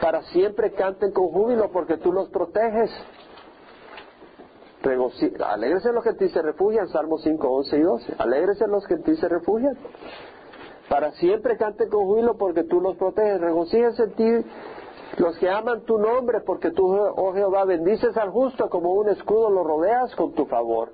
para 0.00 0.22
siempre 0.24 0.72
canten 0.72 1.12
con 1.12 1.28
júbilo 1.28 1.70
porque 1.70 1.98
tú 1.98 2.12
los 2.12 2.28
proteges. 2.30 2.90
Alégrese 5.44 5.92
los 5.92 6.02
que 6.02 6.10
en 6.10 6.16
ti 6.16 6.28
se 6.30 6.40
refugian, 6.40 6.88
Salmo 6.88 7.18
5, 7.18 7.48
11 7.48 7.76
y 7.76 7.82
12. 7.82 8.14
Alégrese 8.18 8.66
los 8.66 8.86
que 8.86 8.94
en 8.94 9.02
ti 9.02 9.14
se 9.16 9.28
refugian. 9.28 9.76
Para 10.88 11.12
siempre 11.12 11.56
canten 11.58 11.90
con 11.90 12.06
júbilo 12.06 12.36
porque 12.38 12.64
tú 12.64 12.80
los 12.80 12.96
proteges. 12.96 13.40
Regocíjense 13.40 14.04
en 14.04 14.12
ti 14.14 14.50
los 15.18 15.36
que 15.38 15.50
aman 15.50 15.82
tu 15.82 15.98
nombre 15.98 16.40
porque 16.40 16.70
tú, 16.70 16.86
oh 16.96 17.32
Jehová, 17.34 17.64
bendices 17.64 18.16
al 18.16 18.30
justo 18.30 18.70
como 18.70 18.94
un 18.94 19.10
escudo 19.10 19.50
lo 19.50 19.64
rodeas 19.64 20.14
con 20.16 20.32
tu 20.32 20.46
favor. 20.46 20.92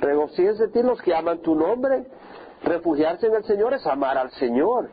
Regocíjense 0.00 0.64
en 0.64 0.72
ti 0.72 0.82
los 0.82 1.00
que 1.02 1.14
aman 1.14 1.40
tu 1.42 1.54
nombre. 1.54 2.06
Refugiarse 2.64 3.26
en 3.26 3.34
el 3.34 3.44
Señor 3.44 3.74
es 3.74 3.86
amar 3.86 4.16
al 4.18 4.30
Señor. 4.32 4.90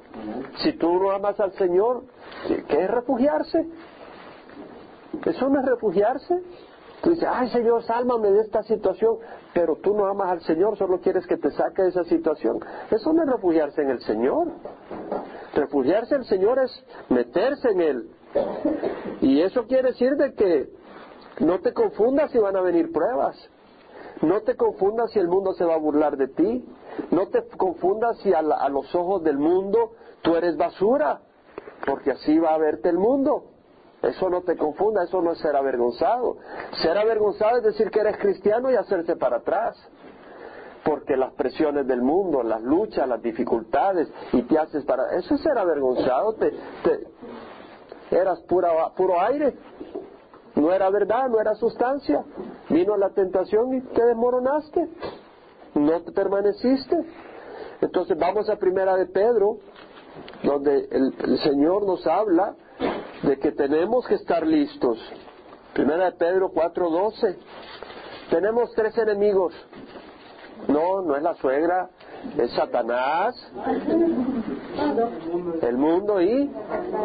Si 0.63 0.73
tú 0.73 0.99
no 0.99 1.11
amas 1.11 1.39
al 1.39 1.53
Señor, 1.53 2.03
¿qué 2.67 2.83
es 2.83 2.89
refugiarse? 2.89 3.67
Eso 5.25 5.49
no 5.49 5.59
es 5.59 5.65
refugiarse. 5.65 6.41
Tú 7.01 7.11
dices, 7.11 7.29
ay 7.31 7.49
Señor, 7.49 7.83
sálvame 7.83 8.29
de 8.31 8.41
esta 8.41 8.61
situación, 8.63 9.17
pero 9.53 9.77
tú 9.77 9.95
no 9.95 10.05
amas 10.07 10.31
al 10.31 10.41
Señor, 10.41 10.77
solo 10.77 10.99
quieres 10.99 11.25
que 11.27 11.37
te 11.37 11.49
saque 11.51 11.83
de 11.83 11.89
esa 11.89 12.03
situación. 12.03 12.59
Eso 12.91 13.13
no 13.13 13.23
es 13.23 13.29
refugiarse 13.29 13.81
en 13.81 13.89
el 13.91 14.01
Señor. 14.01 14.47
Refugiarse 15.53 16.15
en 16.15 16.21
el 16.21 16.27
Señor 16.27 16.59
es 16.59 16.85
meterse 17.09 17.69
en 17.69 17.81
Él. 17.81 18.09
Y 19.21 19.41
eso 19.41 19.65
quiere 19.65 19.89
decir 19.89 20.15
de 20.15 20.33
que 20.33 20.69
no 21.39 21.59
te 21.59 21.73
confundas 21.73 22.31
si 22.31 22.39
van 22.39 22.57
a 22.57 22.61
venir 22.61 22.91
pruebas. 22.91 23.37
No 24.21 24.41
te 24.41 24.55
confundas 24.55 25.11
si 25.11 25.19
el 25.19 25.29
mundo 25.29 25.53
se 25.53 25.63
va 25.63 25.75
a 25.75 25.79
burlar 25.79 26.17
de 26.17 26.27
ti. 26.27 26.65
No 27.11 27.27
te 27.27 27.47
confundas 27.57 28.17
si 28.19 28.33
a, 28.33 28.39
a 28.39 28.69
los 28.69 28.93
ojos 28.95 29.23
del 29.23 29.37
mundo 29.37 29.91
tú 30.21 30.35
eres 30.35 30.57
basura, 30.57 31.21
porque 31.85 32.11
así 32.11 32.37
va 32.37 32.53
a 32.53 32.57
verte 32.57 32.89
el 32.89 32.97
mundo. 32.97 33.45
Eso 34.01 34.29
no 34.29 34.41
te 34.41 34.55
confunda, 34.55 35.03
eso 35.03 35.21
no 35.21 35.31
es 35.33 35.39
ser 35.39 35.55
avergonzado. 35.55 36.37
Ser 36.81 36.97
avergonzado 36.97 37.57
es 37.57 37.63
decir 37.63 37.91
que 37.91 37.99
eres 37.99 38.17
cristiano 38.17 38.71
y 38.71 38.75
hacerse 38.75 39.15
para 39.15 39.37
atrás. 39.37 39.75
Porque 40.85 41.17
las 41.17 41.33
presiones 41.33 41.85
del 41.85 42.01
mundo, 42.01 42.41
las 42.41 42.61
luchas, 42.61 43.07
las 43.07 43.21
dificultades, 43.21 44.07
y 44.31 44.43
te 44.43 44.57
haces 44.57 44.85
para... 44.85 45.17
Eso 45.17 45.35
es 45.35 45.41
ser 45.41 45.57
avergonzado. 45.57 46.35
Te, 46.35 46.53
eras 48.11 48.39
pura, 48.43 48.71
puro 48.95 49.19
aire. 49.19 49.57
No 50.55 50.71
era 50.71 50.89
verdad, 50.89 51.27
no 51.27 51.39
era 51.39 51.55
sustancia. 51.55 52.23
Vino 52.69 52.95
la 52.95 53.09
tentación 53.09 53.73
y 53.73 53.81
te 53.81 54.05
desmoronaste. 54.05 54.89
No 55.75 56.01
te 56.01 56.11
permaneciste. 56.11 56.97
Entonces 57.81 58.17
vamos 58.17 58.49
a 58.49 58.57
primera 58.57 58.95
de 58.95 59.05
Pedro, 59.05 59.57
donde 60.43 60.87
el 60.91 61.39
Señor 61.39 61.85
nos 61.85 62.05
habla 62.07 62.55
de 63.23 63.37
que 63.39 63.51
tenemos 63.51 64.05
que 64.07 64.15
estar 64.15 64.45
listos. 64.45 64.97
Primera 65.73 66.05
de 66.05 66.11
Pedro 66.13 66.51
4:12. 66.51 67.37
Tenemos 68.29 68.71
tres 68.75 68.97
enemigos. 68.97 69.53
No, 70.67 71.01
no 71.01 71.15
es 71.15 71.23
la 71.23 71.35
suegra, 71.35 71.89
es 72.37 72.51
Satanás, 72.51 73.33
el 75.61 75.77
mundo 75.77 76.21
y 76.21 76.49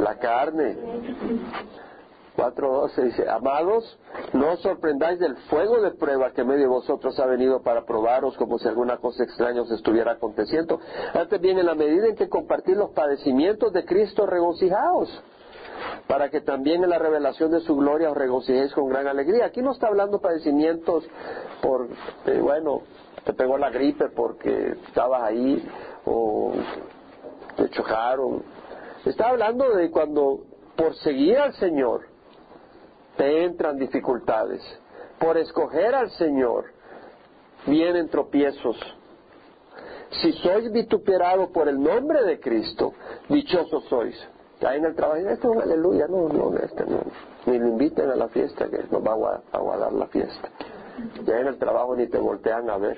la 0.00 0.18
carne. 0.18 0.76
4.12 2.36 3.02
dice, 3.02 3.28
amados, 3.28 3.98
no 4.32 4.52
os 4.52 4.60
sorprendáis 4.60 5.18
del 5.20 5.36
fuego 5.48 5.80
de 5.80 5.92
prueba 5.92 6.32
que 6.32 6.42
medio 6.42 6.62
de 6.62 6.68
vosotros 6.68 7.18
ha 7.20 7.26
venido 7.26 7.62
para 7.62 7.84
probaros 7.84 8.36
como 8.36 8.58
si 8.58 8.66
alguna 8.66 8.96
cosa 8.96 9.22
extraña 9.22 9.62
os 9.62 9.70
estuviera 9.70 10.12
aconteciendo. 10.12 10.80
Antes 11.14 11.40
bien, 11.40 11.58
en 11.58 11.66
la 11.66 11.74
medida 11.74 12.08
en 12.08 12.16
que 12.16 12.28
compartís 12.28 12.76
los 12.76 12.90
padecimientos 12.90 13.72
de 13.72 13.84
Cristo, 13.84 14.26
regocijaos 14.26 15.22
para 16.06 16.28
que 16.28 16.40
también 16.40 16.82
en 16.82 16.90
la 16.90 16.98
revelación 16.98 17.50
de 17.50 17.60
su 17.60 17.76
gloria 17.76 18.10
os 18.10 18.16
regocijéis 18.16 18.72
con 18.72 18.88
gran 18.88 19.06
alegría. 19.06 19.46
Aquí 19.46 19.62
no 19.62 19.72
está 19.72 19.88
hablando 19.88 20.20
padecimientos 20.20 21.04
por, 21.60 21.88
eh, 22.26 22.38
bueno, 22.40 22.82
te 23.24 23.32
pegó 23.32 23.58
la 23.58 23.70
gripe 23.70 24.08
porque 24.10 24.76
estabas 24.86 25.22
ahí 25.22 25.66
o 26.04 26.52
te 27.56 27.68
chocaron. 27.70 28.42
Está 29.04 29.28
hablando 29.28 29.74
de 29.74 29.90
cuando 29.90 30.40
por 30.76 30.94
seguir 30.96 31.38
al 31.38 31.54
Señor 31.54 32.13
te 33.16 33.44
entran 33.44 33.78
dificultades. 33.78 34.62
Por 35.18 35.36
escoger 35.38 35.94
al 35.94 36.10
Señor 36.10 36.66
vienen 37.66 38.08
tropiezos. 38.08 38.76
Si 40.22 40.32
sois 40.34 40.70
vituperados 40.70 41.50
por 41.50 41.68
el 41.68 41.80
nombre 41.80 42.22
de 42.24 42.38
Cristo, 42.38 42.92
dichosos 43.28 43.84
sois 43.84 44.16
ahí 44.66 44.78
en 44.78 44.86
el 44.86 44.94
trabajo, 44.94 45.18
esto 45.18 45.50
es 45.50 45.56
un 45.56 45.62
aleluya, 45.62 46.06
no, 46.08 46.28
no, 46.28 46.56
este 46.56 46.84
ni 47.46 47.58
lo 47.58 47.68
inviten 47.68 48.10
a 48.10 48.16
la 48.16 48.28
fiesta, 48.28 48.68
que 48.68 48.78
nos 48.90 49.04
va 49.04 49.12
a, 49.12 49.56
aguardar 49.56 49.92
la 49.92 50.06
fiesta. 50.06 50.48
Ya 51.24 51.40
en 51.40 51.48
el 51.48 51.58
trabajo 51.58 51.96
ni 51.96 52.06
te 52.06 52.18
voltean 52.18 52.70
a 52.70 52.78
ver. 52.78 52.96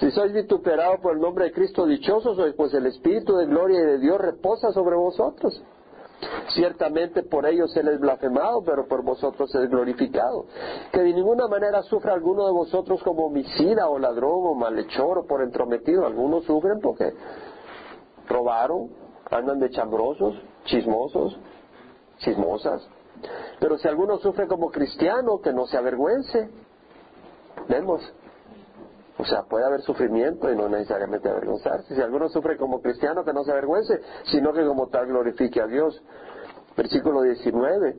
Si 0.00 0.10
sois 0.10 0.32
vituperados 0.32 1.00
por 1.00 1.14
el 1.14 1.20
nombre 1.20 1.46
de 1.46 1.52
Cristo, 1.52 1.86
dichosos 1.86 2.36
sois, 2.36 2.54
pues 2.54 2.74
el 2.74 2.86
Espíritu 2.86 3.36
de 3.36 3.46
gloria 3.46 3.80
y 3.80 3.86
de 3.86 3.98
Dios 3.98 4.20
reposa 4.20 4.72
sobre 4.72 4.96
vosotros. 4.96 5.62
Ciertamente 6.48 7.22
por 7.22 7.46
ellos 7.46 7.72
se 7.72 7.82
les 7.82 7.98
blasfemado, 7.98 8.62
pero 8.64 8.86
por 8.86 9.02
vosotros 9.02 9.52
es 9.54 9.68
glorificado. 9.68 10.46
Que 10.92 11.00
de 11.00 11.12
ninguna 11.12 11.48
manera 11.48 11.82
sufra 11.82 12.12
alguno 12.12 12.46
de 12.46 12.52
vosotros 12.52 13.02
como 13.02 13.26
homicida 13.26 13.88
o 13.88 13.98
ladrón 13.98 14.46
o 14.46 14.54
malhechor 14.54 15.18
o 15.18 15.26
por 15.26 15.42
entrometido. 15.42 16.06
Algunos 16.06 16.44
sufren 16.44 16.80
porque 16.80 17.12
robaron, 18.28 18.90
andan 19.30 19.58
de 19.58 19.70
chambrosos, 19.70 20.34
chismosos, 20.64 21.38
chismosas. 22.18 22.86
Pero 23.58 23.78
si 23.78 23.88
alguno 23.88 24.18
sufre 24.18 24.46
como 24.46 24.70
cristiano, 24.70 25.40
que 25.40 25.52
no 25.52 25.66
se 25.66 25.76
avergüence. 25.76 26.50
Vemos. 27.68 28.02
O 29.16 29.24
sea, 29.24 29.42
puede 29.42 29.64
haber 29.64 29.82
sufrimiento 29.82 30.50
y 30.50 30.56
no 30.56 30.68
necesariamente 30.68 31.28
avergonzarse. 31.28 31.94
Si 31.94 32.00
alguno 32.00 32.28
sufre 32.28 32.56
como 32.56 32.80
cristiano, 32.80 33.24
que 33.24 33.32
no 33.32 33.44
se 33.44 33.52
avergüence, 33.52 34.00
sino 34.24 34.52
que 34.52 34.66
como 34.66 34.88
tal 34.88 35.06
glorifique 35.06 35.60
a 35.60 35.66
Dios. 35.66 36.02
Versículo 36.76 37.22
19. 37.22 37.96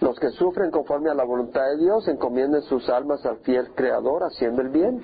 Los 0.00 0.18
que 0.18 0.30
sufren 0.30 0.70
conforme 0.70 1.10
a 1.10 1.14
la 1.14 1.24
voluntad 1.24 1.62
de 1.62 1.76
Dios 1.76 2.08
encomienden 2.08 2.62
sus 2.62 2.88
almas 2.88 3.24
al 3.26 3.38
fiel 3.38 3.72
Creador 3.74 4.22
haciendo 4.24 4.62
el 4.62 4.70
bien. 4.70 5.02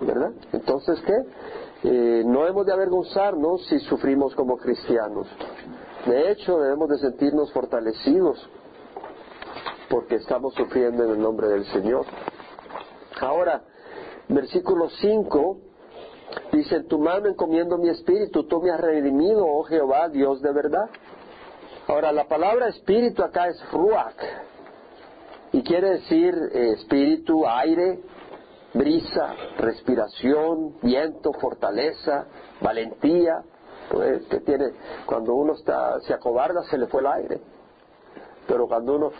¿Verdad? 0.00 0.32
Entonces, 0.52 1.00
¿qué? 1.06 1.14
Eh, 1.84 2.22
no 2.26 2.46
hemos 2.46 2.66
de 2.66 2.72
avergonzarnos 2.72 3.66
si 3.66 3.78
sufrimos 3.80 4.34
como 4.34 4.58
cristianos. 4.58 5.26
De 6.06 6.30
hecho, 6.30 6.58
debemos 6.58 6.88
de 6.90 6.98
sentirnos 6.98 7.52
fortalecidos 7.52 8.48
porque 9.88 10.16
estamos 10.16 10.54
sufriendo 10.54 11.04
en 11.04 11.10
el 11.10 11.20
nombre 11.20 11.48
del 11.48 11.64
Señor. 11.66 12.06
Ahora, 13.22 13.62
versículo 14.28 14.90
5 14.90 15.56
dice, 16.52 16.76
en 16.76 16.88
tu 16.88 16.98
mano 16.98 17.28
encomiendo 17.28 17.78
mi 17.78 17.88
espíritu, 17.88 18.44
tú 18.44 18.60
me 18.60 18.70
has 18.70 18.80
redimido, 18.80 19.46
oh 19.46 19.62
Jehová, 19.62 20.08
Dios 20.08 20.42
de 20.42 20.52
verdad. 20.52 20.90
Ahora, 21.86 22.10
la 22.12 22.26
palabra 22.26 22.68
espíritu 22.68 23.22
acá 23.22 23.46
es 23.46 23.70
ruach, 23.70 24.16
y 25.52 25.62
quiere 25.62 25.90
decir 25.90 26.34
eh, 26.52 26.72
espíritu, 26.72 27.46
aire, 27.46 28.00
brisa, 28.74 29.34
respiración, 29.58 30.80
viento, 30.82 31.32
fortaleza, 31.34 32.26
valentía. 32.60 33.42
Pues, 33.90 34.24
que 34.26 34.40
tiene, 34.40 34.72
cuando 35.06 35.34
uno 35.34 35.52
está, 35.52 36.00
se 36.00 36.14
acobarda 36.14 36.62
se 36.64 36.78
le 36.78 36.86
fue 36.86 37.02
el 37.02 37.06
aire. 37.06 37.40
Pero 38.48 38.66
cuando 38.66 38.96
uno 38.96 39.12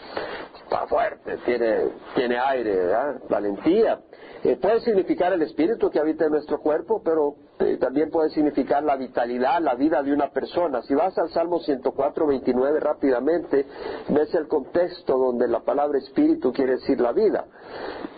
está 0.73 0.87
fuerte, 0.87 1.37
tiene, 1.45 1.91
tiene 2.15 2.39
aire, 2.39 2.89
valentía. 3.29 4.01
Eh, 4.45 4.57
puede 4.57 4.81
significar 4.81 5.33
el 5.33 5.43
espíritu 5.43 5.91
que 5.91 6.01
habita 6.01 6.25
en 6.25 6.33
nuestro 6.33 6.61
cuerpo, 6.61 7.01
pero 7.05 7.37
eh, 7.61 7.77
también 7.77 8.11
puede 8.11 8.31
significar 8.31 8.83
la 8.83 8.97
vitalidad, 8.97 9.61
la 9.61 9.75
vida 9.75 10.03
de 10.03 10.13
una 10.13 10.31
persona. 10.31 10.83
Si 10.83 10.95
vas 10.95 11.17
al 11.19 11.31
Salmo 11.31 11.61
104, 11.61 12.27
29 12.27 12.81
rápidamente, 12.81 13.67
ves 14.09 14.35
el 14.35 14.49
contexto 14.49 15.17
donde 15.17 15.47
la 15.47 15.61
palabra 15.61 15.99
espíritu 15.99 16.53
quiere 16.53 16.73
decir 16.73 17.01
la 17.01 17.13
vida. 17.13 17.45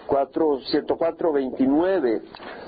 104, 0.07 1.33
29, 1.33 2.23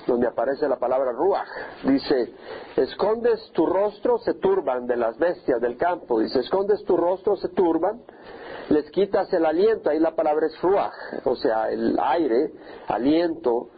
donde 0.07 0.27
aparece 0.27 0.69
la 0.69 0.77
palabra 0.77 1.13
ruach, 1.13 1.47
dice, 1.85 2.33
escondes 2.77 3.51
tu 3.53 3.67
rostro, 3.67 4.19
se 4.19 4.35
turban 4.35 4.87
de 4.87 4.97
las 4.97 5.17
bestias 5.19 5.61
del 5.61 5.77
campo, 5.77 6.21
dice, 6.21 6.41
escondes 6.41 6.83
tu 6.85 6.97
rostro, 6.97 7.37
se 7.37 7.49
turban, 7.51 8.01
les 8.69 8.91
quitas 8.91 9.33
el 9.33 9.47
aliento, 9.47 9.91
ahí 9.91 9.99
la 9.99 10.15
palabra 10.15 10.47
es 10.47 10.61
ruach, 10.61 10.93
o 11.25 11.37
sea, 11.37 11.71
el 11.71 11.99
aire, 12.01 12.53
aliento, 12.89 13.69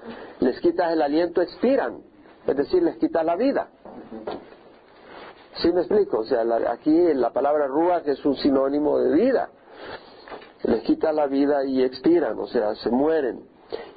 les 0.40 0.60
quitas 0.60 0.92
el 0.92 1.02
aliento, 1.02 1.42
expiran, 1.42 2.02
es 2.46 2.56
decir, 2.56 2.82
les 2.82 2.96
quitas 2.96 3.24
la 3.24 3.36
vida. 3.36 3.68
¿Sí 5.56 5.72
me 5.72 5.80
explico? 5.80 6.20
O 6.20 6.24
sea, 6.24 6.44
aquí 6.70 7.12
la 7.14 7.30
palabra 7.30 7.66
ruach 7.66 8.06
es 8.06 8.24
un 8.24 8.36
sinónimo 8.36 8.98
de 8.98 9.14
vida. 9.14 9.50
Les 10.64 10.82
quita 10.82 11.12
la 11.12 11.26
vida 11.26 11.64
y 11.64 11.82
expiran, 11.82 12.38
o 12.38 12.46
sea, 12.46 12.74
se 12.76 12.90
mueren 12.90 13.40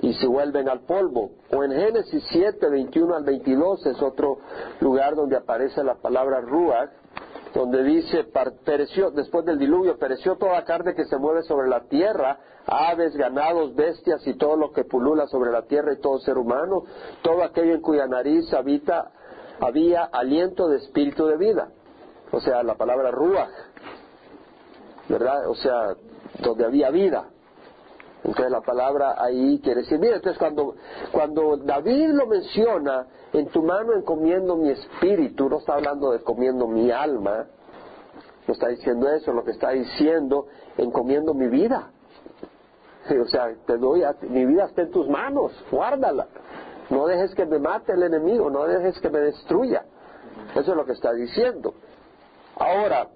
y 0.01 0.13
se 0.15 0.27
vuelven 0.27 0.69
al 0.69 0.81
polvo. 0.81 1.31
O 1.51 1.63
en 1.63 1.71
Génesis 1.71 2.23
7, 2.31 2.69
21 2.69 3.15
al 3.15 3.23
22 3.23 3.85
es 3.85 4.01
otro 4.01 4.39
lugar 4.79 5.15
donde 5.15 5.37
aparece 5.37 5.83
la 5.83 5.95
palabra 5.95 6.41
ruach, 6.41 6.89
donde 7.53 7.83
dice, 7.83 8.25
pereció, 8.65 9.11
después 9.11 9.45
del 9.45 9.59
diluvio, 9.59 9.97
pereció 9.97 10.37
toda 10.37 10.63
carne 10.63 10.95
que 10.95 11.05
se 11.05 11.17
mueve 11.17 11.43
sobre 11.43 11.67
la 11.67 11.81
tierra, 11.81 12.39
aves, 12.65 13.15
ganados, 13.15 13.75
bestias 13.75 14.25
y 14.25 14.35
todo 14.35 14.55
lo 14.55 14.71
que 14.71 14.85
pulula 14.85 15.27
sobre 15.27 15.51
la 15.51 15.63
tierra 15.63 15.93
y 15.93 15.99
todo 15.99 16.19
ser 16.19 16.37
humano, 16.37 16.83
todo 17.21 17.43
aquello 17.43 17.73
en 17.73 17.81
cuya 17.81 18.07
nariz 18.07 18.53
habita, 18.53 19.11
había 19.59 20.03
aliento 20.03 20.69
de 20.69 20.77
espíritu 20.77 21.27
de 21.27 21.37
vida. 21.37 21.69
O 22.31 22.39
sea, 22.39 22.63
la 22.63 22.75
palabra 22.75 23.11
ruach, 23.11 23.49
¿verdad? 25.09 25.49
O 25.49 25.55
sea, 25.55 25.95
donde 26.39 26.65
había 26.65 26.89
vida. 26.89 27.29
Entonces 28.23 28.51
la 28.51 28.61
palabra 28.61 29.15
ahí 29.17 29.59
quiere 29.63 29.81
decir, 29.81 29.99
mira, 29.99 30.17
entonces 30.17 30.37
cuando, 30.37 30.75
cuando 31.11 31.57
David 31.57 32.09
lo 32.09 32.27
menciona, 32.27 33.07
en 33.33 33.47
tu 33.47 33.63
mano 33.63 33.93
encomiendo 33.93 34.55
mi 34.55 34.69
espíritu, 34.69 35.49
no 35.49 35.57
está 35.57 35.73
hablando 35.73 36.11
de 36.11 36.19
comiendo 36.19 36.67
mi 36.67 36.91
alma, 36.91 37.47
no 38.47 38.53
está 38.53 38.67
diciendo 38.67 39.09
eso, 39.09 39.31
lo 39.33 39.43
que 39.43 39.51
está 39.51 39.71
diciendo, 39.71 40.47
encomiendo 40.77 41.33
mi 41.33 41.47
vida. 41.47 41.91
O 43.09 43.27
sea, 43.27 43.53
te 43.65 43.77
doy, 43.77 44.03
a, 44.03 44.15
mi 44.21 44.45
vida 44.45 44.65
está 44.65 44.83
en 44.83 44.91
tus 44.91 45.09
manos, 45.09 45.51
guárdala. 45.71 46.27
No 46.91 47.07
dejes 47.07 47.33
que 47.33 47.45
me 47.45 47.57
mate 47.57 47.93
el 47.93 48.03
enemigo, 48.03 48.49
no 48.49 48.65
dejes 48.65 48.99
que 48.99 49.09
me 49.09 49.19
destruya. 49.19 49.83
Eso 50.51 50.71
es 50.71 50.77
lo 50.77 50.85
que 50.85 50.91
está 50.91 51.11
diciendo. 51.13 51.73
Ahora, 52.57 53.07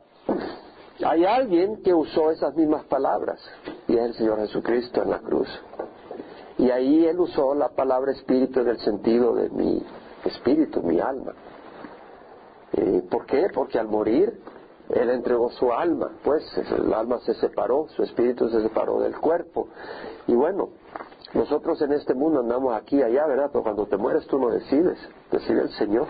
hay 1.06 1.26
alguien 1.26 1.84
que 1.84 1.94
usó 1.94 2.32
esas 2.32 2.56
mismas 2.56 2.86
palabras 2.86 3.40
y 3.88 3.94
es 3.94 4.02
el 4.02 4.14
Señor 4.16 4.40
Jesucristo 4.40 5.04
en 5.04 5.10
la 5.10 5.20
cruz. 5.20 5.48
Y 6.58 6.72
ahí 6.72 7.06
Él 7.06 7.20
usó 7.20 7.54
la 7.54 7.70
palabra 7.70 8.12
espíritu 8.12 8.62
en 8.62 8.70
el 8.70 8.80
sentido 8.80 9.36
de 9.36 9.50
mi 9.50 9.84
espíritu, 10.24 10.82
mi 10.82 11.00
alma. 11.00 11.34
¿Por 13.10 13.26
qué? 13.26 13.48
Porque 13.54 13.80
al 13.80 13.88
morir 13.88 14.40
Él 14.90 15.10
entregó 15.10 15.50
su 15.52 15.72
alma, 15.72 16.12
pues 16.24 16.44
el 16.58 16.94
alma 16.94 17.20
se 17.20 17.34
separó, 17.36 17.88
su 17.90 18.04
espíritu 18.04 18.50
se 18.50 18.62
separó 18.62 19.00
del 19.00 19.18
cuerpo. 19.18 19.68
Y 20.28 20.36
bueno, 20.36 20.70
nosotros 21.34 21.82
en 21.82 21.92
este 21.92 22.14
mundo 22.14 22.40
andamos 22.40 22.74
aquí 22.74 22.98
y 22.98 23.04
allá, 23.04 23.28
¿verdad? 23.28 23.50
Pero 23.52 23.64
cuando 23.64 23.86
te 23.86 23.98
mueres 23.98 24.26
tú 24.28 24.40
no 24.40 24.50
decides, 24.50 24.98
decide 25.32 25.64
el 25.64 25.70
Señor. 25.72 26.08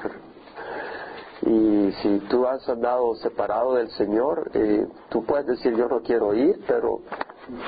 Y 1.42 1.92
si 2.02 2.20
tú 2.30 2.48
has 2.48 2.68
andado 2.70 3.16
separado 3.16 3.76
del 3.76 3.90
Señor, 3.92 4.52
eh, 4.54 4.88
tú 5.10 5.24
puedes 5.26 5.46
decir 5.46 5.76
yo 5.76 5.88
no 5.88 6.02
quiero 6.02 6.34
ir, 6.34 6.60
pero 6.68 7.02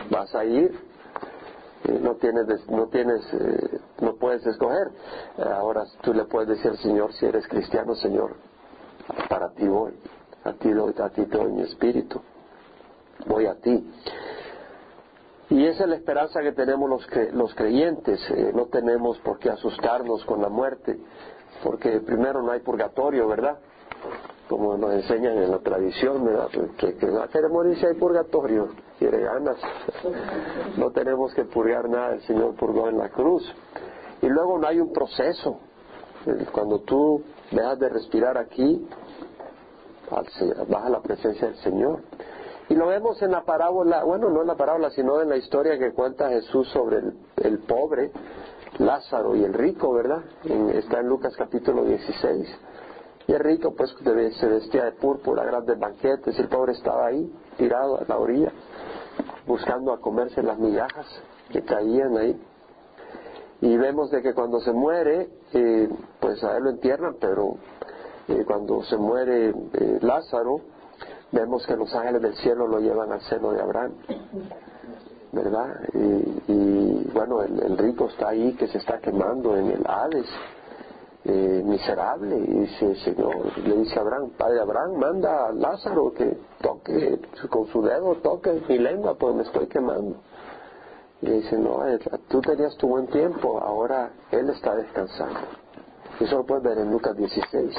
vas 0.09 0.33
a 0.35 0.45
ir. 0.45 0.71
Eh, 1.85 1.99
no 2.01 2.15
tienes, 2.15 2.47
no 2.69 2.87
tienes, 2.87 3.21
eh, 3.33 3.79
no 4.01 4.15
puedes 4.15 4.45
escoger. 4.45 4.89
ahora 5.37 5.85
tú 6.01 6.13
le 6.13 6.25
puedes 6.25 6.49
decir 6.49 6.71
al 6.71 6.77
Señor 6.77 7.13
si 7.13 7.25
eres 7.25 7.47
cristiano, 7.47 7.95
Señor, 7.95 8.35
para 9.29 9.49
ti 9.51 9.67
voy, 9.67 9.93
a 10.43 10.53
ti 10.53 10.71
doy, 10.71 10.93
a 10.97 11.09
ti 11.09 11.25
doy 11.25 11.51
mi 11.51 11.61
espíritu, 11.61 12.21
voy 13.27 13.45
a 13.45 13.55
ti. 13.55 13.91
Y 15.49 15.65
esa 15.65 15.83
es 15.83 15.89
la 15.89 15.95
esperanza 15.95 16.41
que 16.41 16.51
tenemos 16.51 16.89
los, 16.89 17.07
los 17.33 17.55
creyentes. 17.55 18.19
no 18.53 18.65
tenemos 18.65 19.17
por 19.19 19.39
qué 19.39 19.49
asustarnos 19.49 20.25
con 20.25 20.41
la 20.41 20.49
muerte 20.49 20.99
porque 21.63 21.99
primero 22.01 22.41
no 22.41 22.51
hay 22.51 22.59
purgatorio, 22.59 23.27
¿verdad? 23.27 23.57
Como 24.49 24.77
nos 24.77 24.93
enseñan 24.93 25.38
en 25.38 25.51
la 25.51 25.60
tradición, 25.60 26.23
¿verdad? 26.23 26.47
Que, 26.77 26.95
que 26.95 27.05
no 27.07 27.27
queremos 27.27 27.51
morir 27.51 27.77
si 27.77 27.86
hay 27.86 27.95
purgatorio, 27.95 28.69
quiere 28.97 29.21
ganas. 29.21 29.57
No 30.77 30.91
tenemos 30.91 31.33
que 31.33 31.43
purgar 31.45 31.89
nada, 31.89 32.13
el 32.13 32.21
Señor 32.21 32.55
purgó 32.55 32.88
en 32.88 32.97
la 32.97 33.10
cruz. 33.10 33.43
Y 34.21 34.27
luego 34.27 34.57
no 34.57 34.67
hay 34.67 34.79
un 34.79 34.93
proceso. 34.93 35.60
Cuando 36.51 36.79
tú 36.79 37.23
dejas 37.51 37.79
de 37.79 37.89
respirar 37.89 38.38
aquí, 38.38 38.88
vas 40.10 40.83
a 40.83 40.89
la 40.89 41.01
presencia 41.01 41.47
del 41.47 41.57
Señor. 41.57 42.01
Y 42.69 42.75
lo 42.75 42.88
vemos 42.88 43.21
en 43.21 43.31
la 43.31 43.43
parábola, 43.43 44.03
bueno, 44.03 44.29
no 44.29 44.41
en 44.41 44.47
la 44.47 44.55
parábola, 44.55 44.89
sino 44.89 45.21
en 45.21 45.29
la 45.29 45.38
historia 45.38 45.77
que 45.77 45.93
cuenta 45.93 46.29
Jesús 46.29 46.67
sobre 46.69 47.01
el 47.38 47.60
pobre 47.60 48.12
Lázaro 48.79 49.36
y 49.36 49.43
el 49.43 49.53
rico, 49.53 49.93
¿verdad? 49.93 50.23
está 50.73 50.99
en 50.99 51.07
Lucas 51.07 51.33
capítulo 51.38 51.83
16. 51.86 52.47
Y 53.27 53.33
el 53.33 53.39
rico 53.39 53.73
pues 53.75 53.93
se 54.39 54.47
vestía 54.47 54.85
de 54.85 54.91
púrpura, 54.93 55.43
grandes 55.43 55.77
banquetes, 55.77 56.37
y 56.37 56.41
el 56.41 56.47
pobre 56.47 56.71
estaba 56.71 57.07
ahí, 57.07 57.29
tirado 57.57 57.99
a 57.99 58.05
la 58.07 58.17
orilla, 58.17 58.51
buscando 59.45 59.91
a 59.91 59.99
comerse 59.99 60.41
las 60.41 60.57
migajas 60.57 61.05
que 61.49 61.61
caían 61.63 62.17
ahí. 62.17 62.41
Y 63.59 63.75
vemos 63.75 64.11
de 64.11 64.21
que 64.21 64.33
cuando 64.33 64.59
se 64.61 64.71
muere, 64.71 65.29
eh, 65.53 65.89
pues 66.19 66.43
a 66.43 66.57
él 66.57 66.63
lo 66.63 66.69
entierran, 66.69 67.15
pero 67.19 67.55
eh, 68.27 68.43
cuando 68.45 68.83
se 68.83 68.97
muere 68.97 69.49
eh, 69.49 69.99
Lázaro, 70.01 70.61
vemos 71.31 71.65
que 71.65 71.75
los 71.75 71.93
ángeles 71.93 72.21
del 72.21 72.35
cielo 72.35 72.67
lo 72.67 72.79
llevan 72.79 73.11
al 73.11 73.21
seno 73.21 73.51
de 73.51 73.61
Abraham. 73.61 73.93
¿verdad? 75.31 75.81
Y, 75.93 77.09
bueno, 77.13 77.41
el, 77.41 77.77
rico 77.77 78.07
está 78.07 78.29
ahí 78.29 78.53
que 78.53 78.67
se 78.67 78.77
está 78.77 78.99
quemando 78.99 79.55
en 79.57 79.71
el 79.71 79.83
Hades, 79.85 80.27
eh, 81.29 81.61
miserable, 81.65 82.37
y 82.37 82.53
dice, 82.61 82.95
Señor, 83.03 83.57
le 83.57 83.75
dice 83.79 83.99
a 83.99 84.01
Abraham, 84.01 84.29
Padre 84.37 84.61
Abraham, 84.61 84.95
manda 84.97 85.47
a 85.47 85.51
Lázaro 85.51 86.13
que 86.13 86.37
toque, 86.61 87.19
con 87.49 87.67
su 87.67 87.81
dedo 87.81 88.15
toque 88.15 88.61
mi 88.69 88.77
lengua, 88.77 89.15
pues 89.15 89.35
me 89.35 89.43
estoy 89.43 89.67
quemando. 89.67 90.15
Y 91.21 91.29
dice, 91.29 91.57
no, 91.57 91.85
eh, 91.85 91.99
tú 92.29 92.39
tenías 92.39 92.77
tu 92.77 92.87
buen 92.87 93.07
tiempo, 93.07 93.59
ahora 93.59 94.11
él 94.31 94.49
está 94.51 94.73
descansando. 94.75 95.39
Eso 96.19 96.37
lo 96.37 96.45
puedes 96.45 96.63
ver 96.63 96.77
en 96.77 96.91
Lucas 96.91 97.17
16. 97.17 97.75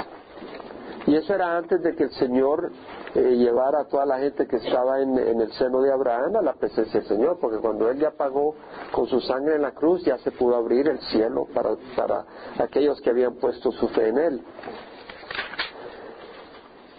Y 1.06 1.16
eso 1.16 1.34
era 1.34 1.56
antes 1.56 1.82
de 1.82 1.94
que 1.94 2.04
el 2.04 2.10
Señor 2.10 2.70
eh, 3.14 3.36
llevar 3.36 3.74
a 3.74 3.84
toda 3.84 4.04
la 4.04 4.18
gente 4.18 4.46
que 4.46 4.56
estaba 4.56 5.00
en, 5.00 5.18
el 5.18 5.50
seno 5.52 5.80
de 5.80 5.92
Abraham 5.92 6.36
a 6.36 6.42
la 6.42 6.52
presencia 6.52 7.00
del 7.00 7.08
Señor, 7.08 7.38
porque 7.40 7.58
cuando 7.58 7.88
Él 7.90 7.98
ya 7.98 8.10
pagó 8.10 8.54
con 8.92 9.06
su 9.06 9.20
sangre 9.20 9.56
en 9.56 9.62
la 9.62 9.72
cruz, 9.72 10.04
ya 10.04 10.18
se 10.18 10.30
pudo 10.30 10.56
abrir 10.56 10.88
el 10.88 11.00
cielo 11.00 11.46
para, 11.54 11.70
para 11.96 12.24
aquellos 12.58 13.00
que 13.00 13.10
habían 13.10 13.36
puesto 13.36 13.72
su 13.72 13.88
fe 13.88 14.08
en 14.08 14.18
Él. 14.18 14.42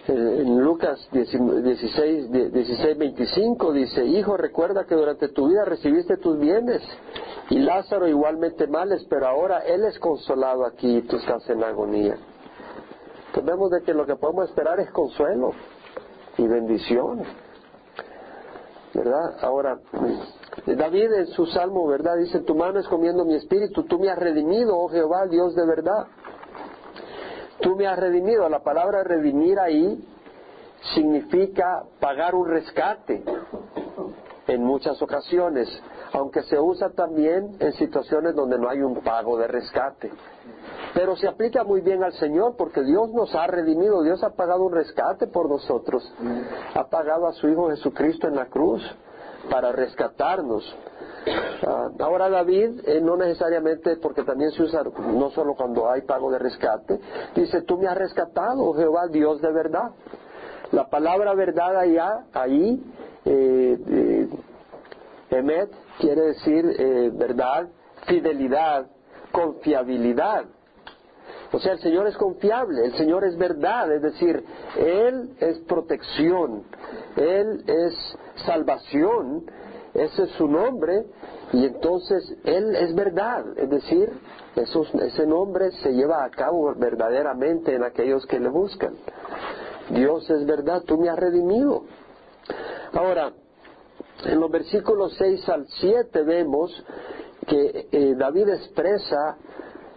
En 0.07 0.59
Lucas 0.63 1.07
16, 1.11 2.31
16, 2.31 2.97
25 2.97 3.73
dice, 3.73 4.03
Hijo, 4.05 4.35
recuerda 4.37 4.85
que 4.85 4.95
durante 4.95 5.29
tu 5.29 5.49
vida 5.49 5.65
recibiste 5.65 6.17
tus 6.17 6.39
bienes 6.39 6.81
y 7.51 7.59
Lázaro 7.59 8.07
igualmente 8.07 8.65
males, 8.65 9.05
pero 9.07 9.27
ahora 9.27 9.59
Él 9.59 9.83
es 9.83 9.99
consolado 9.99 10.65
aquí 10.65 10.97
y 10.97 11.01
tú 11.03 11.17
estás 11.17 11.47
en 11.51 11.63
agonía. 11.63 12.17
Entonces 13.27 13.45
vemos 13.45 13.69
de 13.69 13.83
que 13.83 13.93
lo 13.93 14.07
que 14.07 14.15
podemos 14.15 14.49
esperar 14.49 14.79
es 14.79 14.89
consuelo 14.89 15.51
y 16.39 16.47
bendición. 16.47 17.23
¿Verdad? 18.93 19.37
Ahora, 19.41 19.79
David 20.65 21.13
en 21.13 21.27
su 21.27 21.45
salmo, 21.45 21.87
¿verdad? 21.87 22.17
Dice, 22.17 22.39
tu 22.39 22.55
mano 22.55 22.79
es 22.79 22.87
comiendo 22.87 23.23
mi 23.23 23.35
espíritu, 23.35 23.83
tú 23.83 23.99
me 23.99 24.09
has 24.09 24.17
redimido, 24.17 24.77
oh 24.77 24.87
Jehová, 24.89 25.27
Dios 25.27 25.53
de 25.55 25.65
verdad. 25.65 26.07
Tú 27.61 27.75
me 27.75 27.87
has 27.87 27.99
redimido. 27.99 28.47
La 28.49 28.63
palabra 28.63 29.03
redimir 29.03 29.59
ahí 29.59 30.01
significa 30.95 31.83
pagar 31.99 32.33
un 32.33 32.47
rescate 32.47 33.23
en 34.47 34.63
muchas 34.63 34.99
ocasiones, 35.01 35.67
aunque 36.13 36.43
se 36.43 36.59
usa 36.59 36.89
también 36.89 37.55
en 37.59 37.73
situaciones 37.73 38.35
donde 38.35 38.57
no 38.57 38.69
hay 38.69 38.81
un 38.81 38.95
pago 39.01 39.37
de 39.37 39.47
rescate. 39.47 40.11
Pero 40.93 41.15
se 41.15 41.27
aplica 41.27 41.63
muy 41.63 41.81
bien 41.81 42.03
al 42.03 42.13
Señor 42.13 42.55
porque 42.57 42.83
Dios 42.83 43.09
nos 43.11 43.33
ha 43.35 43.45
redimido, 43.47 44.01
Dios 44.01 44.23
ha 44.23 44.31
pagado 44.31 44.63
un 44.63 44.73
rescate 44.73 45.27
por 45.27 45.49
nosotros, 45.49 46.03
ha 46.73 46.83
pagado 46.89 47.27
a 47.27 47.33
su 47.33 47.47
Hijo 47.47 47.69
Jesucristo 47.69 48.27
en 48.27 48.35
la 48.35 48.47
cruz 48.47 48.81
para 49.49 49.71
rescatarnos. 49.71 50.63
Ah, 51.67 51.89
ahora 51.99 52.29
David, 52.29 52.81
eh, 52.85 53.01
no 53.01 53.17
necesariamente, 53.17 53.97
porque 53.97 54.23
también 54.23 54.51
se 54.51 54.63
usa 54.63 54.83
no 54.83 55.29
solo 55.31 55.53
cuando 55.53 55.89
hay 55.89 56.01
pago 56.01 56.31
de 56.31 56.39
rescate, 56.39 56.99
dice, 57.35 57.61
tú 57.63 57.77
me 57.77 57.87
has 57.87 57.97
rescatado, 57.97 58.63
oh 58.63 58.73
Jehová, 58.73 59.07
Dios 59.07 59.41
de 59.41 59.51
verdad. 59.51 59.91
La 60.71 60.87
palabra 60.89 61.33
verdad 61.33 61.77
allá, 61.77 62.25
ahí, 62.33 62.81
eh, 63.25 64.27
emet, 65.31 65.69
quiere 65.99 66.21
decir 66.21 66.65
verdad, 67.13 67.67
fidelidad, 68.07 68.87
confiabilidad. 69.31 70.45
O 71.51 71.59
sea, 71.59 71.73
el 71.73 71.79
Señor 71.79 72.07
es 72.07 72.15
confiable, 72.15 72.85
el 72.85 72.93
Señor 72.93 73.23
es 73.23 73.35
verdad, 73.35 73.91
es 73.91 74.01
decir, 74.01 74.43
Él 74.77 75.35
es 75.39 75.57
protección, 75.59 76.63
Él 77.15 77.63
es 77.65 77.93
salvación, 78.45 79.45
ese 79.95 80.23
es 80.23 80.29
su 80.31 80.47
nombre, 80.47 81.05
y 81.51 81.65
entonces 81.65 82.35
Él 82.43 82.75
es 82.75 82.93
verdad, 82.93 83.45
es 83.57 83.67
decir, 83.67 84.11
ese 84.55 85.25
nombre 85.25 85.71
se 85.83 85.91
lleva 85.91 86.23
a 86.23 86.29
cabo 86.29 86.71
verdaderamente 86.75 87.73
en 87.73 87.83
aquellos 87.83 88.27
que 88.27 88.39
le 88.39 88.49
buscan. 88.49 88.93
Dios 89.89 90.29
es 90.29 90.45
verdad, 90.45 90.83
tú 90.83 90.99
me 90.99 91.09
has 91.09 91.17
redimido. 91.17 91.85
Ahora, 92.93 93.33
en 94.25 94.39
los 94.39 94.51
versículos 94.51 95.15
6 95.17 95.49
al 95.49 95.67
7 95.67 96.23
vemos 96.23 96.71
que 97.47 97.87
eh, 97.91 98.15
David 98.17 98.49
expresa 98.49 99.37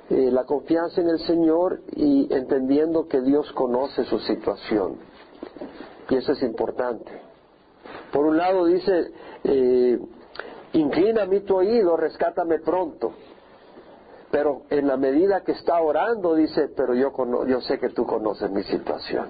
eh, 0.08 0.30
la 0.30 0.44
confianza 0.44 1.00
en 1.00 1.08
el 1.08 1.18
Señor 1.20 1.80
y 1.94 2.32
entendiendo 2.32 3.08
que 3.08 3.20
Dios 3.20 3.50
conoce 3.52 4.04
su 4.04 4.18
situación. 4.20 4.96
Y 6.08 6.16
eso 6.16 6.32
es 6.32 6.42
importante. 6.42 7.11
Por 8.12 8.26
un 8.26 8.37
lado 8.37 8.66
dice, 8.66 9.11
eh, 9.44 9.98
inclina 10.74 11.24
mí 11.26 11.40
tu 11.40 11.56
oído, 11.56 11.96
rescátame 11.96 12.58
pronto. 12.58 13.12
Pero 14.30 14.62
en 14.70 14.87
la 14.87 14.96
medida 14.96 15.42
que 15.42 15.52
está 15.52 15.80
orando 15.80 16.35
dice, 16.35 16.68
pero 16.76 16.94
yo, 16.94 17.12
yo 17.46 17.61
sé 17.61 17.78
que 17.78 17.90
tú 17.90 18.06
conoces 18.06 18.50
mi 18.50 18.62
situación. 18.62 19.28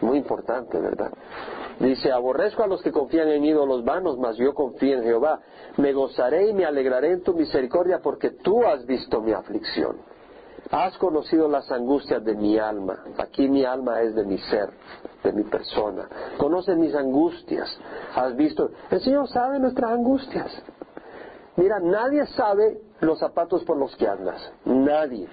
Muy 0.00 0.18
importante, 0.18 0.78
¿verdad? 0.78 1.12
Dice, 1.80 2.12
aborrezco 2.12 2.62
a 2.62 2.66
los 2.66 2.82
que 2.82 2.92
confían 2.92 3.28
en 3.28 3.44
ídolos 3.44 3.84
vanos, 3.84 4.18
mas 4.18 4.36
yo 4.36 4.54
confío 4.54 4.98
en 4.98 5.02
Jehová. 5.02 5.40
Me 5.76 5.92
gozaré 5.92 6.48
y 6.48 6.52
me 6.52 6.64
alegraré 6.64 7.12
en 7.12 7.22
tu 7.22 7.34
misericordia 7.34 8.00
porque 8.00 8.30
tú 8.30 8.64
has 8.64 8.86
visto 8.86 9.20
mi 9.20 9.32
aflicción. 9.32 9.96
Has 10.70 10.96
conocido 10.98 11.48
las 11.48 11.70
angustias 11.70 12.24
de 12.24 12.34
mi 12.34 12.58
alma. 12.58 13.04
Aquí 13.18 13.48
mi 13.48 13.64
alma 13.64 14.00
es 14.00 14.14
de 14.14 14.24
mi 14.24 14.38
ser, 14.38 14.70
de 15.22 15.32
mi 15.32 15.42
persona. 15.44 16.08
Conoce 16.38 16.74
mis 16.74 16.94
angustias. 16.94 17.68
Has 18.14 18.34
visto. 18.36 18.70
El 18.90 19.00
Señor 19.00 19.28
sabe 19.28 19.58
nuestras 19.58 19.90
angustias. 19.90 20.50
Mira, 21.56 21.78
nadie 21.80 22.26
sabe 22.28 22.80
los 23.00 23.18
zapatos 23.18 23.62
por 23.64 23.76
los 23.76 23.94
que 23.96 24.08
andas. 24.08 24.52
Nadie. 24.64 25.28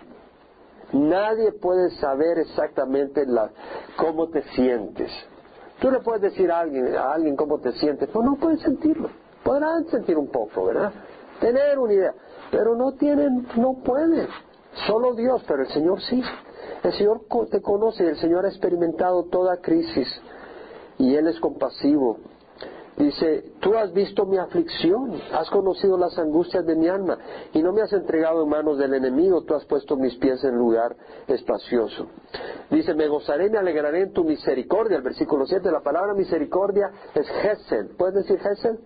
Nadie 0.92 1.54
puede 1.54 1.92
saber 1.92 2.40
exactamente 2.40 3.26
la, 3.26 3.50
cómo 3.96 4.28
te 4.30 4.44
sientes. 4.50 5.10
Tú 5.82 5.90
le 5.90 6.00
puedes 6.00 6.22
decir 6.22 6.52
a 6.52 6.60
alguien, 6.60 6.96
a 6.96 7.12
alguien 7.12 7.36
cómo 7.36 7.58
te 7.58 7.72
sientes, 7.72 8.08
pero 8.08 8.24
no 8.24 8.36
pueden 8.36 8.60
sentirlo. 8.60 9.10
Podrán 9.44 9.88
sentir 9.88 10.16
un 10.16 10.28
poco, 10.28 10.66
¿verdad? 10.66 10.94
Tener 11.40 11.80
una 11.80 11.92
idea, 11.92 12.14
pero 12.52 12.76
no 12.76 12.92
tienen, 12.92 13.48
no 13.56 13.82
pueden. 13.84 14.28
Solo 14.86 15.16
Dios, 15.16 15.44
pero 15.48 15.64
el 15.64 15.70
Señor 15.70 16.00
sí. 16.04 16.22
El 16.84 16.94
Señor 16.94 17.22
te 17.50 17.62
conoce, 17.64 18.08
el 18.08 18.18
Señor 18.18 18.46
ha 18.46 18.50
experimentado 18.50 19.24
toda 19.24 19.58
crisis 19.58 20.08
y 21.00 21.16
Él 21.16 21.28
es 21.28 21.40
compasivo 21.40 22.18
Dice, 23.02 23.54
tú 23.60 23.76
has 23.76 23.92
visto 23.94 24.28
mi 24.28 24.38
aflicción, 24.38 25.20
has 25.34 25.50
conocido 25.50 25.98
las 25.98 26.16
angustias 26.20 26.64
de 26.68 26.76
mi 26.76 26.88
alma 26.88 27.18
y 27.52 27.64
no 27.64 27.74
me 27.74 27.82
has 27.82 27.92
entregado 27.94 28.44
en 28.44 28.50
manos 28.50 28.78
del 28.78 28.94
enemigo, 28.94 29.42
tú 29.42 29.56
has 29.56 29.66
puesto 29.66 29.96
mis 29.96 30.16
pies 30.18 30.44
en 30.44 30.56
lugar 30.56 30.96
espacioso. 31.28 32.06
Dice, 32.70 32.94
me 32.94 33.08
gozaré 33.08 33.50
me 33.50 33.58
alegraré 33.58 34.04
en 34.04 34.14
tu 34.14 34.24
misericordia. 34.24 34.98
El 34.98 35.02
versículo 35.02 35.48
7, 35.48 35.72
la 35.72 35.82
palabra 35.82 36.14
misericordia 36.14 36.92
es 37.16 37.28
Gesed. 37.28 37.98
¿Puedes 37.98 38.14
decir 38.14 38.40
Gesed? 38.40 38.78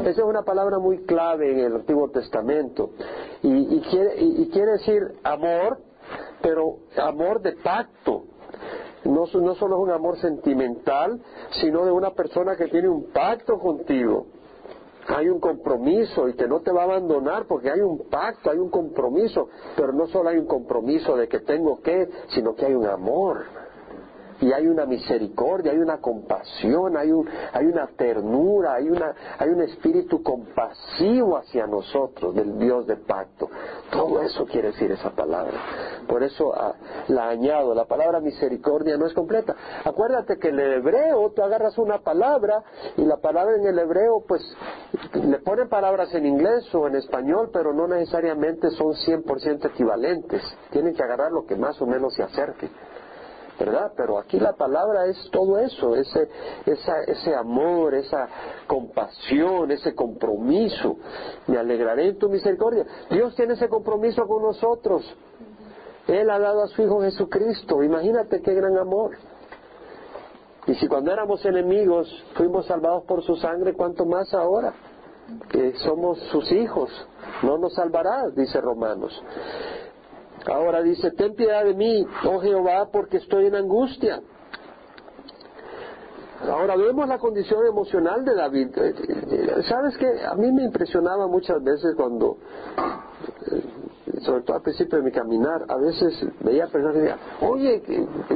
Esa 0.00 0.08
es 0.08 0.18
una 0.18 0.44
palabra 0.44 0.78
muy 0.78 1.04
clave 1.04 1.52
en 1.52 1.58
el 1.58 1.74
Antiguo 1.74 2.08
Testamento 2.08 2.92
y, 3.42 3.80
quiere, 3.82 4.14
y 4.18 4.48
quiere 4.48 4.72
decir 4.72 5.02
amor, 5.24 5.78
pero 6.40 6.78
amor 6.96 7.42
de 7.42 7.52
pacto 7.52 8.31
no, 9.04 9.24
no 9.40 9.54
solo 9.54 9.76
es 9.76 9.82
un 9.82 9.90
amor 9.90 10.18
sentimental, 10.18 11.20
sino 11.60 11.84
de 11.84 11.92
una 11.92 12.10
persona 12.10 12.56
que 12.56 12.68
tiene 12.68 12.88
un 12.88 13.10
pacto 13.12 13.58
contigo. 13.58 14.26
Hay 15.08 15.28
un 15.28 15.40
compromiso 15.40 16.28
y 16.28 16.34
que 16.34 16.46
no 16.46 16.60
te 16.60 16.70
va 16.70 16.82
a 16.82 16.84
abandonar 16.84 17.46
porque 17.46 17.70
hay 17.70 17.80
un 17.80 18.08
pacto, 18.08 18.50
hay 18.50 18.58
un 18.58 18.70
compromiso, 18.70 19.48
pero 19.76 19.92
no 19.92 20.06
solo 20.06 20.28
hay 20.28 20.38
un 20.38 20.46
compromiso 20.46 21.16
de 21.16 21.26
que 21.26 21.40
tengo 21.40 21.80
que, 21.80 22.08
sino 22.28 22.54
que 22.54 22.66
hay 22.66 22.74
un 22.74 22.86
amor 22.86 23.61
y 24.42 24.52
hay 24.52 24.66
una 24.66 24.86
misericordia, 24.86 25.70
hay 25.70 25.78
una 25.78 25.98
compasión, 25.98 26.96
hay, 26.96 27.12
un, 27.12 27.28
hay 27.52 27.64
una 27.64 27.86
ternura, 27.96 28.74
hay, 28.74 28.88
una, 28.88 29.14
hay 29.38 29.48
un 29.50 29.62
espíritu 29.62 30.20
compasivo 30.20 31.36
hacia 31.36 31.66
nosotros 31.68 32.34
del 32.34 32.58
Dios 32.58 32.88
de 32.88 32.96
pacto. 32.96 33.48
Todo 33.92 34.20
eso 34.20 34.44
quiere 34.46 34.72
decir 34.72 34.90
esa 34.90 35.10
palabra. 35.10 35.52
Por 36.08 36.24
eso 36.24 36.52
ah, 36.54 36.74
la 37.06 37.28
añado. 37.28 37.72
La 37.72 37.84
palabra 37.84 38.18
misericordia 38.18 38.96
no 38.96 39.06
es 39.06 39.14
completa. 39.14 39.54
Acuérdate 39.84 40.36
que 40.38 40.48
en 40.48 40.58
el 40.58 40.72
hebreo 40.72 41.30
tú 41.30 41.42
agarras 41.42 41.78
una 41.78 41.98
palabra 41.98 42.64
y 42.96 43.04
la 43.04 43.18
palabra 43.18 43.54
en 43.54 43.66
el 43.66 43.78
hebreo 43.78 44.24
pues 44.26 44.42
le 45.14 45.38
ponen 45.38 45.68
palabras 45.68 46.12
en 46.14 46.26
inglés 46.26 46.74
o 46.74 46.88
en 46.88 46.96
español, 46.96 47.50
pero 47.52 47.72
no 47.72 47.86
necesariamente 47.86 48.70
son 48.70 48.92
100% 48.94 49.66
equivalentes. 49.66 50.42
Tienen 50.72 50.94
que 50.96 51.02
agarrar 51.04 51.30
lo 51.30 51.46
que 51.46 51.54
más 51.54 51.80
o 51.80 51.86
menos 51.86 52.12
se 52.14 52.24
acerque. 52.24 52.68
¿Verdad? 53.58 53.92
Pero 53.96 54.18
aquí 54.18 54.38
la 54.40 54.54
palabra 54.54 55.06
es 55.06 55.30
todo 55.30 55.58
eso, 55.58 55.94
ese, 55.94 56.28
ese 56.64 57.34
amor, 57.34 57.94
esa 57.94 58.28
compasión, 58.66 59.70
ese 59.70 59.94
compromiso. 59.94 60.96
Me 61.46 61.58
alegraré 61.58 62.08
en 62.08 62.18
tu 62.18 62.28
misericordia. 62.28 62.84
Dios 63.10 63.34
tiene 63.34 63.54
ese 63.54 63.68
compromiso 63.68 64.26
con 64.26 64.42
nosotros. 64.42 65.02
Él 66.08 66.30
ha 66.30 66.38
dado 66.38 66.62
a 66.62 66.68
su 66.68 66.82
Hijo 66.82 67.00
Jesucristo. 67.02 67.82
Imagínate 67.82 68.40
qué 68.42 68.54
gran 68.54 68.76
amor. 68.76 69.12
Y 70.66 70.74
si 70.74 70.86
cuando 70.86 71.12
éramos 71.12 71.44
enemigos 71.44 72.08
fuimos 72.34 72.66
salvados 72.66 73.04
por 73.04 73.22
su 73.22 73.36
sangre, 73.36 73.74
¿cuánto 73.74 74.04
más 74.06 74.32
ahora? 74.32 74.72
Que 75.48 75.74
somos 75.78 76.18
sus 76.30 76.50
hijos. 76.52 76.90
No 77.42 77.58
nos 77.58 77.74
salvará, 77.74 78.28
dice 78.30 78.60
Romanos. 78.60 79.12
Ahora 80.46 80.82
dice, 80.82 81.10
ten 81.12 81.34
piedad 81.34 81.64
de 81.64 81.74
mí, 81.74 82.06
oh 82.26 82.40
Jehová, 82.40 82.88
porque 82.90 83.18
estoy 83.18 83.46
en 83.46 83.54
angustia. 83.54 84.20
Ahora 86.48 86.76
vemos 86.76 87.08
la 87.08 87.18
condición 87.18 87.64
emocional 87.66 88.24
de 88.24 88.34
David. 88.34 88.76
Eh, 88.76 88.94
eh, 89.30 89.62
¿Sabes 89.68 89.96
qué? 89.96 90.24
A 90.26 90.34
mí 90.34 90.50
me 90.50 90.64
impresionaba 90.64 91.28
muchas 91.28 91.62
veces 91.62 91.94
cuando, 91.94 92.38
eh, 93.52 94.20
sobre 94.22 94.42
todo 94.42 94.56
al 94.56 94.62
principio 94.62 94.98
de 94.98 95.04
mi 95.04 95.12
caminar, 95.12 95.64
a 95.68 95.76
veces 95.76 96.26
veía 96.40 96.66
personas 96.66 96.96
que 96.96 97.46
oye, 97.46 97.82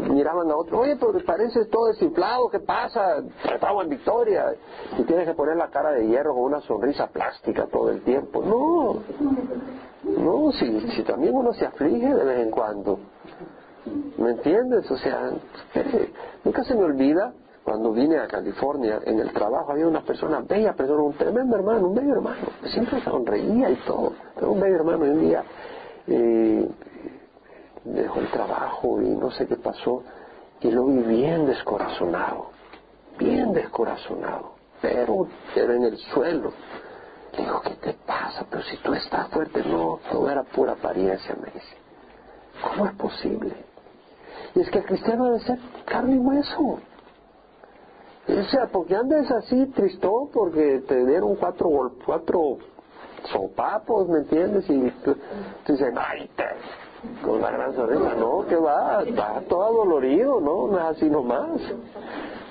miraban 0.09 0.49
a 0.53 0.57
otro, 0.57 0.81
oye, 0.81 0.97
pero 0.97 1.12
pareces 1.25 1.69
todo 1.69 1.88
desinflado, 1.88 2.49
¿qué 2.49 2.61
pasa? 2.61 3.16
En 3.19 3.88
victoria. 3.88 4.55
Y 4.99 5.03
tienes 5.03 5.27
que 5.27 5.35
poner 5.35 5.57
la 5.57 5.69
cara 5.69 5.90
de 5.90 6.07
hierro 6.07 6.35
con 6.35 6.45
una 6.45 6.61
sonrisa 6.61 7.09
plástica 7.09 7.66
todo 7.66 7.90
el 7.90 8.03
tiempo. 8.03 8.40
No, 8.42 9.03
no, 10.19 10.53
si, 10.53 10.81
si 10.90 11.03
también 11.03 11.35
uno 11.35 11.53
se 11.53 11.66
aflige 11.66 12.14
de 12.14 12.25
vez 12.25 12.40
en 12.40 12.51
cuando. 12.51 12.99
¿Me 14.19 14.31
entiendes? 14.31 14.90
O 14.90 14.97
sea, 14.97 15.31
nunca 16.45 16.64
se 16.64 16.75
me 16.75 16.85
olvida 16.85 17.33
cuando 17.66 17.92
vine 17.92 18.16
a 18.19 18.29
California, 18.29 19.01
en 19.05 19.19
el 19.19 19.33
trabajo 19.33 19.73
había 19.73 19.88
una 19.88 20.03
persona 20.03 20.40
bella, 20.40 20.73
pero 20.77 21.03
un 21.03 21.14
tremendo 21.14 21.57
hermano, 21.57 21.88
un 21.88 21.97
bello 21.97 22.12
hermano, 22.12 22.47
siempre 22.73 23.01
sonreía 23.03 23.69
y 23.71 23.75
todo, 23.85 24.12
pero 24.37 24.53
un 24.53 24.61
bello 24.61 24.77
hermano, 24.77 25.05
y 25.05 25.09
un 25.11 25.21
día 25.21 25.42
eh, 26.07 26.69
dejó 27.83 28.21
el 28.21 28.31
trabajo 28.31 29.03
y 29.03 29.09
no 29.09 29.33
sé 29.33 29.49
qué 29.49 29.57
pasó, 29.57 30.05
y 30.61 30.71
lo 30.71 30.87
vi 30.87 30.99
bien 30.99 31.45
descorazonado, 31.45 32.51
bien 33.19 33.53
descorazonado, 33.53 34.53
pero, 34.81 35.27
pero 35.53 35.73
en 35.73 35.83
el 35.83 35.97
suelo, 35.99 36.53
le 37.33 37.45
digo, 37.45 37.61
¿qué 37.62 37.75
te 37.77 37.93
pasa? 38.07 38.47
Pero 38.51 38.62
si 38.65 38.77
tú 38.79 38.95
estás 38.95 39.29
fuerte, 39.29 39.62
no, 39.65 40.01
todo 40.11 40.31
era 40.31 40.43
pura 40.43 40.73
apariencia, 40.73 41.35
me 41.37 41.51
dice. 41.51 41.77
¿Cómo 42.62 42.87
es 42.87 42.95
posible? 42.95 43.55
Y 44.55 44.61
es 44.61 44.71
que 44.71 44.79
el 44.79 44.85
cristiano 44.87 45.27
debe 45.27 45.41
ser 45.41 45.59
carne 45.85 46.17
y 46.17 46.19
hueso. 46.19 46.81
O 48.29 48.43
sea, 48.51 48.67
porque 48.67 48.97
andes 48.97 49.31
así 49.31 49.67
tristón 49.67 50.31
porque 50.33 50.83
te 50.89 51.07
dieron 51.07 51.37
cuatro, 51.37 51.93
cuatro 52.05 52.59
sopapos, 53.31 54.09
¿me 54.09 54.19
entiendes? 54.19 54.69
Y 54.69 54.91
tú, 55.05 55.17
dices, 55.69 55.95
ay, 55.97 56.29
te, 56.35 56.45
con 57.23 57.37
una 57.37 57.51
gran 57.51 57.75
sonrisa, 57.75 58.15
no, 58.15 58.45
que 58.47 58.57
va, 58.57 59.03
está 59.05 59.41
todo 59.49 59.85
dolorido, 59.85 60.41
¿no? 60.41 60.67
No 60.69 60.79
es 60.79 60.97
así 60.97 61.09
nomás. 61.09 61.61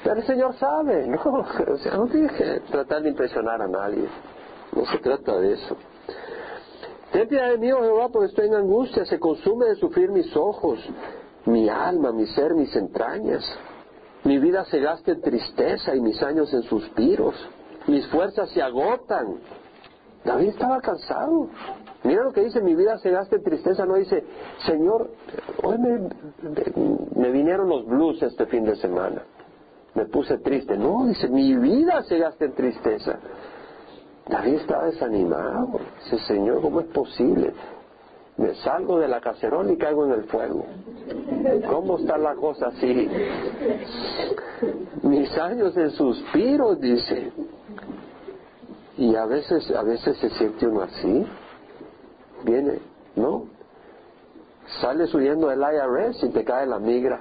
Pero 0.04 0.16
el 0.16 0.28
Señor 0.28 0.56
sabe, 0.56 1.08
¿no? 1.08 1.20
O 1.74 1.78
sea, 1.78 1.98
no 1.98 2.08
tienes 2.08 2.32
que 2.34 2.60
tratar 2.72 3.02
de 3.02 3.10
impresionar 3.10 3.62
a 3.62 3.68
nadie. 3.68 4.08
No 4.76 4.86
se 4.86 4.98
trata 5.00 5.38
de 5.40 5.54
eso. 5.54 5.78
Ten 7.12 7.28
piedad 7.30 7.50
de 7.50 7.58
mí, 7.58 7.72
oh 7.72 7.82
Jehová, 7.82 8.10
porque 8.10 8.28
estoy 8.28 8.48
en 8.48 8.56
angustia, 8.56 9.06
se 9.06 9.20
consume 9.20 9.68
de 9.68 9.76
sufrir 9.76 10.12
mis 10.12 10.36
ojos, 10.36 10.80
mi 11.46 11.70
alma, 11.70 12.12
mi 12.12 12.28
ser, 12.28 12.54
mis 12.54 12.76
entrañas. 12.76 13.44
Mi 14.26 14.40
vida 14.40 14.66
se 14.66 14.80
gasta 14.80 15.12
en 15.12 15.22
tristeza 15.22 15.96
y 15.96 16.02
mis 16.02 16.22
años 16.22 16.54
en 16.54 16.64
suspiros. 16.64 17.36
Mis 17.88 18.06
fuerzas 18.08 18.50
se 18.50 18.62
agotan. 18.62 19.38
David 20.26 20.50
estaba 20.50 20.82
cansado. 20.82 21.48
Mira 22.04 22.24
lo 22.24 22.34
que 22.34 22.42
dice, 22.44 22.60
mi 22.60 22.76
vida 22.76 22.98
se 22.98 23.12
gasta 23.12 23.36
en 23.36 23.44
tristeza. 23.44 23.86
No 23.86 23.96
dice, 23.96 24.24
Señor, 24.66 25.12
hoy 25.64 25.78
me, 25.78 26.10
me 27.16 27.32
vinieron 27.32 27.70
los 27.70 27.86
blues 27.86 28.22
este 28.24 28.48
fin 28.48 28.64
de 28.64 28.76
semana. 28.76 29.22
Me 29.94 30.06
puse 30.06 30.40
triste. 30.40 30.76
No, 30.76 31.06
dice, 31.06 31.30
mi 31.30 31.56
vida 31.56 32.02
se 32.04 32.18
gasta 32.18 32.46
en 32.46 32.54
tristeza. 32.54 33.20
David 34.28 34.56
estaba 34.56 34.86
desanimado. 34.86 35.80
Dice, 36.04 36.18
Señor, 36.26 36.62
¿cómo 36.62 36.80
es 36.82 36.88
posible? 36.88 37.54
Me 38.38 38.54
salgo 38.56 39.00
de 39.00 39.08
la 39.08 39.22
cacerola 39.22 39.72
y 39.72 39.78
caigo 39.78 40.06
en 40.06 40.12
el 40.12 40.24
fuego. 40.26 40.66
¿Cómo 41.70 41.98
está 42.00 42.18
la 42.18 42.36
cosa 42.36 42.68
así? 42.68 43.08
Mis 45.04 45.38
años 45.38 45.78
en 45.78 45.92
suspiros, 45.92 46.82
dice. 46.82 47.32
Y 48.98 49.16
a 49.16 49.26
veces, 49.26 49.72
a 49.72 49.84
veces 49.84 50.18
se 50.18 50.30
siente 50.32 50.68
uno 50.68 50.82
así. 50.82 51.26
Viene, 52.44 52.80
¿no? 53.16 53.46
Sales 54.82 55.14
huyendo 55.14 55.48
del 55.48 55.62
IRS 55.62 56.24
y 56.24 56.30
te 56.30 56.44
cae 56.44 56.66
la 56.66 56.80
migra. 56.80 57.20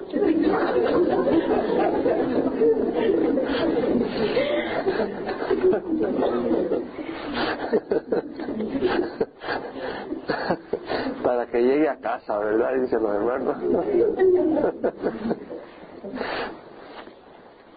Para 11.23 11.47
que 11.47 11.63
llegue 11.63 11.89
a 11.89 11.97
casa, 11.97 12.39
¿verdad? 12.39 12.75
Dicen 12.81 13.03
los 13.03 13.15
hermanos. 13.15 13.57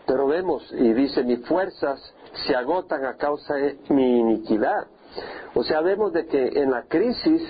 Pero 0.05 0.27
vemos, 0.27 0.71
y 0.71 0.93
dice, 0.93 1.23
mis 1.23 1.45
fuerzas 1.45 2.13
se 2.45 2.55
agotan 2.55 3.05
a 3.05 3.15
causa 3.15 3.55
de 3.55 3.77
mi 3.89 4.19
iniquidad. 4.19 4.87
O 5.53 5.63
sea, 5.63 5.81
vemos 5.81 6.13
de 6.13 6.25
que 6.27 6.47
en 6.61 6.71
la 6.71 6.83
crisis 6.83 7.41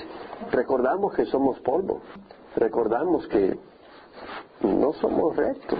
recordamos 0.51 1.13
que 1.13 1.25
somos 1.25 1.59
polvo, 1.59 2.01
recordamos 2.55 3.27
que 3.27 3.57
no 4.61 4.93
somos 4.93 5.35
rectos. 5.35 5.79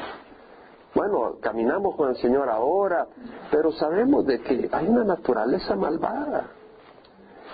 Bueno, 0.97 1.37
caminamos 1.41 1.95
con 1.95 2.09
el 2.09 2.15
Señor 2.15 2.49
ahora, 2.49 3.05
pero 3.51 3.71
sabemos 3.73 4.25
de 4.25 4.41
que 4.41 4.67
hay 4.71 4.87
una 4.87 5.03
naturaleza 5.03 5.75
malvada. 5.75 6.47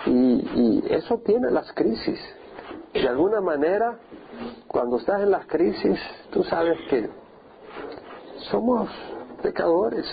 Y, 0.05 0.11
y 0.11 0.83
eso 0.89 1.17
tiene 1.25 1.51
las 1.51 1.69
crisis. 1.73 2.17
De 2.93 3.05
alguna 3.05 3.41
manera, 3.41 3.99
cuando 4.65 4.95
estás 4.95 5.23
en 5.23 5.31
las 5.31 5.45
crisis, 5.47 5.99
tú 6.31 6.45
sabes 6.45 6.77
que 6.89 7.09
somos 8.49 8.89
pecadores. 9.41 10.05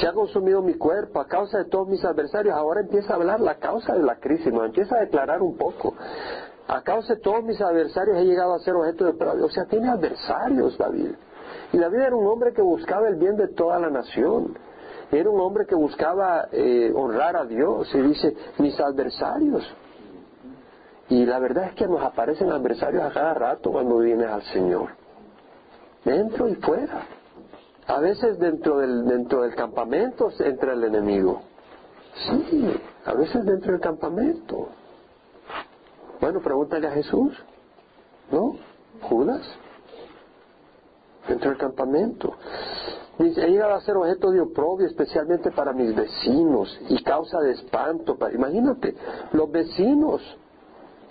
Se 0.00 0.06
ha 0.06 0.14
consumido 0.14 0.62
mi 0.62 0.78
cuerpo 0.78 1.20
a 1.20 1.26
causa 1.26 1.58
de 1.58 1.66
todos 1.66 1.88
mis 1.88 2.02
adversarios. 2.02 2.54
Ahora 2.54 2.80
empieza 2.80 3.12
a 3.12 3.16
hablar 3.16 3.40
la 3.40 3.56
causa 3.56 3.92
de 3.92 4.02
la 4.02 4.18
crisis, 4.18 4.50
nos 4.50 4.64
empieza 4.64 4.96
a 4.96 5.00
declarar 5.00 5.42
un 5.42 5.58
poco. 5.58 5.94
A 6.68 6.80
causa 6.80 7.16
de 7.16 7.20
todos 7.20 7.44
mis 7.44 7.60
adversarios 7.60 8.16
he 8.16 8.24
llegado 8.24 8.54
a 8.54 8.60
ser 8.60 8.76
objeto 8.76 9.04
de 9.04 9.12
prueba. 9.12 9.34
O 9.44 9.50
sea, 9.50 9.66
tiene 9.66 9.90
adversarios 9.90 10.78
David. 10.78 11.10
Y 11.72 11.78
David 11.78 12.00
era 12.00 12.16
un 12.16 12.26
hombre 12.26 12.52
que 12.52 12.62
buscaba 12.62 13.08
el 13.08 13.16
bien 13.16 13.36
de 13.36 13.48
toda 13.48 13.78
la 13.78 13.90
nación. 13.90 14.58
Era 15.12 15.30
un 15.30 15.40
hombre 15.40 15.66
que 15.66 15.74
buscaba 15.74 16.48
eh, 16.52 16.92
honrar 16.94 17.36
a 17.36 17.44
Dios. 17.44 17.92
Y 17.94 18.00
dice, 18.00 18.34
mis 18.58 18.78
adversarios. 18.80 19.64
Y 21.08 21.26
la 21.26 21.38
verdad 21.38 21.64
es 21.68 21.74
que 21.74 21.86
nos 21.86 22.02
aparecen 22.02 22.50
adversarios 22.50 23.02
a 23.02 23.12
cada 23.12 23.34
rato 23.34 23.72
cuando 23.72 23.98
vienes 23.98 24.28
al 24.28 24.42
Señor. 24.42 24.90
Dentro 26.04 26.48
y 26.48 26.54
fuera. 26.56 27.06
A 27.86 27.98
veces 27.98 28.38
dentro 28.38 28.78
del, 28.78 29.04
dentro 29.04 29.42
del 29.42 29.54
campamento 29.54 30.30
entra 30.38 30.72
el 30.72 30.84
enemigo. 30.84 31.42
Sí, 32.14 32.80
a 33.04 33.14
veces 33.14 33.44
dentro 33.44 33.72
del 33.72 33.80
campamento. 33.80 34.68
Bueno, 36.20 36.40
pregúntale 36.40 36.86
a 36.86 36.92
Jesús. 36.92 37.36
¿No? 38.30 38.54
Judas. 39.02 39.42
Dentro 41.30 41.50
del 41.50 41.58
campamento. 41.58 42.34
Dice, 43.18 43.44
he 43.44 43.50
llegado 43.50 43.74
a 43.74 43.80
ser 43.82 43.96
objeto 43.96 44.30
de 44.30 44.40
oprobio, 44.40 44.86
especialmente 44.86 45.50
para 45.50 45.72
mis 45.72 45.94
vecinos, 45.94 46.80
y 46.88 47.02
causa 47.02 47.38
de 47.40 47.52
espanto. 47.52 48.16
Para, 48.16 48.34
imagínate, 48.34 48.94
los 49.32 49.50
vecinos 49.50 50.22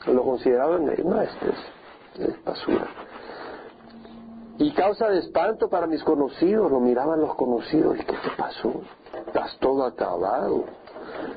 lo 0.08 0.24
consideraban, 0.24 0.86
no, 0.86 1.22
este 1.22 1.50
es 2.20 2.44
basura 2.44 2.88
y 4.60 4.72
causa 4.74 5.08
de 5.08 5.20
espanto 5.20 5.70
para 5.70 5.88
mis 5.88 6.04
conocidos, 6.04 6.70
lo 6.70 6.82
miraban 6.82 7.22
los 7.22 7.34
conocidos, 7.36 7.96
¿y 7.98 8.04
qué 8.04 8.14
te 8.14 8.30
pasó? 8.38 8.82
Estás 9.26 9.58
todo 9.60 9.86
acabado. 9.86 10.66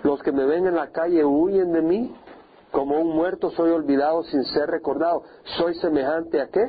Los 0.02 0.20
que 0.22 0.32
me 0.32 0.44
ven 0.44 0.66
en 0.66 0.74
la 0.74 0.90
calle 0.90 1.24
huyen 1.24 1.72
de 1.72 1.82
mí, 1.82 2.16
como 2.72 3.00
un 3.00 3.14
muerto 3.14 3.50
soy 3.52 3.70
olvidado 3.70 4.24
sin 4.24 4.42
ser 4.46 4.68
recordado. 4.68 5.22
Soy 5.56 5.74
semejante 5.76 6.40
a 6.40 6.48
qué? 6.48 6.64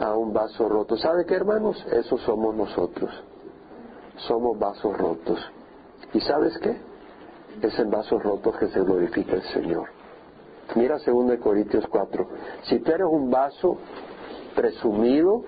A 0.00 0.16
un 0.16 0.32
vaso 0.32 0.68
roto. 0.68 0.96
¿Sabe 0.96 1.24
qué, 1.26 1.34
hermanos? 1.34 1.84
Eso 1.92 2.18
somos 2.18 2.54
nosotros. 2.54 3.10
Somos 4.16 4.58
vasos 4.58 4.96
rotos. 4.96 5.38
¿Y 6.12 6.20
sabes 6.20 6.58
qué? 6.58 6.76
Es 7.62 7.78
en 7.78 7.90
vasos 7.90 8.22
rotos 8.22 8.56
que 8.58 8.68
se 8.68 8.80
glorifica 8.80 9.34
el 9.34 9.42
Señor. 9.42 9.88
Mira 10.74 10.96
2 10.98 11.38
Corintios 11.38 11.86
4. 11.88 12.28
Si 12.62 12.80
tú 12.80 12.90
eres 12.90 13.06
un 13.08 13.30
vaso 13.30 13.76
presumido, 14.54 15.44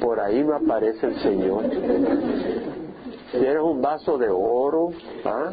por 0.00 0.20
ahí 0.20 0.44
no 0.44 0.54
aparece 0.54 1.06
el 1.06 1.20
Señor. 1.20 1.64
Si 3.30 3.38
eres 3.38 3.62
un 3.62 3.80
vaso 3.82 4.16
de 4.16 4.28
oro, 4.30 4.90
¿ah? 5.24 5.50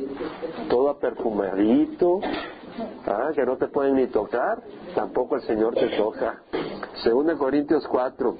todo 0.70 0.98
perfumadito, 1.00 2.20
¿ah? 3.06 3.32
que 3.34 3.46
no 3.46 3.58
te 3.58 3.68
pueden 3.68 3.96
ni 3.96 4.08
tocar, 4.08 4.62
tampoco 4.96 5.36
el 5.36 5.42
Señor 5.44 5.74
te 5.76 5.98
toca. 5.98 6.42
Según 7.04 7.36
Corintios 7.38 7.88
4, 7.88 8.38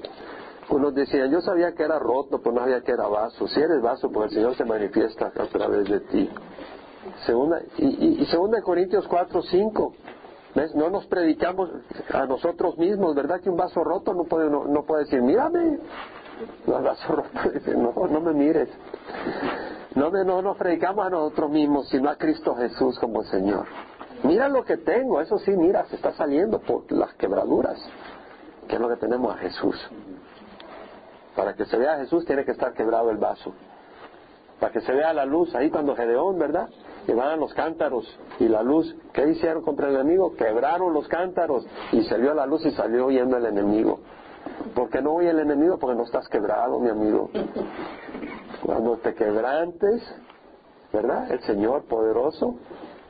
unos 0.70 0.94
decían, 0.94 1.30
yo 1.30 1.40
sabía 1.40 1.72
que 1.72 1.82
era 1.82 1.98
roto, 1.98 2.38
pero 2.38 2.52
no 2.54 2.60
sabía 2.60 2.80
que 2.82 2.92
era 2.92 3.06
vaso. 3.08 3.46
Si 3.48 3.60
eres 3.60 3.82
vaso, 3.82 4.10
pues 4.10 4.30
el 4.30 4.36
Señor 4.36 4.56
se 4.56 4.64
manifiesta 4.64 5.26
a 5.26 5.46
través 5.46 5.88
de 5.88 6.00
ti. 6.00 6.30
Segunda, 7.26 7.60
y, 7.78 8.24
segunda 8.26 8.58
de 8.58 8.62
Corintios 8.62 9.06
4, 9.08 9.42
5, 9.42 9.94
¿Ves? 10.54 10.74
No 10.74 10.90
nos 10.90 11.06
predicamos 11.06 11.70
a 12.12 12.26
nosotros 12.26 12.76
mismos, 12.76 13.14
¿verdad? 13.14 13.40
Que 13.40 13.48
un 13.48 13.56
vaso 13.56 13.82
roto 13.82 14.12
no 14.12 14.24
puede, 14.24 14.50
no, 14.50 14.82
puede 14.84 15.04
decir, 15.04 15.22
mírame. 15.22 15.78
No, 16.66 16.76
el 16.76 16.84
vaso 16.84 17.10
roto 17.10 17.50
dice, 17.54 17.74
no, 17.74 17.94
no 17.94 18.20
me 18.20 18.34
mires. 18.34 18.68
No, 19.94 20.10
no 20.10 20.42
nos 20.42 20.56
predicamos 20.58 21.06
a 21.06 21.10
nosotros 21.10 21.50
mismos, 21.50 21.88
sino 21.88 22.10
a 22.10 22.16
Cristo 22.16 22.54
Jesús 22.54 22.98
como 22.98 23.22
Señor. 23.24 23.66
Mira 24.24 24.48
lo 24.48 24.64
que 24.64 24.76
tengo, 24.76 25.20
eso 25.20 25.38
sí, 25.38 25.50
mira, 25.56 25.84
se 25.86 25.96
está 25.96 26.12
saliendo 26.12 26.60
por 26.60 26.90
las 26.92 27.12
quebraduras, 27.14 27.78
que 28.68 28.76
es 28.76 28.80
lo 28.80 28.88
que 28.88 28.96
tenemos 28.96 29.34
a 29.34 29.38
Jesús. 29.38 29.76
Para 31.34 31.54
que 31.54 31.64
se 31.64 31.76
vea 31.76 31.94
a 31.94 31.98
Jesús 31.98 32.24
tiene 32.24 32.44
que 32.44 32.52
estar 32.52 32.72
quebrado 32.72 33.10
el 33.10 33.16
vaso. 33.16 33.52
Para 34.60 34.72
que 34.72 34.80
se 34.80 34.92
vea 34.92 35.12
la 35.12 35.24
luz, 35.24 35.54
ahí 35.54 35.70
cuando 35.70 35.96
Gedeón, 35.96 36.38
¿verdad? 36.38 36.68
llevaban 37.06 37.40
los 37.40 37.52
cántaros 37.54 38.06
y 38.38 38.48
la 38.48 38.62
luz. 38.62 38.94
¿Qué 39.12 39.28
hicieron 39.28 39.62
contra 39.62 39.88
el 39.88 39.96
enemigo? 39.96 40.34
Quebraron 40.34 40.92
los 40.92 41.08
cántaros 41.08 41.66
y 41.92 42.02
salió 42.04 42.34
la 42.34 42.46
luz 42.46 42.64
y 42.64 42.70
salió 42.72 43.06
huyendo 43.06 43.36
el 43.36 43.46
enemigo. 43.46 44.00
¿Por 44.74 44.90
qué 44.90 45.00
no 45.02 45.14
huye 45.14 45.30
el 45.30 45.38
enemigo? 45.38 45.78
Porque 45.78 45.96
no 45.96 46.04
estás 46.04 46.28
quebrado, 46.28 46.78
mi 46.78 46.88
amigo. 46.88 47.30
Cuando 48.64 48.96
te 48.98 49.14
quebrantes, 49.14 50.02
¿verdad? 50.92 51.30
El 51.30 51.40
Señor 51.42 51.84
poderoso 51.84 52.56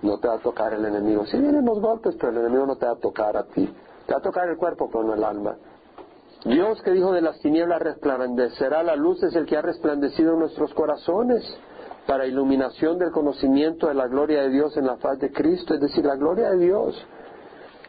no 0.02 0.18
te 0.18 0.28
va 0.28 0.34
a 0.34 0.38
tocar 0.38 0.74
el 0.74 0.84
enemigo. 0.84 1.24
Si 1.26 1.38
vienen 1.38 1.64
los 1.64 1.80
golpes, 1.80 2.16
pero 2.18 2.32
el 2.32 2.38
enemigo 2.38 2.66
no 2.66 2.76
te 2.76 2.86
va 2.86 2.92
a 2.92 2.96
tocar 2.96 3.36
a 3.36 3.44
ti. 3.44 3.72
Te 4.06 4.12
va 4.12 4.18
a 4.18 4.22
tocar 4.22 4.48
el 4.48 4.56
cuerpo, 4.56 4.88
pero 4.90 5.04
no 5.04 5.14
el 5.14 5.24
alma. 5.24 5.56
Dios 6.44 6.82
que 6.82 6.90
dijo 6.90 7.12
de 7.12 7.22
las 7.22 7.38
tinieblas 7.38 7.80
resplandecerá 7.80 8.82
la 8.82 8.96
luz 8.96 9.22
es 9.22 9.34
el 9.36 9.46
que 9.46 9.56
ha 9.56 9.62
resplandecido 9.62 10.32
en 10.32 10.40
nuestros 10.40 10.74
corazones 10.74 11.42
para 12.06 12.26
iluminación 12.26 12.98
del 12.98 13.12
conocimiento 13.12 13.86
de 13.86 13.94
la 13.94 14.08
gloria 14.08 14.42
de 14.42 14.50
Dios 14.50 14.76
en 14.76 14.86
la 14.86 14.96
faz 14.96 15.20
de 15.20 15.30
Cristo, 15.30 15.74
es 15.74 15.80
decir, 15.80 16.04
la 16.04 16.16
gloria 16.16 16.50
de 16.50 16.58
Dios 16.58 17.00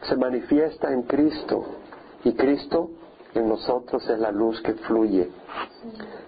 se 0.02 0.16
manifiesta 0.16 0.92
en 0.92 1.02
Cristo 1.02 1.64
y 2.22 2.32
Cristo 2.34 2.90
en 3.34 3.48
nosotros 3.48 4.08
es 4.08 4.18
la 4.20 4.30
luz 4.30 4.60
que 4.62 4.74
fluye. 4.74 5.30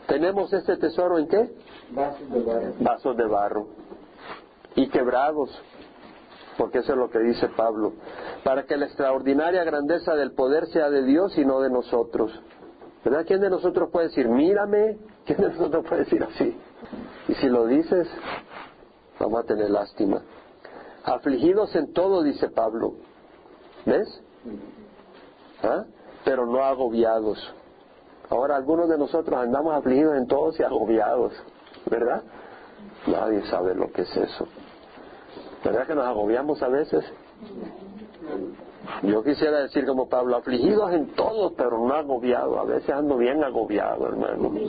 ¿Tenemos 0.09 0.53
este 0.53 0.77
tesoro 0.79 1.19
en 1.19 1.29
qué? 1.29 1.51
Vasos 1.93 2.31
de 2.31 2.41
barro. 2.41 2.75
Vasos 2.81 3.17
de 3.17 3.27
barro. 3.27 3.67
Y 4.75 4.89
quebrados, 4.89 5.51
porque 6.57 6.79
eso 6.79 6.93
es 6.93 6.99
lo 6.99 7.11
que 7.11 7.19
dice 7.19 7.49
Pablo, 7.49 7.93
para 8.45 8.65
que 8.65 8.77
la 8.77 8.87
extraordinaria 8.87 9.65
grandeza 9.65 10.15
del 10.15 10.33
poder 10.33 10.67
sea 10.69 10.91
de 10.91 11.03
Dios 11.05 11.37
y 11.39 11.45
no 11.45 11.61
de 11.61 11.71
nosotros. 11.71 12.33
¿Verdad? 13.05 13.25
¿Quién 13.27 13.41
de 13.41 13.51
nosotros 13.51 13.91
puede 13.91 14.09
decir, 14.09 14.29
mírame? 14.29 14.99
¿Quién 15.25 15.41
de 15.41 15.49
nosotros 15.51 15.85
puede 15.87 16.05
decir 16.05 16.25
así? 16.25 16.57
Y 17.29 17.35
si 17.35 17.49
lo 17.49 17.67
dices, 17.67 18.09
vamos 19.21 19.41
a 19.41 19.45
tener 19.45 19.71
lástima. 19.71 20.23
Afligidos 21.05 21.75
en 21.77 21.93
todo, 21.93 22.23
dice 22.23 22.49
Pablo. 22.49 22.95
¿Ves? 23.85 24.09
¿Ah? 25.63 25.85
Pero 26.25 26.47
no 26.47 26.65
agobiados. 26.65 27.39
Ahora 28.29 28.57
algunos 28.57 28.89
de 28.89 28.99
nosotros 28.99 29.39
andamos 29.39 29.73
afligidos 29.75 30.17
en 30.17 30.27
todos 30.27 30.59
y 30.59 30.65
agobiados, 30.65 31.33
¿verdad? 31.89 32.23
Nadie 33.07 33.47
sabe 33.47 33.75
lo 33.75 33.93
que 33.93 34.03
es 34.03 34.17
eso. 34.17 34.49
¿Verdad 35.67 35.87
que 35.87 35.95
nos 35.97 36.07
agobiamos 36.07 36.63
a 36.63 36.69
veces? 36.69 37.05
Yo 39.03 39.25
quisiera 39.25 39.63
decir 39.63 39.85
como 39.85 40.09
Pablo, 40.09 40.37
afligidos 40.37 40.93
en 40.93 41.09
todo, 41.15 41.55
pero 41.55 41.77
no 41.79 41.93
agobiado. 41.93 42.61
A 42.61 42.65
veces 42.65 42.91
ando 42.91 43.17
bien 43.17 43.43
agobiado, 43.43 44.07
hermano. 44.07 44.53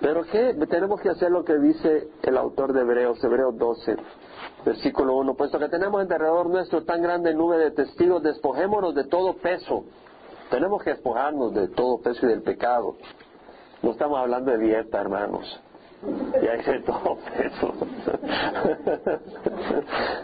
Pero 0.00 0.22
¿qué? 0.30 0.54
Tenemos 0.68 1.00
que 1.00 1.08
hacer 1.08 1.30
lo 1.30 1.44
que 1.44 1.58
dice 1.58 2.08
el 2.22 2.36
autor 2.36 2.74
de 2.74 2.82
Hebreos, 2.82 3.24
Hebreos 3.24 3.56
12, 3.56 3.96
versículo 4.66 5.16
1. 5.16 5.34
Puesto 5.34 5.58
que 5.58 5.68
tenemos 5.70 5.98
alrededor 6.02 6.50
nuestro 6.50 6.84
tan 6.84 7.00
grande 7.02 7.34
nube 7.34 7.56
de 7.56 7.70
testigos, 7.70 8.22
despojémonos 8.22 8.94
de 8.94 9.04
todo 9.04 9.34
peso. 9.38 9.84
Tenemos 10.50 10.84
que 10.84 10.90
despojarnos 10.90 11.54
de 11.54 11.68
todo 11.68 12.02
peso 12.02 12.26
y 12.26 12.28
del 12.28 12.42
pecado. 12.42 12.96
No 13.82 13.92
estamos 13.92 14.18
hablando 14.18 14.52
de 14.52 14.58
dieta, 14.58 15.00
hermanos. 15.00 15.63
Ya 16.42 16.56
hice 16.56 16.80
todo 16.80 17.18
peso. 17.36 17.72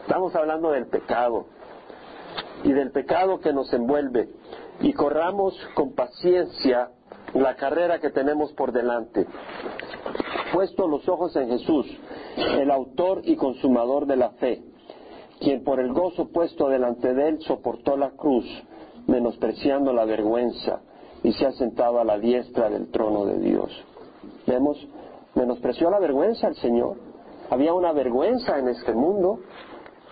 Estamos 0.03 0.35
hablando 0.35 0.71
del 0.73 0.87
pecado 0.87 1.47
y 2.65 2.73
del 2.73 2.91
pecado 2.91 3.41
que 3.41 3.53
nos 3.53 3.73
envuelve 3.73 4.29
y 4.81 4.93
corramos 4.93 5.55
con 5.75 5.95
paciencia 5.95 6.91
la 7.35 7.57
carrera 7.57 8.01
que 8.01 8.11
tenemos 8.11 8.53
por 8.53 8.73
delante. 8.73 9.27
Puesto 10.53 10.89
los 10.89 11.09
ojos 11.09 11.35
en 11.37 11.49
Jesús, 11.49 11.87
el 12.37 12.71
autor 12.71 13.23
y 13.25 13.37
consumador 13.37 14.07
de 14.07 14.17
la 14.17 14.31
fe, 14.31 14.63
quien 15.39 15.63
por 15.63 15.81
el 15.81 15.93
gozo 15.93 16.29
puesto 16.29 16.69
delante 16.69 17.15
de 17.15 17.29
él 17.29 17.41
soportó 17.43 17.97
la 17.97 18.11
cruz, 18.11 18.47
menospreciando 19.07 19.93
la 19.93 20.05
vergüenza, 20.05 20.81
y 21.23 21.33
se 21.33 21.47
ha 21.47 21.53
sentado 21.53 22.01
a 22.01 22.05
la 22.05 22.19
diestra 22.19 22.69
del 22.71 22.91
trono 22.91 23.27
de 23.27 23.39
Dios. 23.39 23.71
Vemos, 24.47 24.77
menospreció 25.35 25.91
la 25.91 25.99
vergüenza 25.99 26.49
el 26.49 26.57
Señor. 26.57 26.97
Había 27.51 27.75
una 27.75 27.93
vergüenza 27.93 28.59
en 28.59 28.69
este 28.69 28.95
mundo, 28.95 29.41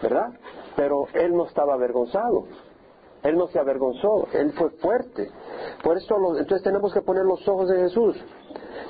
¿verdad? 0.02 0.30
Pero 0.76 1.06
él 1.14 1.34
no 1.34 1.46
estaba 1.46 1.74
avergonzado. 1.74 2.44
Él 3.22 3.36
no 3.36 3.48
se 3.48 3.58
avergonzó, 3.58 4.28
él 4.32 4.52
fue 4.52 4.70
fuerte. 4.70 5.30
Por 5.82 5.96
eso 5.96 6.16
entonces 6.38 6.62
tenemos 6.62 6.92
que 6.94 7.02
poner 7.02 7.24
los 7.24 7.46
ojos 7.48 7.70
en 7.70 7.88
Jesús. 7.88 8.16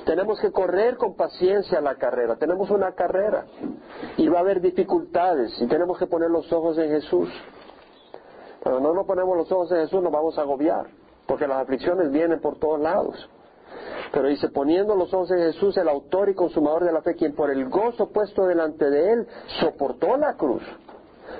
Tenemos 0.05 0.39
que 0.39 0.51
correr 0.51 0.97
con 0.97 1.15
paciencia 1.15 1.81
la 1.81 1.95
carrera. 1.95 2.35
Tenemos 2.35 2.69
una 2.69 2.93
carrera 2.93 3.45
y 4.17 4.27
va 4.27 4.37
a 4.37 4.41
haber 4.41 4.61
dificultades 4.61 5.59
y 5.61 5.67
tenemos 5.67 5.97
que 5.97 6.07
poner 6.07 6.29
los 6.29 6.51
ojos 6.53 6.77
en 6.77 6.89
Jesús. 6.89 7.29
Pero 8.63 8.79
no 8.79 8.93
nos 8.93 9.05
ponemos 9.05 9.35
los 9.35 9.51
ojos 9.51 9.71
en 9.71 9.81
Jesús 9.81 10.03
nos 10.03 10.11
vamos 10.11 10.37
a 10.37 10.41
agobiar, 10.41 10.87
porque 11.25 11.47
las 11.47 11.61
aflicciones 11.61 12.11
vienen 12.11 12.39
por 12.39 12.59
todos 12.59 12.79
lados. 12.79 13.29
Pero 14.11 14.27
dice, 14.27 14.49
poniendo 14.49 14.95
los 14.95 15.13
en 15.13 15.37
Jesús, 15.37 15.77
el 15.77 15.89
autor 15.89 16.29
y 16.29 16.35
consumador 16.35 16.83
de 16.83 16.91
la 16.91 17.01
fe, 17.01 17.15
quien 17.15 17.33
por 17.33 17.51
el 17.51 17.69
gozo 17.69 18.09
puesto 18.09 18.45
delante 18.45 18.89
de 18.89 19.13
él 19.13 19.27
soportó 19.59 20.17
la 20.17 20.35
cruz 20.35 20.63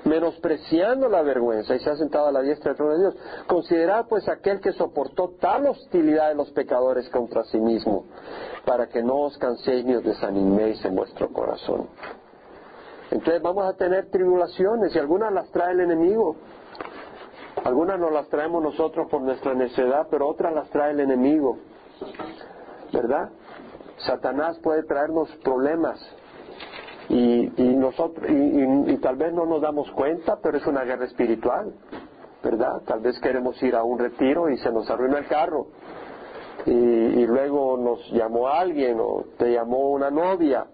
menospreciando 0.06 1.10
la 1.10 1.22
vergüenza 1.22 1.76
y 1.76 1.80
se 1.80 1.89
ha 1.89 1.95
sentado 1.95 2.28
a 2.28 2.32
la 2.32 2.41
diestra 2.41 2.72
del 2.72 2.78
trono 2.78 2.93
de 2.93 3.00
Dios. 3.00 3.16
Considerad 3.47 4.06
pues 4.08 4.28
aquel 4.30 4.60
que 4.60 4.72
soportó 4.74 5.34
tal 5.39 5.68
hostilidad 5.68 6.30
de 6.30 6.36
los 6.36 6.52
pecadores 6.52 7.10
contra 7.10 7.43
sí 7.45 7.60
mismo, 7.60 8.06
para 8.66 8.88
que 8.88 9.04
no 9.04 9.22
os 9.22 9.38
canséis 9.38 9.86
ni 9.86 9.95
os 9.95 10.04
desaniméis 10.04 10.84
en 10.86 10.95
vuestro 10.95 11.30
corazón. 11.30 11.88
Entonces 13.12 13.41
vamos 13.41 13.66
a 13.66 13.74
tener 13.74 14.10
tribulaciones 14.10 14.95
y 14.95 15.00
algunas 15.00 15.34
las 15.34 15.50
trae 15.52 15.74
el 15.74 15.82
enemigo. 15.82 16.36
Algunas 17.64 18.00
no 18.00 18.10
las 18.10 18.30
traemos 18.30 18.64
nosotros 18.64 19.08
por 19.10 19.22
nuestra 19.22 19.54
necedad, 19.54 20.08
pero 20.10 20.28
otras 20.28 20.54
las 20.54 20.70
trae 20.70 20.91
el 20.91 21.00
enemigo. 21.02 21.58
¿Verdad? 22.93 23.30
Satanás 23.97 24.58
puede 24.60 24.84
traernos 24.84 25.30
problemas 25.43 26.00
y, 27.10 27.52
y 27.62 27.76
nosotros 27.76 28.26
y, 28.30 28.97
tal 28.97 29.16
vez 29.16 29.34
no 29.34 29.45
nos 29.45 29.62
damos 29.62 29.91
cuenta 29.91 30.38
pero 30.41 30.58
es 30.58 30.66
una 30.68 30.84
guerra 30.84 31.06
espiritual 31.06 31.74
verdad 32.43 32.82
tal 32.86 33.02
vez 33.02 33.20
queremos 33.20 33.62
ir 33.64 33.76
a 33.76 33.84
un 33.84 33.97
retiro 34.00 34.50
y 34.50 34.58
se 34.58 34.72
nos 34.72 34.89
arruina 34.89 35.18
el 35.18 35.28
carro 35.28 35.68
y, 36.66 37.26
luego 37.26 37.78
nos 37.78 38.12
llamó 38.12 38.47
alguien 38.47 39.00
o 39.00 39.26
te 39.38 39.52
llamó 39.52 39.89
una 39.89 40.12
novia 40.12 40.66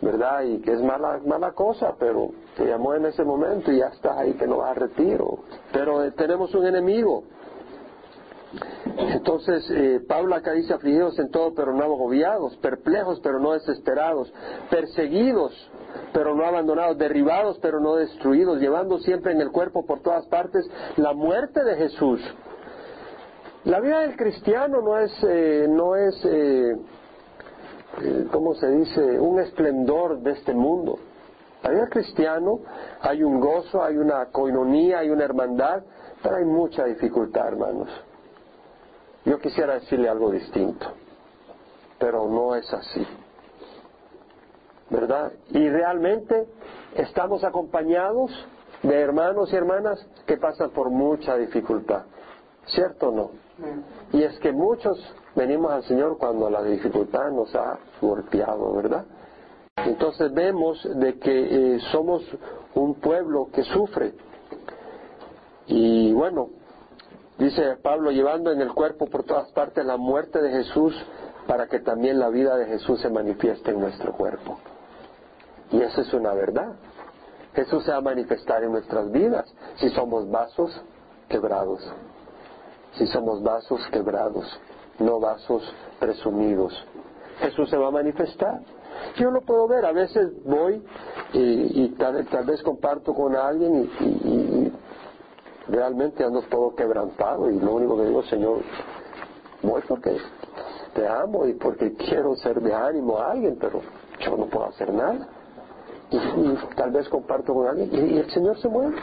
verdad 0.00 0.42
y 0.42 0.60
que 0.60 0.72
es 0.72 0.82
mala 0.82 1.20
mala 1.24 1.52
cosa 1.52 1.94
pero 1.98 2.30
te 2.56 2.66
llamó 2.66 2.94
en 2.94 3.06
ese 3.06 3.24
momento 3.24 3.72
y 3.72 3.78
ya 3.78 3.86
estás 3.86 4.16
ahí 4.18 4.34
que 4.34 4.46
no 4.46 4.58
vas 4.58 4.72
a 4.72 4.74
retiro. 4.74 5.38
Pero 5.72 6.04
eh, 6.04 6.10
tenemos 6.12 6.54
un 6.54 6.66
enemigo 6.66 7.24
entonces, 8.98 9.70
eh, 9.70 10.00
Pablo 10.06 10.34
acá 10.34 10.52
dice 10.52 10.74
afligidos 10.74 11.18
en 11.18 11.30
todo, 11.30 11.54
pero 11.54 11.72
no 11.72 11.82
agobiados, 11.82 12.56
perplejos, 12.58 13.20
pero 13.20 13.38
no 13.38 13.52
desesperados, 13.52 14.32
perseguidos, 14.70 15.52
pero 16.12 16.34
no 16.34 16.44
abandonados, 16.44 16.98
derribados, 16.98 17.58
pero 17.60 17.80
no 17.80 17.96
destruidos, 17.96 18.60
llevando 18.60 18.98
siempre 18.98 19.32
en 19.32 19.40
el 19.40 19.50
cuerpo 19.50 19.86
por 19.86 20.00
todas 20.00 20.26
partes 20.26 20.68
la 20.96 21.12
muerte 21.12 21.64
de 21.64 21.76
Jesús. 21.76 22.20
La 23.64 23.80
vida 23.80 24.00
del 24.00 24.16
cristiano 24.16 24.80
no 24.82 24.98
es, 24.98 25.12
eh, 25.22 25.66
no 25.68 25.94
es, 25.94 26.24
eh, 26.24 26.76
eh, 28.02 28.26
¿cómo 28.32 28.54
se 28.54 28.68
dice?, 28.68 29.20
un 29.20 29.38
esplendor 29.38 30.20
de 30.20 30.32
este 30.32 30.52
mundo. 30.52 30.98
La 31.62 31.70
vida 31.70 31.88
cristiano 31.88 32.58
hay 33.00 33.22
un 33.22 33.38
gozo, 33.38 33.84
hay 33.84 33.96
una 33.96 34.26
coinonía, 34.26 34.98
hay 34.98 35.10
una 35.10 35.24
hermandad, 35.24 35.84
pero 36.22 36.36
hay 36.36 36.44
mucha 36.44 36.84
dificultad, 36.84 37.46
hermanos. 37.46 37.88
Yo 39.24 39.38
quisiera 39.38 39.74
decirle 39.74 40.08
algo 40.08 40.30
distinto, 40.30 40.86
pero 41.98 42.28
no 42.28 42.54
es 42.56 42.72
así. 42.72 43.06
¿Verdad? 44.90 45.32
Y 45.50 45.68
realmente 45.68 46.46
estamos 46.94 47.44
acompañados 47.44 48.30
de 48.82 49.00
hermanos 49.00 49.52
y 49.52 49.56
hermanas 49.56 50.04
que 50.26 50.36
pasan 50.36 50.70
por 50.70 50.90
mucha 50.90 51.36
dificultad. 51.36 52.02
¿Cierto 52.66 53.08
o 53.08 53.12
no? 53.12 53.30
Y 54.12 54.22
es 54.22 54.38
que 54.40 54.52
muchos 54.52 54.98
venimos 55.34 55.72
al 55.72 55.84
Señor 55.84 56.18
cuando 56.18 56.50
la 56.50 56.62
dificultad 56.62 57.30
nos 57.30 57.54
ha 57.54 57.78
golpeado, 58.00 58.74
¿verdad? 58.74 59.04
Entonces 59.76 60.32
vemos 60.32 60.86
de 60.96 61.18
que 61.18 61.74
eh, 61.76 61.80
somos 61.90 62.22
un 62.74 62.94
pueblo 62.94 63.48
que 63.52 63.62
sufre. 63.62 64.14
Y 65.66 66.12
bueno, 66.12 66.50
Dice 67.38 67.76
Pablo, 67.82 68.10
llevando 68.10 68.52
en 68.52 68.60
el 68.60 68.72
cuerpo 68.72 69.06
por 69.06 69.24
todas 69.24 69.50
partes 69.52 69.84
la 69.84 69.96
muerte 69.96 70.40
de 70.40 70.50
Jesús 70.50 70.94
para 71.46 71.66
que 71.66 71.80
también 71.80 72.18
la 72.18 72.28
vida 72.28 72.56
de 72.56 72.66
Jesús 72.66 73.00
se 73.00 73.10
manifieste 73.10 73.70
en 73.70 73.80
nuestro 73.80 74.12
cuerpo. 74.12 74.58
Y 75.70 75.80
eso 75.80 76.02
es 76.02 76.12
una 76.12 76.34
verdad. 76.34 76.74
Jesús 77.54 77.84
se 77.84 77.90
va 77.90 77.98
a 77.98 78.02
manifestar 78.02 78.62
en 78.62 78.72
nuestras 78.72 79.10
vidas 79.10 79.52
si 79.76 79.88
somos 79.90 80.30
vasos 80.30 80.80
quebrados. 81.28 81.80
Si 82.94 83.06
somos 83.06 83.42
vasos 83.42 83.80
quebrados, 83.90 84.44
no 84.98 85.18
vasos 85.18 85.62
presumidos. 85.98 86.72
Jesús 87.40 87.70
se 87.70 87.76
va 87.76 87.88
a 87.88 87.90
manifestar. 87.90 88.60
Yo 89.16 89.30
lo 89.30 89.40
puedo 89.40 89.66
ver, 89.66 89.84
a 89.84 89.92
veces 89.92 90.30
voy 90.44 90.82
y, 91.32 91.88
tal, 91.98 92.24
vez 92.44 92.62
comparto 92.62 93.14
con 93.14 93.34
alguien 93.34 93.90
y 94.00 94.51
realmente 95.72 96.22
ando 96.22 96.42
todo 96.42 96.74
quebrantado 96.74 97.50
y 97.50 97.58
lo 97.58 97.72
único 97.72 97.96
que 97.96 98.04
digo, 98.04 98.22
Señor, 98.24 98.58
voy 99.62 99.80
porque 99.88 100.18
te 100.94 101.08
amo 101.08 101.46
y 101.46 101.54
porque 101.54 101.94
quiero 101.94 102.36
ser 102.36 102.60
de 102.60 102.74
ánimo 102.74 103.18
a 103.18 103.32
alguien, 103.32 103.56
pero 103.58 103.80
yo 104.20 104.36
no 104.36 104.46
puedo 104.46 104.66
hacer 104.66 104.92
nada. 104.92 105.26
Y, 106.10 106.74
tal 106.76 106.90
vez 106.90 107.08
comparto 107.08 107.54
con 107.54 107.66
alguien 107.66 107.88
y, 107.90 108.18
el 108.18 108.30
Señor 108.30 108.58
se 108.58 108.68
mueve. 108.68 108.96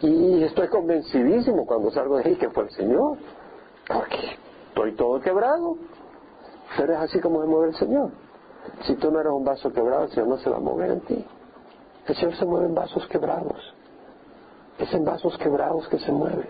Y 0.00 0.44
estoy 0.44 0.68
convencidísimo 0.68 1.66
cuando 1.66 1.90
salgo 1.90 2.18
de 2.18 2.28
ahí 2.28 2.36
que 2.36 2.50
fue 2.50 2.64
el 2.64 2.70
Señor, 2.70 3.18
porque 3.88 4.38
estoy 4.68 4.94
todo 4.94 5.20
quebrado. 5.20 5.76
Pero 6.76 6.92
es 6.92 6.98
así 7.00 7.20
como 7.20 7.42
se 7.42 7.48
mueve 7.48 7.68
el 7.68 7.74
Señor. 7.76 8.10
Si 8.82 8.94
tú 8.94 9.10
no 9.10 9.20
eres 9.20 9.32
un 9.32 9.44
vaso 9.44 9.72
quebrado, 9.72 10.04
el 10.04 10.10
Señor 10.10 10.28
no 10.28 10.38
se 10.38 10.50
va 10.50 10.56
a 10.56 10.60
mover 10.60 10.90
en 10.90 11.00
ti. 11.00 11.24
El 12.06 12.14
Señor 12.14 12.36
se 12.36 12.44
mueve 12.44 12.66
en 12.66 12.74
vasos 12.74 13.06
quebrados. 13.08 13.74
Es 14.78 14.92
en 14.92 15.04
vasos 15.04 15.36
quebrados 15.38 15.88
que 15.88 15.98
se 15.98 16.12
mueve. 16.12 16.48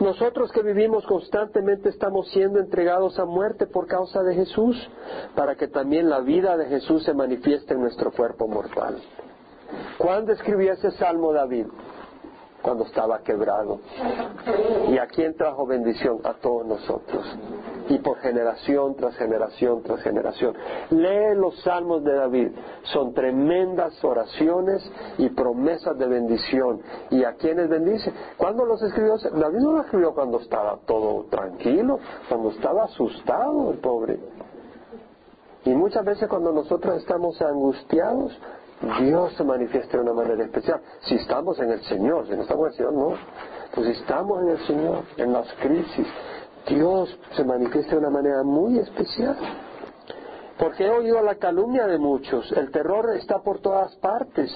Nosotros 0.00 0.50
que 0.52 0.62
vivimos 0.62 1.06
constantemente 1.06 1.88
estamos 1.88 2.28
siendo 2.30 2.58
entregados 2.58 3.18
a 3.18 3.24
muerte 3.24 3.66
por 3.66 3.86
causa 3.86 4.22
de 4.22 4.34
Jesús, 4.34 4.76
para 5.34 5.54
que 5.54 5.68
también 5.68 6.08
la 6.08 6.20
vida 6.20 6.56
de 6.56 6.66
Jesús 6.66 7.04
se 7.04 7.14
manifieste 7.14 7.74
en 7.74 7.80
nuestro 7.80 8.10
cuerpo 8.10 8.48
mortal. 8.48 8.96
¿Cuándo 9.98 10.32
escribió 10.32 10.72
ese 10.72 10.90
salmo 10.92 11.32
David? 11.32 11.66
Cuando 12.62 12.84
estaba 12.84 13.20
quebrado. 13.22 13.80
¿Y 14.88 14.98
a 14.98 15.06
quién 15.06 15.36
trajo 15.36 15.66
bendición? 15.66 16.20
A 16.24 16.34
todos 16.34 16.66
nosotros 16.66 17.26
y 17.88 17.98
por 17.98 18.18
generación 18.18 18.94
tras 18.94 19.16
generación 19.16 19.82
tras 19.82 20.00
generación. 20.02 20.54
Lee 20.90 21.34
los 21.34 21.60
salmos 21.62 22.04
de 22.04 22.14
David, 22.14 22.52
son 22.84 23.12
tremendas 23.12 24.02
oraciones 24.04 24.82
y 25.18 25.28
promesas 25.30 25.98
de 25.98 26.06
bendición. 26.06 26.80
¿Y 27.10 27.24
a 27.24 27.34
quiénes 27.34 27.68
bendice? 27.68 28.12
¿Cuándo 28.36 28.64
los 28.64 28.82
escribió? 28.82 29.16
David 29.16 29.58
no 29.58 29.72
los 29.72 29.84
escribió 29.84 30.14
cuando 30.14 30.40
estaba 30.40 30.78
todo 30.86 31.24
tranquilo, 31.24 31.98
cuando 32.28 32.50
estaba 32.50 32.84
asustado 32.84 33.72
el 33.72 33.78
pobre. 33.78 34.18
Y 35.64 35.70
muchas 35.70 36.04
veces 36.04 36.28
cuando 36.28 36.52
nosotros 36.52 36.96
estamos 36.96 37.40
angustiados, 37.40 38.36
Dios 39.00 39.32
se 39.34 39.44
manifiesta 39.44 39.96
de 39.96 40.02
una 40.02 40.12
manera 40.12 40.42
especial. 40.42 40.80
Si 41.02 41.14
estamos 41.14 41.58
en 41.60 41.70
el 41.70 41.82
Señor, 41.84 42.26
si 42.26 42.34
no 42.34 42.42
estamos 42.42 42.66
en 42.66 42.72
el 42.72 42.76
Señor, 42.76 42.92
no. 42.94 43.14
Pues 43.74 43.86
si 43.86 43.92
estamos 43.92 44.42
en 44.42 44.48
el 44.48 44.66
Señor, 44.66 45.04
en 45.16 45.32
las 45.32 45.52
crisis, 45.54 46.06
Dios 46.66 47.18
se 47.36 47.44
manifiesta 47.44 47.92
de 47.92 47.98
una 47.98 48.10
manera 48.10 48.42
muy 48.42 48.78
especial. 48.78 49.36
porque 50.58 50.86
he 50.86 50.90
oído 50.90 51.20
la 51.22 51.36
calumnia 51.36 51.86
de 51.86 51.98
muchos. 51.98 52.52
El 52.52 52.70
terror 52.70 53.16
está 53.16 53.40
por 53.40 53.60
todas 53.60 53.96
partes. 53.96 54.48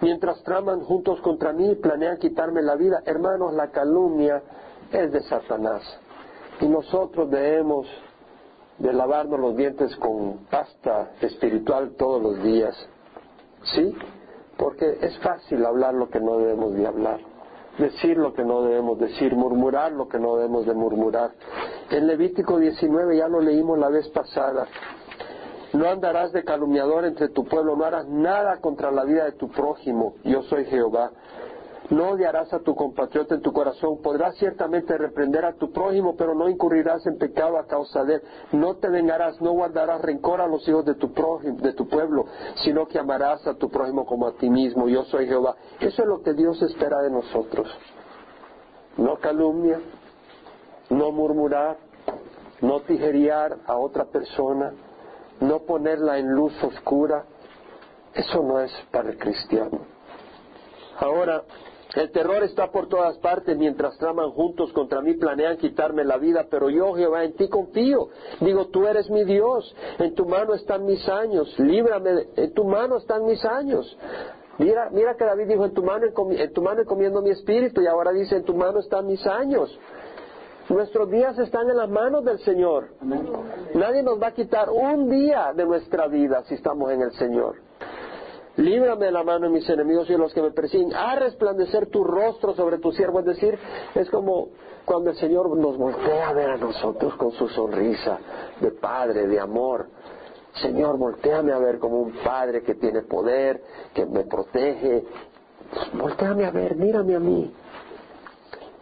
Mientras 0.00 0.42
traman 0.42 0.80
juntos 0.80 1.20
contra 1.20 1.52
mí 1.52 1.74
planean 1.74 2.16
quitarme 2.16 2.62
la 2.62 2.76
vida, 2.76 3.02
hermanos, 3.04 3.52
la 3.52 3.70
calumnia 3.70 4.42
es 4.90 5.12
de 5.12 5.20
Satanás. 5.22 5.82
Y 6.60 6.68
nosotros 6.68 7.30
debemos 7.30 7.86
de 8.78 8.92
lavarnos 8.92 9.38
los 9.38 9.54
dientes 9.54 9.94
con 9.96 10.46
pasta 10.50 11.10
espiritual 11.20 11.94
todos 11.98 12.22
los 12.22 12.42
días. 12.42 12.74
¿Sí? 13.62 13.94
Porque 14.56 14.98
es 15.00 15.18
fácil 15.20 15.64
hablar 15.64 15.94
lo 15.94 16.08
que 16.10 16.20
no 16.20 16.38
debemos 16.38 16.74
de 16.74 16.86
hablar, 16.86 17.20
decir 17.78 18.16
lo 18.16 18.34
que 18.34 18.44
no 18.44 18.62
debemos 18.62 18.98
decir, 18.98 19.34
murmurar 19.34 19.92
lo 19.92 20.08
que 20.08 20.18
no 20.18 20.36
debemos 20.36 20.66
de 20.66 20.74
murmurar. 20.74 21.32
En 21.90 22.06
Levítico 22.06 22.58
19 22.58 23.16
ya 23.16 23.28
lo 23.28 23.40
leímos 23.40 23.78
la 23.78 23.88
vez 23.88 24.08
pasada. 24.10 24.66
No 25.72 25.88
andarás 25.88 26.32
de 26.32 26.42
calumniador 26.42 27.04
entre 27.04 27.28
tu 27.28 27.44
pueblo, 27.44 27.76
no 27.76 27.84
harás 27.84 28.08
nada 28.08 28.60
contra 28.60 28.90
la 28.90 29.04
vida 29.04 29.24
de 29.24 29.32
tu 29.32 29.48
prójimo. 29.48 30.14
Yo 30.24 30.42
soy 30.42 30.64
Jehová. 30.64 31.12
No 31.90 32.10
odiarás 32.10 32.52
a 32.52 32.60
tu 32.60 32.74
compatriota 32.76 33.34
en 33.34 33.42
tu 33.42 33.52
corazón. 33.52 34.00
Podrás 34.00 34.36
ciertamente 34.36 34.96
reprender 34.96 35.44
a 35.44 35.54
tu 35.54 35.72
prójimo, 35.72 36.14
pero 36.16 36.34
no 36.34 36.48
incurrirás 36.48 37.04
en 37.06 37.18
pecado 37.18 37.58
a 37.58 37.66
causa 37.66 38.04
de 38.04 38.14
él. 38.14 38.22
No 38.52 38.76
te 38.76 38.88
vengarás, 38.88 39.40
no 39.40 39.50
guardarás 39.52 40.00
rencor 40.00 40.40
a 40.40 40.46
los 40.46 40.66
hijos 40.68 40.84
de 40.84 40.94
tu 40.94 41.12
prójimo, 41.12 41.56
de 41.58 41.72
tu 41.72 41.88
pueblo, 41.88 42.26
sino 42.62 42.86
que 42.86 42.98
amarás 42.98 43.44
a 43.48 43.54
tu 43.54 43.68
prójimo 43.68 44.06
como 44.06 44.28
a 44.28 44.34
ti 44.34 44.48
mismo. 44.48 44.88
Yo 44.88 45.02
soy 45.04 45.26
Jehová. 45.26 45.56
Eso 45.80 46.02
es 46.02 46.08
lo 46.08 46.22
que 46.22 46.32
Dios 46.32 46.62
espera 46.62 47.02
de 47.02 47.10
nosotros. 47.10 47.68
No 48.96 49.16
calumnia, 49.16 49.80
no 50.90 51.10
murmurar, 51.10 51.76
no 52.60 52.80
tijerear 52.82 53.56
a 53.66 53.76
otra 53.76 54.04
persona, 54.04 54.72
no 55.40 55.60
ponerla 55.60 56.18
en 56.18 56.30
luz 56.30 56.52
oscura. 56.62 57.24
Eso 58.14 58.42
no 58.44 58.60
es 58.60 58.70
para 58.92 59.10
el 59.10 59.18
cristiano. 59.18 59.80
Ahora, 60.98 61.42
el 61.94 62.10
terror 62.12 62.42
está 62.44 62.70
por 62.70 62.88
todas 62.88 63.18
partes 63.18 63.56
mientras 63.56 63.98
traman 63.98 64.30
juntos 64.30 64.72
contra 64.72 65.00
mí, 65.00 65.14
planean 65.14 65.56
quitarme 65.56 66.04
la 66.04 66.18
vida, 66.18 66.46
pero 66.48 66.70
yo, 66.70 66.94
Jehová, 66.94 67.24
en 67.24 67.34
ti 67.34 67.48
confío. 67.48 68.08
Digo, 68.40 68.66
tú 68.68 68.86
eres 68.86 69.10
mi 69.10 69.24
Dios, 69.24 69.74
en 69.98 70.14
tu 70.14 70.24
mano 70.24 70.54
están 70.54 70.84
mis 70.84 71.08
años, 71.08 71.52
líbrame, 71.58 72.28
en 72.36 72.54
tu 72.54 72.64
mano 72.64 72.96
están 72.96 73.24
mis 73.24 73.44
años. 73.44 73.98
Mira, 74.58 74.90
mira 74.90 75.16
que 75.16 75.24
David 75.24 75.48
dijo, 75.48 75.64
en 75.64 75.74
tu 75.74 75.82
mano, 75.82 76.06
en 76.06 76.52
tu 76.52 76.62
mano 76.62 76.82
encomiendo 76.82 77.22
mi 77.22 77.30
espíritu, 77.30 77.80
y 77.80 77.86
ahora 77.86 78.12
dice, 78.12 78.36
en 78.36 78.44
tu 78.44 78.54
mano 78.54 78.80
están 78.80 79.06
mis 79.06 79.26
años. 79.26 79.76
Nuestros 80.68 81.10
días 81.10 81.36
están 81.38 81.68
en 81.68 81.76
las 81.76 81.88
manos 81.88 82.24
del 82.24 82.38
Señor. 82.40 82.90
Nadie 83.74 84.04
nos 84.04 84.22
va 84.22 84.28
a 84.28 84.32
quitar 84.32 84.70
un 84.70 85.10
día 85.10 85.52
de 85.56 85.64
nuestra 85.64 86.06
vida 86.06 86.44
si 86.44 86.54
estamos 86.54 86.92
en 86.92 87.02
el 87.02 87.10
Señor. 87.12 87.69
Líbrame 88.56 89.06
de 89.06 89.12
la 89.12 89.22
mano 89.22 89.46
de 89.46 89.52
mis 89.52 89.68
enemigos 89.68 90.08
y 90.08 90.12
de 90.12 90.18
los 90.18 90.34
que 90.34 90.42
me 90.42 90.50
persiguen. 90.50 90.94
A 90.94 91.16
resplandecer 91.16 91.86
tu 91.86 92.04
rostro 92.04 92.54
sobre 92.54 92.78
tu 92.78 92.92
siervo. 92.92 93.20
Es 93.20 93.26
decir, 93.26 93.58
es 93.94 94.10
como 94.10 94.48
cuando 94.84 95.10
el 95.10 95.16
Señor 95.16 95.56
nos 95.56 95.76
voltea 95.76 96.28
a 96.28 96.32
ver 96.32 96.50
a 96.50 96.56
nosotros 96.56 97.14
con 97.14 97.32
su 97.32 97.48
sonrisa 97.48 98.18
de 98.60 98.72
Padre, 98.72 99.26
de 99.26 99.38
amor. 99.38 99.88
Señor, 100.54 100.98
volteame 100.98 101.52
a 101.52 101.58
ver 101.58 101.78
como 101.78 102.00
un 102.00 102.12
Padre 102.24 102.62
que 102.62 102.74
tiene 102.74 103.02
poder, 103.02 103.62
que 103.94 104.04
me 104.04 104.24
protege. 104.24 105.04
volteame 105.94 106.44
a 106.44 106.50
ver, 106.50 106.76
mírame 106.76 107.14
a 107.14 107.20
mí. 107.20 107.54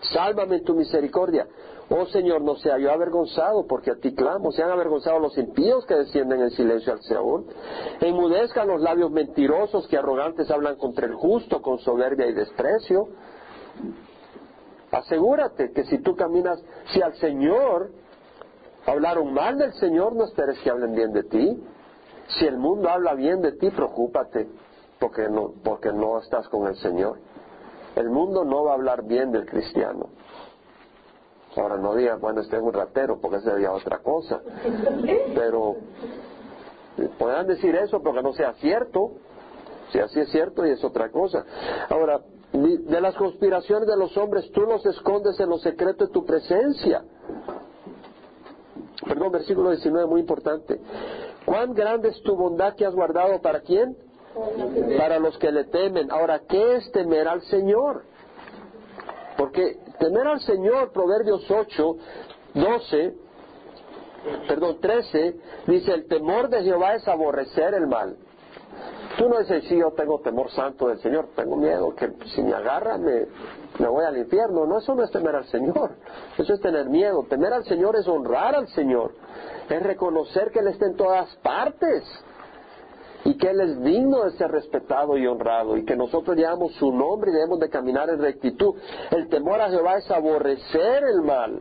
Sálvame 0.01 0.57
en 0.57 0.65
tu 0.65 0.75
misericordia. 0.75 1.47
Oh 1.91 2.05
Señor, 2.07 2.43
no 2.43 2.57
sea 2.57 2.79
yo 2.79 2.93
avergonzado, 2.93 3.67
porque 3.67 3.91
a 3.91 3.97
ti 3.97 4.15
clamo. 4.15 4.53
Se 4.53 4.63
han 4.63 4.71
avergonzado 4.71 5.19
los 5.21 5.39
impíos 5.39 5.87
que 5.87 5.95
descienden 5.95 6.43
en 6.43 6.51
silencio 6.51 6.93
al 6.93 7.03
Seol. 7.03 7.47
Enmudezcan 8.01 8.69
los 8.69 8.83
labios 8.83 9.11
mentirosos 9.11 9.89
que 9.89 9.97
arrogantes 9.97 10.51
hablan 10.51 10.77
contra 10.77 11.07
el 11.07 11.15
justo 11.15 11.63
con 11.63 11.79
soberbia 11.79 12.27
y 12.27 12.35
desprecio. 12.35 13.09
Asegúrate 14.91 15.73
que 15.73 15.85
si 15.85 15.99
tú 15.99 16.15
caminas, 16.15 16.63
si 16.93 17.01
al 17.01 17.15
Señor 17.15 17.91
hablaron 18.87 19.33
mal 19.33 19.57
del 19.57 19.73
Señor, 19.75 20.15
no 20.15 20.25
esperes 20.25 20.59
que 20.61 20.71
hablen 20.71 20.95
bien 20.95 21.13
de 21.13 21.23
ti. 21.25 21.63
Si 22.39 22.45
el 22.45 22.59
mundo 22.59 22.91
habla 22.91 23.15
bien 23.15 23.41
de 23.41 23.53
ti, 23.53 23.71
preocúpate, 23.71 24.47
porque 24.99 25.29
no, 25.31 25.55
porque 25.65 25.91
no 25.93 26.19
estás 26.19 26.47
con 26.49 26.67
el 26.67 26.77
Señor. 26.77 27.19
El 27.97 28.11
mundo 28.11 28.45
no 28.45 28.65
va 28.65 28.73
a 28.73 28.75
hablar 28.75 29.05
bien 29.05 29.33
del 29.33 29.47
cristiano. 29.47 30.11
Ahora 31.59 31.77
no 31.77 31.95
digas, 31.95 32.21
bueno, 32.21 32.41
este 32.41 32.57
es 32.57 32.63
un 32.63 32.73
ratero, 32.73 33.19
porque 33.21 33.41
sería 33.41 33.73
otra 33.73 33.99
cosa. 33.99 34.41
Pero 35.35 35.77
podrán 37.19 37.47
decir 37.47 37.75
eso 37.75 38.01
porque 38.03 38.23
no 38.23 38.33
sea 38.33 38.55
cierto. 38.55 39.13
Si 39.93 39.99
así 39.99 40.21
es 40.21 40.31
cierto 40.31 40.67
y 40.67 40.71
es 40.71 40.85
otra 40.85 41.11
cosa. 41.11 41.45
Ahora, 41.89 42.21
de 42.53 43.01
las 43.01 43.15
conspiraciones 43.15 43.89
de 43.89 43.97
los 43.97 44.17
hombres, 44.17 44.51
tú 44.53 44.63
los 44.63 44.85
escondes 44.85 45.39
en 45.41 45.49
lo 45.49 45.59
secreto 45.59 46.07
de 46.07 46.13
tu 46.13 46.25
presencia. 46.25 47.03
Perdón, 49.07 49.33
versículo 49.33 49.71
19, 49.71 50.07
muy 50.07 50.21
importante. 50.21 50.81
¿Cuán 51.47 51.73
grande 51.73 52.11
es 52.11 52.23
tu 52.23 52.37
bondad 52.37 52.75
que 52.75 52.85
has 52.85 52.95
guardado 52.95 53.41
para 53.41 53.61
quién? 53.61 53.97
Para 54.99 55.19
los 55.19 55.39
que 55.39 55.51
le 55.51 55.65
temen. 55.65 56.11
Ahora, 56.11 56.41
¿qué 56.47 56.77
es 56.77 56.93
temer 56.93 57.27
al 57.27 57.41
Señor? 57.43 58.03
Porque 59.39 59.79
temer 59.99 60.27
al 60.27 60.41
Señor, 60.41 60.93
Proverbios 60.93 61.49
8, 61.51 61.97
12, 62.55 63.15
perdón, 64.47 64.79
13, 64.81 65.37
dice, 65.67 65.93
el 65.95 66.07
temor 66.07 66.49
de 66.49 66.63
Jehová 66.63 66.95
es 66.95 67.07
aborrecer 67.09 67.75
el 67.75 67.87
mal. 67.87 68.17
Tú 69.17 69.29
no 69.29 69.39
dices, 69.41 69.65
sí, 69.69 69.77
yo 69.77 69.91
tengo 69.93 70.21
temor 70.21 70.51
santo 70.51 70.89
del 70.89 71.01
Señor, 71.01 71.31
tengo 71.35 71.57
miedo 71.57 71.93
que 71.95 72.13
si 72.35 72.43
me 72.43 72.55
agarran 72.55 73.03
me, 73.03 73.27
me 73.79 73.89
voy 73.89 74.05
al 74.05 74.17
infierno. 74.17 74.65
No, 74.65 74.79
eso 74.79 74.95
no 74.95 75.03
es 75.03 75.11
temer 75.11 75.35
al 75.35 75.47
Señor, 75.47 75.97
eso 76.39 76.55
es 76.55 76.61
tener 76.61 76.89
miedo. 76.89 77.27
Temer 77.29 77.53
al 77.53 77.65
Señor 77.65 77.97
es 77.97 78.07
honrar 78.07 78.55
al 78.55 78.69
Señor, 78.69 79.13
es 79.69 79.83
reconocer 79.83 80.53
que 80.53 80.61
Él 80.61 80.69
está 80.69 80.87
en 80.87 80.97
todas 80.97 81.35
partes 81.37 82.05
y 83.25 83.37
que 83.37 83.51
Él 83.51 83.61
es 83.61 83.83
digno 83.83 84.25
de 84.25 84.33
ser 84.33 84.51
respetado 84.51 85.17
y 85.17 85.27
honrado 85.27 85.77
y 85.77 85.85
que 85.85 85.97
nosotros 85.97 86.37
llevamos 86.37 86.73
su 86.75 86.93
nombre 86.93 87.31
y 87.31 87.35
debemos 87.35 87.59
de 87.61 87.69
caminar 87.69 88.09
en 88.11 88.21
rectitud. 88.21 88.75
El 89.11 89.29
temor 89.29 89.61
a 89.61 89.71
Jehová 89.71 89.97
es 89.97 90.11
aborrecer 90.11 91.05
el 91.05 91.23
mal, 91.23 91.61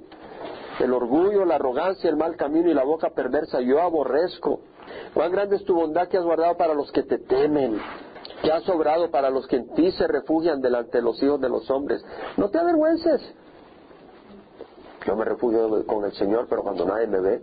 el 0.79 0.93
orgullo, 0.93 1.45
la 1.45 1.55
arrogancia, 1.55 2.09
el 2.09 2.17
mal 2.17 2.35
camino 2.35 2.69
y 2.69 2.73
la 2.73 2.83
boca 2.83 3.09
perversa. 3.09 3.61
Yo 3.61 3.81
aborrezco. 3.81 4.59
Cuán 5.13 5.31
grande 5.31 5.57
es 5.57 5.65
tu 5.65 5.75
bondad 5.75 6.07
que 6.07 6.17
has 6.17 6.23
guardado 6.23 6.55
para 6.55 6.73
los 6.73 6.91
que 6.91 7.03
te 7.03 7.17
temen, 7.17 7.77
que 8.41 8.51
has 8.51 8.63
sobrado 8.63 9.09
para 9.09 9.29
los 9.29 9.47
que 9.47 9.57
en 9.57 9.73
ti 9.73 9.91
se 9.91 10.07
refugian 10.07 10.61
delante 10.61 10.99
de 10.99 11.03
los 11.03 11.21
hijos 11.21 11.41
de 11.41 11.49
los 11.49 11.69
hombres. 11.69 12.03
No 12.37 12.49
te 12.49 12.59
avergüences. 12.59 13.21
Yo 15.05 15.15
me 15.15 15.25
refugio 15.25 15.85
con 15.85 16.05
el 16.05 16.13
Señor, 16.13 16.47
pero 16.49 16.63
cuando 16.63 16.85
nadie 16.85 17.07
me 17.07 17.19
ve, 17.19 17.41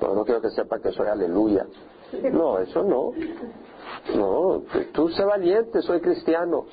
no 0.00 0.24
quiero 0.24 0.40
que 0.40 0.50
sepa 0.50 0.78
que 0.80 0.92
soy 0.92 1.08
aleluya. 1.08 1.66
No, 2.32 2.58
eso 2.58 2.82
no. 2.82 3.12
No, 4.14 4.62
tú 4.92 5.08
sé 5.10 5.24
valiente, 5.24 5.82
soy 5.82 6.00
cristiano. 6.00 6.66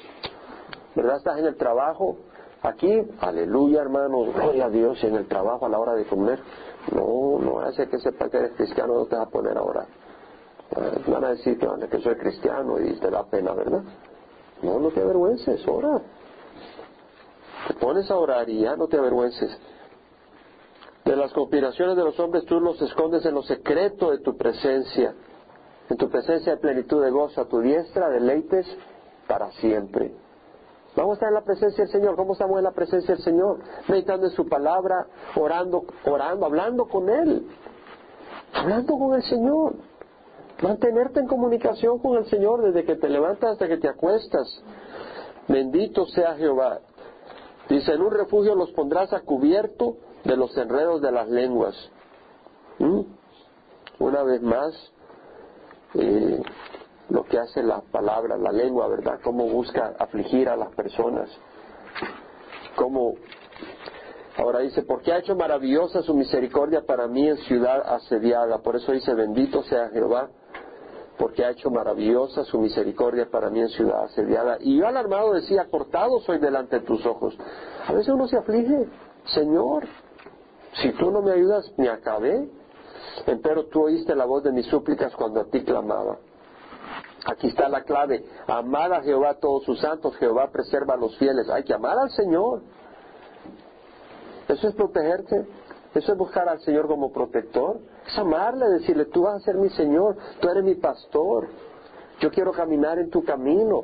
¿Verdad? 0.96 1.18
Estás 1.18 1.40
en 1.40 1.46
el 1.46 1.56
trabajo. 1.56 2.18
Aquí, 2.64 3.02
aleluya, 3.20 3.82
hermano, 3.82 4.26
gloria 4.34 4.66
a 4.66 4.70
Dios. 4.70 5.04
En 5.04 5.16
el 5.16 5.28
trabajo 5.28 5.66
a 5.66 5.70
la 5.70 5.80
hora 5.80 5.94
de 5.94 6.06
comer. 6.06 6.40
No, 6.92 7.40
no 7.40 7.60
hace 7.60 7.88
que 7.88 8.00
sepa 8.00 8.30
que 8.30 8.38
eres 8.38 8.52
cristiano, 8.54 8.96
no 8.96 9.06
te 9.06 9.16
vas 9.16 9.28
a 9.28 9.30
poner 9.30 9.58
ahora. 9.58 9.86
Eh, 10.76 11.04
van 11.08 11.24
a 11.24 11.30
decir 11.30 11.58
que 11.58 12.00
soy 12.00 12.16
cristiano 12.16 12.80
y 12.80 12.94
te 13.00 13.10
da 13.10 13.24
pena, 13.24 13.54
¿verdad? 13.54 13.84
No, 14.62 14.80
no 14.80 14.90
te 14.90 15.02
avergüences, 15.02 15.66
ora. 15.68 16.02
Te 17.68 17.74
pones 17.76 18.10
a 18.10 18.16
orar 18.16 18.50
y 18.50 18.62
ya 18.62 18.76
no 18.76 18.88
te 18.88 18.98
avergüences. 18.98 19.56
De 21.06 21.16
las 21.16 21.32
conspiraciones 21.32 21.96
de 21.96 22.04
los 22.04 22.20
hombres 22.20 22.44
tú 22.46 22.60
los 22.60 22.82
escondes 22.82 23.26
en 23.26 23.36
lo 23.36 23.44
secreto 23.44 24.12
de 24.12 24.20
tu 24.20 24.36
presencia. 24.36 25.14
En 25.90 25.98
tu 25.98 26.10
presencia 26.10 26.54
de 26.54 26.58
plenitud 26.58 27.04
de 27.04 27.12
gozo, 27.12 27.42
a 27.42 27.46
tu 27.46 27.60
diestra, 27.60 28.10
deleites 28.10 28.66
para 29.28 29.52
siempre. 29.54 30.14
Vamos 30.96 31.12
a 31.12 31.14
estar 31.14 31.30
en 31.30 31.36
la 31.36 31.44
presencia 31.44 31.84
del 31.84 31.92
Señor. 31.92 32.16
¿Cómo 32.16 32.34
estamos 32.34 32.58
en 32.58 32.64
la 32.64 32.72
presencia 32.72 33.14
del 33.14 33.24
Señor? 33.24 33.60
Meditando 33.88 34.26
en 34.26 34.32
su 34.32 34.48
palabra, 34.48 35.06
orando, 35.36 35.84
orando, 36.06 36.46
hablando 36.46 36.86
con 36.88 37.08
Él. 37.10 37.48
Hablando 38.54 38.98
con 38.98 39.14
el 39.14 39.24
Señor. 39.24 39.76
Mantenerte 40.62 41.20
en 41.20 41.28
comunicación 41.28 42.00
con 42.00 42.18
el 42.18 42.26
Señor 42.26 42.64
desde 42.64 42.84
que 42.84 42.96
te 42.96 43.10
levantas 43.10 43.52
hasta 43.52 43.68
que 43.68 43.78
te 43.78 43.88
acuestas. 43.88 44.64
Bendito 45.48 46.08
sea 46.08 46.36
Jehová. 46.36 46.80
Dice, 47.70 47.94
en 47.94 48.02
un 48.02 48.12
refugio 48.12 48.56
los 48.56 48.72
pondrás 48.72 49.14
a 49.14 49.20
cubierto 49.22 49.98
de 50.24 50.36
los 50.36 50.58
enredos 50.58 51.02
de 51.02 51.12
las 51.12 51.30
lenguas. 51.30 51.76
¿Mm? 52.80 53.02
Una 54.00 54.24
vez 54.24 54.42
más, 54.42 54.74
eh, 55.98 56.42
lo 57.10 57.24
que 57.24 57.40
hace 57.40 57.64
la 57.64 57.82
palabra, 57.82 58.38
la 58.38 58.52
lengua, 58.52 58.88
¿verdad? 58.88 59.20
Cómo 59.24 59.48
busca 59.48 59.96
afligir 60.00 60.50
a 60.50 60.56
las 60.56 60.74
personas, 60.76 61.30
cómo 62.76 63.16
Ahora 64.38 64.60
dice, 64.60 64.84
porque 64.84 65.12
ha 65.12 65.18
hecho 65.18 65.36
maravillosa 65.36 66.04
su 66.04 66.14
misericordia 66.14 66.84
para 66.86 67.08
mí 67.08 67.28
en 67.28 67.38
ciudad 67.38 67.82
asediada. 67.96 68.60
Por 68.60 68.76
eso 68.76 68.92
dice, 68.92 69.16
bendito 69.16 69.64
sea 69.64 69.90
Jehová, 69.90 70.30
porque 71.18 71.44
ha 71.44 71.50
hecho 71.50 71.72
maravillosa 71.72 72.44
su 72.44 72.60
misericordia 72.60 73.28
para 73.32 73.50
mí 73.50 73.62
en 73.62 73.70
ciudad 73.70 74.04
asediada. 74.04 74.58
Y 74.60 74.78
yo 74.78 74.88
alarmado 74.88 75.34
decía, 75.34 75.68
cortado 75.72 76.20
soy 76.20 76.38
delante 76.38 76.80
de 76.80 76.86
tus 76.86 77.04
ojos. 77.08 77.36
A 77.88 77.94
veces 77.94 78.10
uno 78.10 78.28
se 78.28 78.38
aflige, 78.38 78.88
Señor, 79.26 79.88
si 80.84 80.92
tú 80.92 81.10
no 81.10 81.24
me 81.24 81.32
ayudas, 81.32 81.74
me 81.76 81.90
acabé. 81.90 82.48
Pero 83.26 83.66
tú 83.66 83.84
oíste 83.84 84.16
la 84.16 84.26
voz 84.26 84.44
de 84.44 84.52
mis 84.52 84.66
súplicas 84.68 85.16
cuando 85.16 85.42
a 85.42 85.46
ti 85.46 85.64
clamaba. 85.64 86.18
Aquí 87.26 87.48
está 87.48 87.68
la 87.68 87.84
clave. 87.84 88.24
Amar 88.48 88.94
a 88.94 89.02
Jehová 89.02 89.36
todos 89.36 89.64
sus 89.64 89.80
santos. 89.80 90.16
Jehová 90.18 90.50
preserva 90.52 90.94
a 90.94 90.98
los 90.98 91.18
fieles. 91.18 91.50
Hay 91.50 91.64
que 91.64 91.74
amar 91.74 91.98
al 91.98 92.10
Señor. 92.12 92.62
Eso 94.48 94.68
es 94.68 94.76
protegerte. 94.76 95.46
Eso 95.94 96.12
es 96.12 96.18
buscar 96.18 96.48
al 96.48 96.60
Señor 96.62 96.88
como 96.88 97.12
protector. 97.12 97.80
Es 98.06 98.18
amarle, 98.18 98.68
decirle, 98.70 99.06
tú 99.06 99.24
vas 99.24 99.36
a 99.36 99.40
ser 99.40 99.56
mi 99.56 99.70
Señor, 99.70 100.16
tú 100.40 100.48
eres 100.48 100.64
mi 100.64 100.76
pastor. 100.76 101.48
Yo 102.20 102.32
quiero 102.32 102.52
caminar 102.52 103.00
en 103.00 103.10
tu 103.10 103.24
camino. 103.24 103.84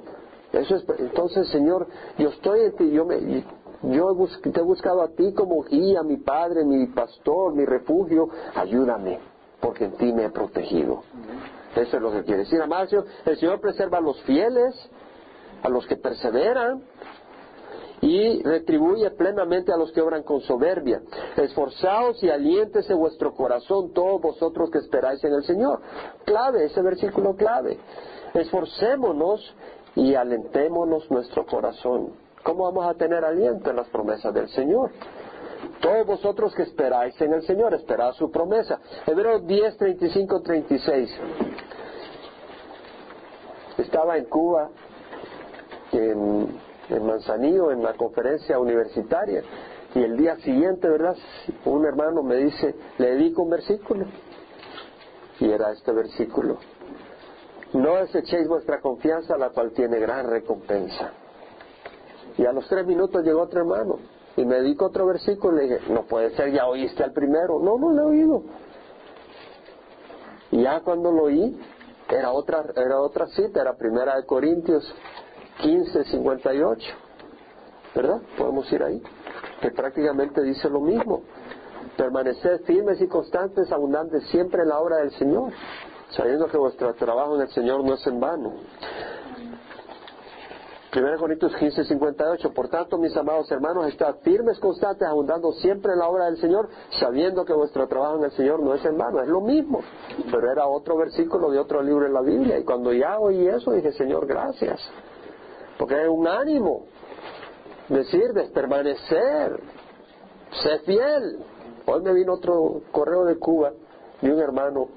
Eso 0.52 0.76
es, 0.76 0.86
entonces, 1.00 1.50
Señor, 1.50 1.88
yo 2.18 2.30
estoy 2.30 2.62
en 2.62 2.76
ti, 2.76 2.92
yo, 2.92 3.06
me, 3.06 3.44
yo 3.84 4.16
te 4.42 4.60
he 4.60 4.64
buscado 4.64 5.02
a 5.02 5.10
ti 5.10 5.34
como 5.34 5.64
guía, 5.64 6.04
mi 6.04 6.18
Padre, 6.18 6.64
mi 6.64 6.88
pastor, 6.88 7.54
mi 7.54 7.66
refugio. 7.66 8.30
Ayúdame, 8.56 9.20
porque 9.60 9.86
en 9.86 9.98
ti 9.98 10.14
me 10.14 10.26
he 10.26 10.30
protegido. 10.30 11.04
Eso 11.76 11.98
es 11.98 12.02
lo 12.02 12.12
que 12.12 12.24
quiere 12.24 12.42
decir, 12.42 12.62
amado 12.62 13.04
El 13.26 13.38
Señor 13.38 13.60
preserva 13.60 13.98
a 13.98 14.02
los 14.02 14.22
fieles, 14.24 14.74
a 15.64 15.70
los 15.70 15.86
que 15.88 15.98
perseveran, 15.98 16.84
y 18.00 18.44
retribuye 18.44 19.10
plenamente 19.12 19.72
a 19.72 19.78
los 19.78 19.92
que 19.92 20.02
obran 20.02 20.24
con 20.24 20.42
soberbia. 20.42 21.02
Esforzaos 21.38 22.22
y 22.22 22.30
aliéntese 22.30 22.94
vuestro 22.94 23.34
corazón, 23.34 23.94
todos 23.94 24.22
vosotros 24.22 24.70
que 24.70 24.80
esperáis 24.80 25.24
en 25.24 25.34
el 25.34 25.44
Señor. 25.44 25.80
Clave, 26.26 26.66
ese 26.66 26.82
versículo 26.82 27.36
clave. 27.36 27.80
Esforcémonos 28.34 29.56
y 29.96 30.16
alentémonos 30.16 31.10
nuestro 31.10 31.46
corazón. 31.46 32.23
¿Cómo 32.44 32.66
vamos 32.66 32.86
a 32.86 32.94
tener 32.96 33.24
aliento 33.24 33.70
en 33.70 33.78
las 33.78 33.88
promesas 33.90 34.34
del 34.34 34.50
Señor? 34.50 34.92
Todos 35.82 36.06
vosotros 36.06 36.54
que 36.56 36.64
esperáis 36.64 37.20
en 37.22 37.34
el 37.34 37.42
Señor, 37.44 37.74
esperad 37.74 38.14
su 38.14 38.30
promesa. 38.30 38.80
Hebreos 39.06 39.46
10, 39.48 39.78
35, 39.78 40.42
36. 40.42 41.20
Estaba 43.78 44.18
en 44.18 44.26
Cuba, 44.26 44.70
en 45.92 46.60
en 46.90 47.06
Manzanillo, 47.06 47.72
en 47.72 47.84
la 47.84 47.94
conferencia 47.94 48.60
universitaria. 48.60 49.44
Y 49.96 50.04
el 50.04 50.18
día 50.18 50.36
siguiente, 50.38 50.88
¿verdad? 50.88 51.16
Un 51.66 51.86
hermano 51.86 52.24
me 52.24 52.36
dice, 52.38 52.76
le 52.98 53.16
dedico 53.16 53.44
un 53.44 53.52
versículo. 53.52 54.06
Y 55.40 55.50
era 55.50 55.72
este 55.72 55.92
versículo. 55.92 56.58
No 57.74 57.96
desechéis 57.96 58.48
vuestra 58.48 58.82
confianza, 58.82 59.38
la 59.38 59.50
cual 59.50 59.72
tiene 59.72 60.00
gran 60.00 60.28
recompensa. 60.28 61.12
Y 62.38 62.46
a 62.46 62.52
los 62.52 62.68
tres 62.68 62.86
minutos 62.86 63.24
llegó 63.24 63.42
otro 63.42 63.60
hermano 63.62 64.00
y 64.36 64.46
me 64.46 64.56
dedicó 64.56 64.86
otro 64.86 65.06
versículo 65.06 65.62
y 65.62 65.68
le 65.68 65.76
dije, 65.76 65.94
no 65.94 66.04
puede 66.04 66.36
ser, 66.36 66.52
ya 66.52 66.66
oíste 66.68 67.04
al 67.04 67.12
primero. 67.12 67.60
No, 67.60 67.78
no 67.78 67.92
lo 67.92 68.02
he 68.02 68.06
oído. 68.06 68.44
Y 70.52 70.64
ya 70.64 70.82
cuando 70.82 71.12
lo 71.12 71.24
oí, 71.24 71.60
era 72.10 72.32
otra, 72.32 72.64
era 72.76 73.00
otra 73.00 73.28
cita, 73.28 73.62
era 73.62 73.76
primera 73.76 74.16
de 74.16 74.26
Corintios 74.26 74.84
1558, 75.64 76.94
¿verdad? 77.96 78.22
Podemos 78.38 78.72
ir 78.72 78.84
ahí, 78.84 79.02
que 79.62 79.72
prácticamente 79.72 80.42
dice 80.42 80.70
lo 80.70 80.80
mismo. 80.80 81.22
Permanecer 81.98 82.60
firmes 82.66 83.02
y 83.02 83.08
constantes, 83.08 83.72
abundantes 83.72 84.24
siempre 84.30 84.64
en 84.64 84.70
la 84.70 84.80
obra 84.80 84.98
del 84.98 85.12
Señor, 85.12 85.52
sabiendo 86.10 86.48
que 86.48 86.58
vuestro 86.58 86.94
trabajo 86.96 87.36
en 87.36 87.42
el 87.42 87.50
Señor 87.50 87.84
no 87.84 87.94
es 87.94 88.06
en 88.08 88.20
vano. 88.20 88.54
1 90.96 91.18
Corintios 91.18 91.56
15, 91.56 91.86
58. 91.86 92.54
Por 92.54 92.70
tanto, 92.70 92.98
mis 92.98 93.16
amados 93.18 93.52
hermanos, 93.52 93.88
estad 93.88 94.16
firmes, 94.24 94.60
constantes, 94.60 95.08
abundando 95.08 95.52
siempre 95.54 95.94
en 95.94 96.00
la 96.00 96.08
obra 96.08 96.26
del 96.26 96.38
Señor, 96.38 96.70
sabiendo 97.00 97.46
que 97.46 97.54
vuestro 97.54 97.88
trabajo 97.88 98.18
en 98.18 98.26
el 98.26 98.32
Señor 98.32 98.62
no 98.62 98.74
es 98.76 98.86
en 98.86 98.98
vano. 98.98 99.22
Es 99.22 99.28
lo 99.28 99.42
mismo. 99.42 99.82
Pero 100.32 100.52
era 100.52 100.68
otro 100.68 100.98
versículo 100.98 101.50
de 101.50 101.60
otro 101.60 101.82
libro 101.82 102.06
en 102.06 102.14
la 102.14 102.22
Biblia. 102.22 102.60
Y 102.60 102.64
cuando 102.64 102.94
ya 102.94 103.18
oí 103.18 103.48
eso, 103.48 103.72
dije, 103.72 103.92
Señor, 103.94 104.28
gracias 104.28 104.80
porque 105.78 106.02
es 106.02 106.08
un 106.08 106.28
ánimo, 106.28 106.86
decir, 107.90 108.32
de 108.34 108.44
permanecer, 108.50 109.60
ser 110.62 110.80
fiel. 110.82 111.40
Hoy 111.86 112.02
me 112.02 112.14
vino 112.14 112.34
otro 112.34 112.84
correo 112.92 113.26
de 113.26 113.38
Cuba 113.38 113.74
de 114.22 114.32
un 114.32 114.40
hermano 114.40 114.88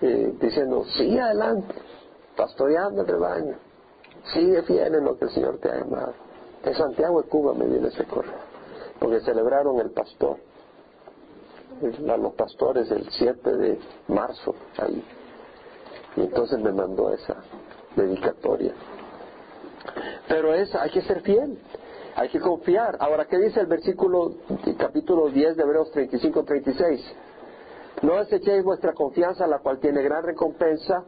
eh, 0.00 0.34
diciendo, 0.40 0.84
sigue 0.96 1.20
adelante, 1.20 1.74
pastoreando 2.36 3.02
el 3.02 3.08
rebaño, 3.08 3.56
sigue 4.32 4.62
fiel 4.62 4.94
en 4.94 5.04
lo 5.04 5.18
que 5.18 5.26
el 5.26 5.30
Señor 5.30 5.58
te 5.58 5.70
ha 5.70 5.78
llamado. 5.78 6.14
De 6.64 6.74
Santiago 6.74 7.22
de 7.22 7.28
Cuba 7.28 7.54
me 7.54 7.66
viene 7.66 7.88
ese 7.88 8.04
correo, 8.04 8.38
porque 9.00 9.20
celebraron 9.20 9.80
el 9.80 9.90
pastor, 9.90 10.36
los 11.80 12.34
pastores 12.34 12.90
el 12.90 13.08
7 13.10 13.56
de 13.56 13.78
marzo 14.08 14.54
ahí. 14.78 15.04
Y 16.16 16.20
entonces 16.20 16.58
me 16.60 16.72
mandó 16.72 17.12
esa 17.12 17.36
dedicatoria. 17.96 18.74
Pero 20.28 20.54
es, 20.54 20.74
hay 20.74 20.90
que 20.90 21.02
ser 21.02 21.22
fiel, 21.22 21.58
hay 22.14 22.28
que 22.28 22.40
confiar. 22.40 22.96
Ahora, 23.00 23.26
¿qué 23.26 23.38
dice 23.38 23.60
el 23.60 23.66
versículo, 23.66 24.34
capítulo 24.78 25.28
10 25.28 25.56
de 25.56 25.62
Hebreos 25.62 25.92
35-36? 25.92 27.00
No 28.02 28.16
desechéis 28.16 28.64
vuestra 28.64 28.92
confianza, 28.92 29.46
la 29.46 29.58
cual 29.58 29.78
tiene 29.78 30.02
gran 30.02 30.24
recompensa. 30.24 31.04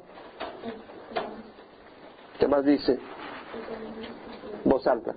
¿Qué 2.38 2.48
más 2.48 2.64
dice? 2.64 2.98
Voz 4.64 4.86
alta. 4.86 5.14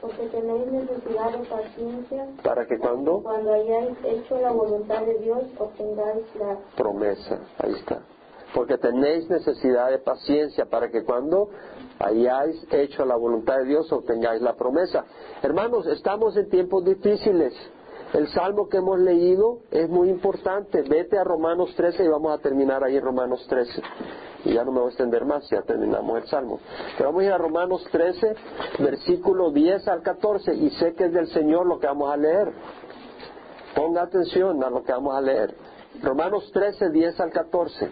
Porque 0.00 0.28
tenéis 0.28 0.66
necesidad 0.66 1.30
de 1.32 1.46
paciencia. 1.46 2.26
¿Para 2.42 2.66
que 2.66 2.78
cuando? 2.78 3.22
Cuando 3.22 3.52
hayáis 3.52 3.96
hecho 4.04 4.40
la 4.40 4.50
voluntad 4.50 5.02
de 5.02 5.18
Dios, 5.18 5.44
obtengáis 5.58 6.24
la 6.36 6.58
promesa. 6.76 7.38
Ahí 7.58 7.72
está 7.72 8.00
porque 8.54 8.78
tenéis 8.78 9.28
necesidad 9.28 9.90
de 9.90 9.98
paciencia 9.98 10.66
para 10.66 10.90
que 10.90 11.04
cuando 11.04 11.50
hayáis 11.98 12.66
hecho 12.72 13.04
la 13.04 13.16
voluntad 13.16 13.58
de 13.58 13.66
Dios 13.66 13.92
obtengáis 13.92 14.42
la 14.42 14.54
promesa. 14.54 15.04
Hermanos, 15.42 15.86
estamos 15.86 16.36
en 16.36 16.48
tiempos 16.48 16.84
difíciles. 16.84 17.54
El 18.12 18.26
salmo 18.28 18.68
que 18.68 18.78
hemos 18.78 18.98
leído 18.98 19.60
es 19.70 19.88
muy 19.88 20.08
importante. 20.08 20.82
Vete 20.82 21.16
a 21.16 21.22
Romanos 21.22 21.72
13 21.76 22.04
y 22.04 22.08
vamos 22.08 22.36
a 22.36 22.42
terminar 22.42 22.82
ahí 22.82 22.96
en 22.96 23.04
Romanos 23.04 23.46
13. 23.48 23.82
Y 24.46 24.54
ya 24.54 24.64
no 24.64 24.72
me 24.72 24.80
voy 24.80 24.86
a 24.86 24.90
extender 24.90 25.24
más, 25.24 25.48
ya 25.48 25.62
terminamos 25.62 26.20
el 26.20 26.26
salmo. 26.26 26.58
Pero 26.96 27.10
vamos 27.10 27.22
a 27.22 27.26
ir 27.26 27.32
a 27.32 27.38
Romanos 27.38 27.84
13, 27.92 28.34
versículo 28.80 29.52
10 29.52 29.86
al 29.86 30.02
14. 30.02 30.54
Y 30.54 30.70
sé 30.70 30.94
que 30.94 31.04
es 31.04 31.12
del 31.12 31.28
Señor 31.28 31.66
lo 31.66 31.78
que 31.78 31.86
vamos 31.86 32.12
a 32.12 32.16
leer. 32.16 32.52
Ponga 33.76 34.02
atención 34.02 34.62
a 34.64 34.70
lo 34.70 34.82
que 34.82 34.90
vamos 34.90 35.14
a 35.14 35.20
leer. 35.20 35.54
Romanos 36.02 36.50
13, 36.52 36.90
10 36.90 37.20
al 37.20 37.30
14. 37.30 37.90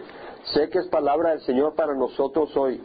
Sé 0.53 0.69
que 0.69 0.79
es 0.79 0.87
palabra 0.87 1.29
del 1.31 1.41
Señor 1.41 1.75
para 1.75 1.93
nosotros 1.93 2.55
hoy. 2.57 2.83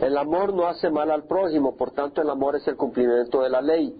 El 0.00 0.16
amor 0.16 0.54
no 0.54 0.66
hace 0.66 0.90
mal 0.90 1.10
al 1.10 1.24
prójimo, 1.24 1.76
por 1.76 1.92
tanto 1.92 2.20
el 2.20 2.30
amor 2.30 2.56
es 2.56 2.66
el 2.68 2.76
cumplimiento 2.76 3.42
de 3.42 3.50
la 3.50 3.60
ley. 3.60 3.94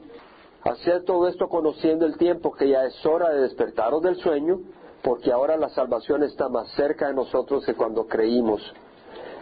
Hacer 0.64 1.04
todo 1.04 1.26
esto 1.28 1.48
conociendo 1.48 2.04
el 2.04 2.18
tiempo 2.18 2.52
que 2.52 2.68
ya 2.68 2.84
es 2.84 3.06
hora 3.06 3.30
de 3.30 3.40
despertaros 3.40 4.02
del 4.02 4.16
sueño, 4.16 4.61
porque 5.02 5.32
ahora 5.32 5.56
la 5.56 5.70
salvación 5.70 6.22
está 6.22 6.48
más 6.48 6.70
cerca 6.72 7.08
de 7.08 7.14
nosotros 7.14 7.64
que 7.64 7.74
cuando 7.74 8.06
creímos. 8.06 8.61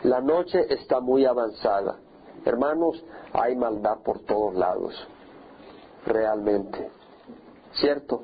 La 0.05 0.21
noche 0.21 0.73
está 0.73 1.01
muy 1.01 1.25
avanzada. 1.25 1.97
Hermanos, 2.45 3.05
hay 3.33 3.57
maldad 3.57 3.99
por 4.05 4.21
todos 4.21 4.55
lados, 4.55 4.95
realmente. 6.07 6.89
¿Cierto? 7.73 8.23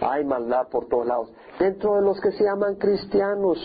Hay 0.00 0.24
maldad 0.24 0.68
por 0.68 0.86
todos 0.86 1.06
lados. 1.06 1.30
Dentro 1.58 1.96
de 1.96 2.02
los 2.02 2.20
que 2.20 2.30
se 2.32 2.44
llaman 2.44 2.76
cristianos, 2.76 3.58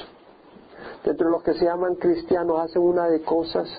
dentro 1.03 1.27
de 1.27 1.31
los 1.31 1.43
que 1.43 1.53
se 1.53 1.65
llaman 1.65 1.95
cristianos 1.95 2.59
hacen 2.59 2.81
una 2.81 3.07
de 3.07 3.21
cosas, 3.21 3.69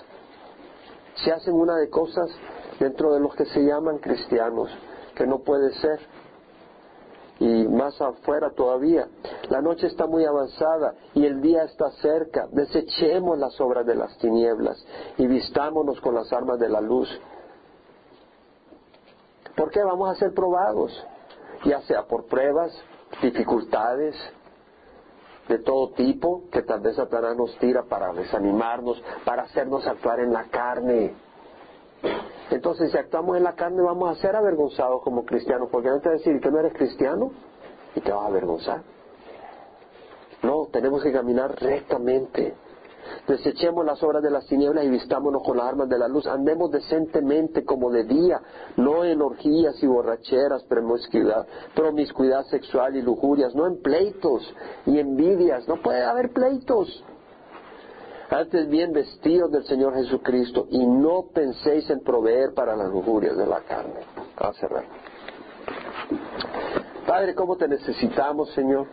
se 1.17 1.33
hacen 1.33 1.55
una 1.55 1.77
de 1.77 1.91
cosas 1.91 2.31
dentro 2.79 3.13
de 3.15 3.21
los 3.21 3.35
que 3.35 3.45
se 3.47 3.65
llaman 3.65 3.99
cristianos, 3.99 4.71
que 5.15 5.27
no 5.27 5.41
puede 5.41 5.73
ser. 5.75 6.01
Y 7.39 7.69
más 7.69 8.01
afuera 8.01 8.51
todavía, 8.51 9.09
la 9.51 9.61
noche 9.61 9.89
está 9.89 10.07
muy 10.07 10.25
avanzada 10.25 10.95
y 11.13 11.27
el 11.27 11.43
día 11.43 11.65
está 11.65 11.91
cerca. 12.03 12.49
Desechemos 12.51 13.39
las 13.39 13.61
obras 13.61 13.85
de 13.85 13.95
las 13.95 14.17
tinieblas 14.19 14.83
y 15.19 15.27
vistámonos 15.27 16.01
con 16.01 16.15
las 16.15 16.33
armas 16.33 16.59
de 16.59 16.71
la 16.71 16.81
luz. 16.81 17.09
¿Por 19.55 19.71
qué 19.71 19.83
vamos 19.83 20.11
a 20.11 20.15
ser 20.19 20.33
probados? 20.33 20.93
Ya 21.65 21.83
sea 21.83 22.05
por 22.05 22.27
pruebas, 22.27 22.73
dificultades, 23.23 24.15
de 25.49 25.59
todo 25.59 25.91
tipo 25.91 26.45
que 26.51 26.63
tal 26.63 26.81
vez 26.81 26.97
Satanás 26.97 27.37
nos 27.37 27.57
tira 27.59 27.85
para 27.85 28.13
desanimarnos, 28.13 29.03
para 29.25 29.43
hacernos 29.43 29.87
actuar 29.87 30.21
en 30.21 30.33
la 30.33 30.45
carne. 30.45 31.15
Entonces, 32.51 32.93
si 32.93 32.99
actuamos 32.99 33.37
en 33.37 33.45
la 33.45 33.55
carne, 33.55 33.83
vamos 33.83 34.11
a 34.11 34.21
ser 34.21 34.37
avergonzados 34.37 35.03
como 35.03 35.25
cristianos, 35.25 35.69
porque 35.71 35.89
no 35.89 36.01
te 36.01 36.09
va 36.09 36.15
a 36.15 36.19
decir 36.19 36.41
que 36.41 36.51
no 36.51 36.61
eres 36.61 36.75
cristiano 36.75 37.33
y 37.95 38.01
te 38.01 38.13
vas 38.13 38.23
a 38.23 38.27
avergonzar. 38.27 38.83
No, 40.43 40.69
tenemos 40.71 41.03
que 41.03 41.13
caminar 41.13 41.61
rectamente. 41.61 42.55
Desechemos 43.27 43.85
las 43.85 44.03
obras 44.03 44.23
de 44.23 44.31
las 44.31 44.47
tinieblas 44.47 44.85
y 44.85 44.89
vistámonos 44.89 45.43
con 45.43 45.57
las 45.57 45.67
armas 45.67 45.89
de 45.89 45.99
la 45.99 46.09
luz. 46.09 46.27
Andemos 46.27 46.71
decentemente 46.71 47.65
como 47.65 47.91
de 47.91 48.05
día, 48.05 48.41
no 48.77 49.05
en 49.05 49.23
orgías 49.23 49.83
y 49.83 49.87
borracheras, 49.87 50.65
promiscuidad, 50.65 51.47
promiscuidad 51.75 52.45
sexual 52.45 52.97
y 52.97 53.03
lujurias, 53.03 53.55
no 53.55 53.67
en 53.67 53.81
pleitos 53.81 54.55
y 54.87 54.99
envidias. 54.99 55.67
No 55.69 55.83
puede 55.83 56.05
haber 56.05 56.33
pleitos. 56.33 57.05
Antes 58.31 58.69
bien 58.69 58.93
vestidos 58.93 59.53
del 59.53 59.65
Señor 59.65 59.95
Jesucristo 59.95 60.67
y 60.71 60.85
no 60.85 61.27
penséis 61.33 61.89
en 61.91 62.01
proveer 62.01 62.55
para 62.55 62.75
las 62.75 62.91
lujurias 62.91 63.37
de 63.37 63.47
la 63.47 63.61
carne. 63.61 64.01
A 64.37 64.53
cerrar. 64.55 64.85
Padre, 67.07 67.35
¿cómo 67.37 67.57
te 67.57 67.69
necesitamos, 67.69 68.51
Señor? 68.51 68.89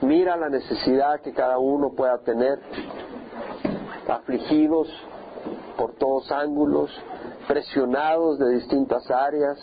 Mira 0.00 0.36
la 0.36 0.48
necesidad 0.48 1.20
que 1.20 1.32
cada 1.32 1.58
uno 1.58 1.92
pueda 1.92 2.18
tener, 2.18 2.58
afligidos 4.08 4.88
por 5.76 5.92
todos 5.94 6.30
ángulos, 6.32 6.90
presionados 7.46 8.38
de 8.38 8.54
distintas 8.54 9.10
áreas, 9.10 9.58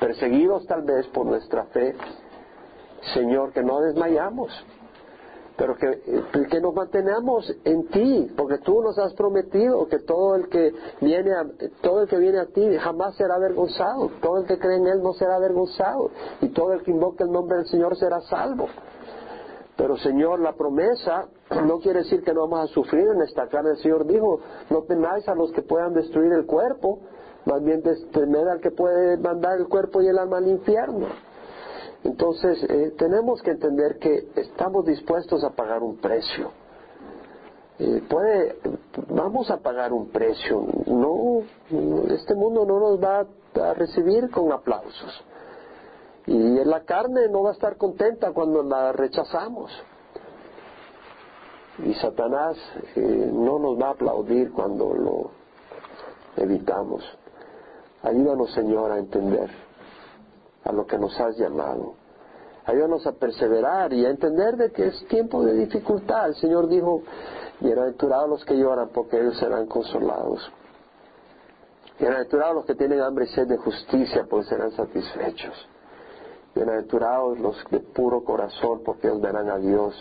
perseguidos 0.00 0.66
tal 0.66 0.82
vez 0.82 1.06
por 1.08 1.24
nuestra 1.24 1.64
fe. 1.66 1.94
Señor, 3.14 3.52
que 3.52 3.62
no 3.62 3.80
desmayamos, 3.80 4.52
pero 5.58 5.76
que, 5.76 6.00
que 6.48 6.60
nos 6.60 6.72
mantenemos 6.72 7.52
en 7.64 7.88
ti, 7.88 8.30
porque 8.36 8.58
tú 8.58 8.80
nos 8.80 8.96
has 8.96 9.12
prometido 9.14 9.88
que 9.88 9.98
todo 9.98 10.36
el 10.36 10.48
que 10.48 10.72
viene 11.00 11.32
a, 11.32 11.44
todo 11.82 12.02
el 12.02 12.08
que 12.08 12.16
viene 12.16 12.38
a 12.38 12.46
ti 12.46 12.78
jamás 12.78 13.16
será 13.16 13.34
avergonzado, 13.34 14.08
todo 14.22 14.38
el 14.38 14.46
que 14.46 14.56
cree 14.56 14.76
en 14.76 14.86
él 14.86 15.02
no 15.02 15.12
será 15.14 15.34
avergonzado, 15.34 16.12
y 16.40 16.50
todo 16.50 16.74
el 16.74 16.82
que 16.84 16.92
invoque 16.92 17.24
el 17.24 17.32
nombre 17.32 17.56
del 17.56 17.66
Señor 17.66 17.96
será 17.96 18.20
salvo. 18.20 18.68
Pero 19.76 19.96
Señor, 19.96 20.40
la 20.40 20.52
promesa 20.52 21.26
no 21.66 21.80
quiere 21.80 22.00
decir 22.00 22.22
que 22.22 22.32
no 22.32 22.42
vamos 22.48 22.70
a 22.70 22.72
sufrir 22.72 23.06
en 23.08 23.22
esta 23.22 23.48
carne. 23.48 23.70
El 23.70 23.78
Señor 23.78 24.06
dijo, 24.06 24.40
no 24.70 24.82
temáis 24.82 25.28
a 25.28 25.34
los 25.34 25.50
que 25.50 25.62
puedan 25.62 25.92
destruir 25.92 26.32
el 26.34 26.46
cuerpo, 26.46 27.00
más 27.46 27.62
bien 27.64 27.82
temed 28.12 28.46
al 28.46 28.60
que 28.60 28.70
puede 28.70 29.16
mandar 29.16 29.58
el 29.58 29.66
cuerpo 29.66 30.02
y 30.02 30.06
el 30.06 30.18
alma 30.18 30.38
al 30.38 30.46
infierno. 30.46 31.06
Entonces, 32.04 32.62
eh, 32.68 32.94
tenemos 32.96 33.42
que 33.42 33.50
entender 33.50 33.98
que 33.98 34.28
estamos 34.36 34.84
dispuestos 34.86 35.42
a 35.44 35.50
pagar 35.50 35.82
un 35.82 35.96
precio. 35.96 36.52
Eh, 37.78 38.02
puede, 38.08 38.56
vamos 39.08 39.50
a 39.50 39.58
pagar 39.58 39.92
un 39.92 40.08
precio. 40.08 40.64
No, 40.86 41.42
este 42.10 42.34
mundo 42.34 42.64
no 42.64 42.78
nos 42.78 43.02
va 43.02 43.20
a 43.20 43.74
recibir 43.74 44.30
con 44.30 44.52
aplausos. 44.52 45.24
Y 46.26 46.64
la 46.64 46.84
carne 46.84 47.28
no 47.28 47.42
va 47.42 47.50
a 47.50 47.52
estar 47.54 47.76
contenta 47.76 48.32
cuando 48.32 48.62
la 48.62 48.92
rechazamos. 48.92 49.70
Y 51.84 51.94
Satanás 51.94 52.56
eh, 52.96 53.30
no 53.32 53.58
nos 53.58 53.80
va 53.80 53.88
a 53.88 53.92
aplaudir 53.92 54.52
cuando 54.52 54.92
lo 54.94 55.30
evitamos. 56.36 57.04
Ayúdanos, 58.02 58.52
Señor, 58.52 58.92
a 58.92 58.98
entender 58.98 59.67
a 60.68 60.72
lo 60.72 60.86
que 60.86 60.98
nos 60.98 61.18
has 61.18 61.36
llamado. 61.38 61.94
Ayúdanos 62.66 63.06
a 63.06 63.12
perseverar 63.12 63.90
y 63.94 64.04
a 64.04 64.10
entender 64.10 64.56
de 64.56 64.70
que 64.70 64.88
es 64.88 65.08
tiempo 65.08 65.42
de 65.42 65.54
dificultad. 65.54 66.28
El 66.28 66.34
Señor 66.34 66.68
dijo, 66.68 67.02
bienaventurados 67.60 68.28
los 68.28 68.44
que 68.44 68.54
lloran 68.54 68.90
porque 68.92 69.18
ellos 69.18 69.38
serán 69.38 69.66
consolados. 69.66 70.52
Bienaventurados 71.98 72.54
los 72.56 72.64
que 72.66 72.74
tienen 72.74 73.00
hambre 73.00 73.24
y 73.24 73.28
sed 73.28 73.48
de 73.48 73.56
justicia 73.56 74.26
porque 74.28 74.50
serán 74.50 74.70
satisfechos. 74.72 75.54
Bienaventurados 76.54 77.38
los 77.38 77.56
de 77.70 77.80
puro 77.80 78.22
corazón 78.22 78.82
porque 78.84 79.08
ellos 79.08 79.22
verán 79.22 79.48
a 79.48 79.56
Dios. 79.56 79.94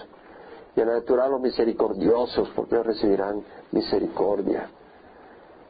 Bienaventurados 0.76 1.32
los 1.32 1.42
misericordiosos 1.42 2.50
porque 2.54 2.76
ellos 2.76 2.88
recibirán 2.88 3.42
misericordia. 3.72 4.70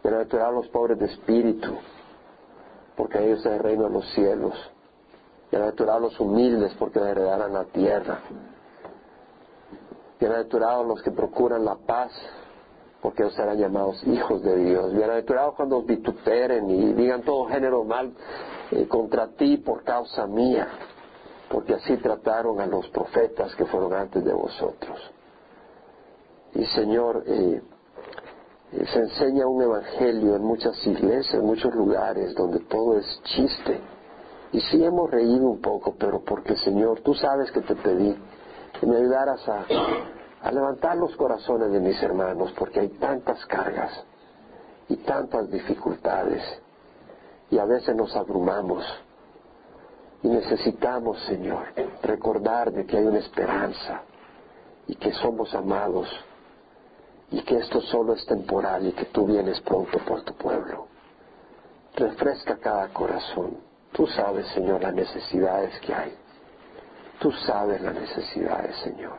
Bienaventurados 0.01 0.55
los 0.55 0.67
pobres 0.69 0.97
de 0.97 1.05
espíritu 1.05 1.77
porque 2.95 3.23
ellos 3.23 3.39
es 3.41 3.45
el 3.45 3.59
reino 3.59 3.83
de 3.83 3.89
los 3.91 4.09
cielos. 4.13 4.55
Bienaventurados 5.49 6.01
los 6.01 6.19
humildes 6.19 6.73
porque 6.77 6.99
heredarán 6.99 7.53
la 7.53 7.63
tierra. 7.65 8.19
Bienaventurados 10.19 10.85
los 10.85 11.01
que 11.01 11.11
procuran 11.11 11.63
la 11.63 11.75
paz 11.75 12.11
porque 13.01 13.29
serán 13.29 13.57
llamados 13.57 14.05
hijos 14.05 14.43
de 14.43 14.57
Dios. 14.57 14.93
Bienaventurados 14.93 15.55
cuando 15.55 15.77
os 15.77 15.85
vituperen 15.85 16.69
y 16.69 16.91
digan 16.93 17.21
todo 17.21 17.45
género 17.45 17.85
mal 17.85 18.11
eh, 18.71 18.87
contra 18.89 19.27
ti 19.29 19.55
por 19.57 19.85
causa 19.85 20.27
mía, 20.27 20.67
porque 21.49 21.75
así 21.75 21.95
trataron 21.97 22.59
a 22.59 22.65
los 22.65 22.89
profetas 22.89 23.55
que 23.55 23.65
fueron 23.65 23.93
antes 23.93 24.25
de 24.25 24.33
vosotros. 24.33 24.99
Y 26.55 26.65
Señor, 26.65 27.23
eh, 27.25 27.61
se 28.71 28.99
enseña 28.99 29.47
un 29.47 29.61
evangelio 29.61 30.35
en 30.35 30.43
muchas 30.43 30.75
iglesias, 30.85 31.35
en 31.35 31.45
muchos 31.45 31.73
lugares 31.73 32.35
donde 32.35 32.59
todo 32.61 32.97
es 32.97 33.21
chiste 33.23 33.79
y 34.57 34.61
sí 34.61 34.83
hemos 34.83 35.11
reído 35.11 35.47
un 35.47 35.61
poco, 35.61 35.93
pero 35.99 36.23
porque 36.23 36.55
Señor, 36.55 37.01
tú 37.01 37.13
sabes 37.13 37.51
que 37.51 37.61
te 37.61 37.75
pedí 37.75 38.17
que 38.79 38.87
me 38.87 38.95
ayudaras 38.97 39.47
a, 39.47 39.65
a 40.41 40.51
levantar 40.51 40.97
los 40.97 41.15
corazones 41.15 41.71
de 41.71 41.79
mis 41.79 42.01
hermanos, 42.01 42.51
porque 42.57 42.79
hay 42.79 42.89
tantas 42.89 43.45
cargas 43.45 44.03
y 44.89 44.95
tantas 44.97 45.51
dificultades, 45.51 46.41
y 47.51 47.59
a 47.59 47.65
veces 47.65 47.95
nos 47.95 48.15
abrumamos. 48.15 48.83
Y 50.23 50.27
necesitamos, 50.29 51.19
Señor, 51.27 51.65
recordar 52.01 52.71
de 52.71 52.87
que 52.87 52.97
hay 52.97 53.05
una 53.05 53.19
esperanza 53.19 54.01
y 54.87 54.95
que 54.95 55.13
somos 55.13 55.53
amados 55.53 56.09
y 57.29 57.43
que 57.43 57.57
esto 57.57 57.79
solo 57.81 58.13
es 58.13 58.25
temporal 58.25 58.87
y 58.87 58.91
que 58.93 59.05
tú 59.05 59.27
vienes 59.27 59.61
pronto 59.61 59.99
por 59.99 60.23
tu 60.23 60.33
pueblo. 60.33 60.87
Refresca 61.95 62.57
cada 62.57 62.87
corazón. 62.87 63.66
Tú 63.97 64.05
sabes, 64.05 64.45
Señor, 64.49 64.83
las 64.83 64.93
necesidades 64.93 65.79
que 65.79 65.91
hay. 65.91 66.15
Tú 67.19 67.31
sabes 67.31 67.81
las 67.81 67.95
necesidades, 67.95 68.75
Señor. 68.83 69.17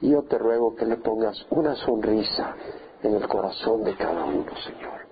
Y 0.00 0.10
yo 0.10 0.22
te 0.24 0.36
ruego 0.36 0.74
que 0.74 0.84
le 0.84 0.96
pongas 0.96 1.46
una 1.50 1.76
sonrisa 1.76 2.56
en 3.04 3.14
el 3.14 3.28
corazón 3.28 3.84
de 3.84 3.94
cada 3.94 4.24
uno, 4.24 4.50
Señor. 4.64 5.06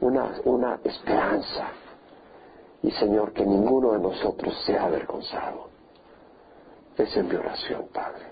Una, 0.00 0.32
una 0.44 0.80
esperanza. 0.82 1.68
Y, 2.82 2.90
Señor, 2.90 3.32
que 3.32 3.46
ninguno 3.46 3.92
de 3.92 4.00
nosotros 4.00 4.52
sea 4.66 4.82
avergonzado. 4.86 5.68
Esa 6.96 7.20
es 7.20 7.24
mi 7.24 7.36
oración, 7.36 7.86
Padre. 7.94 8.31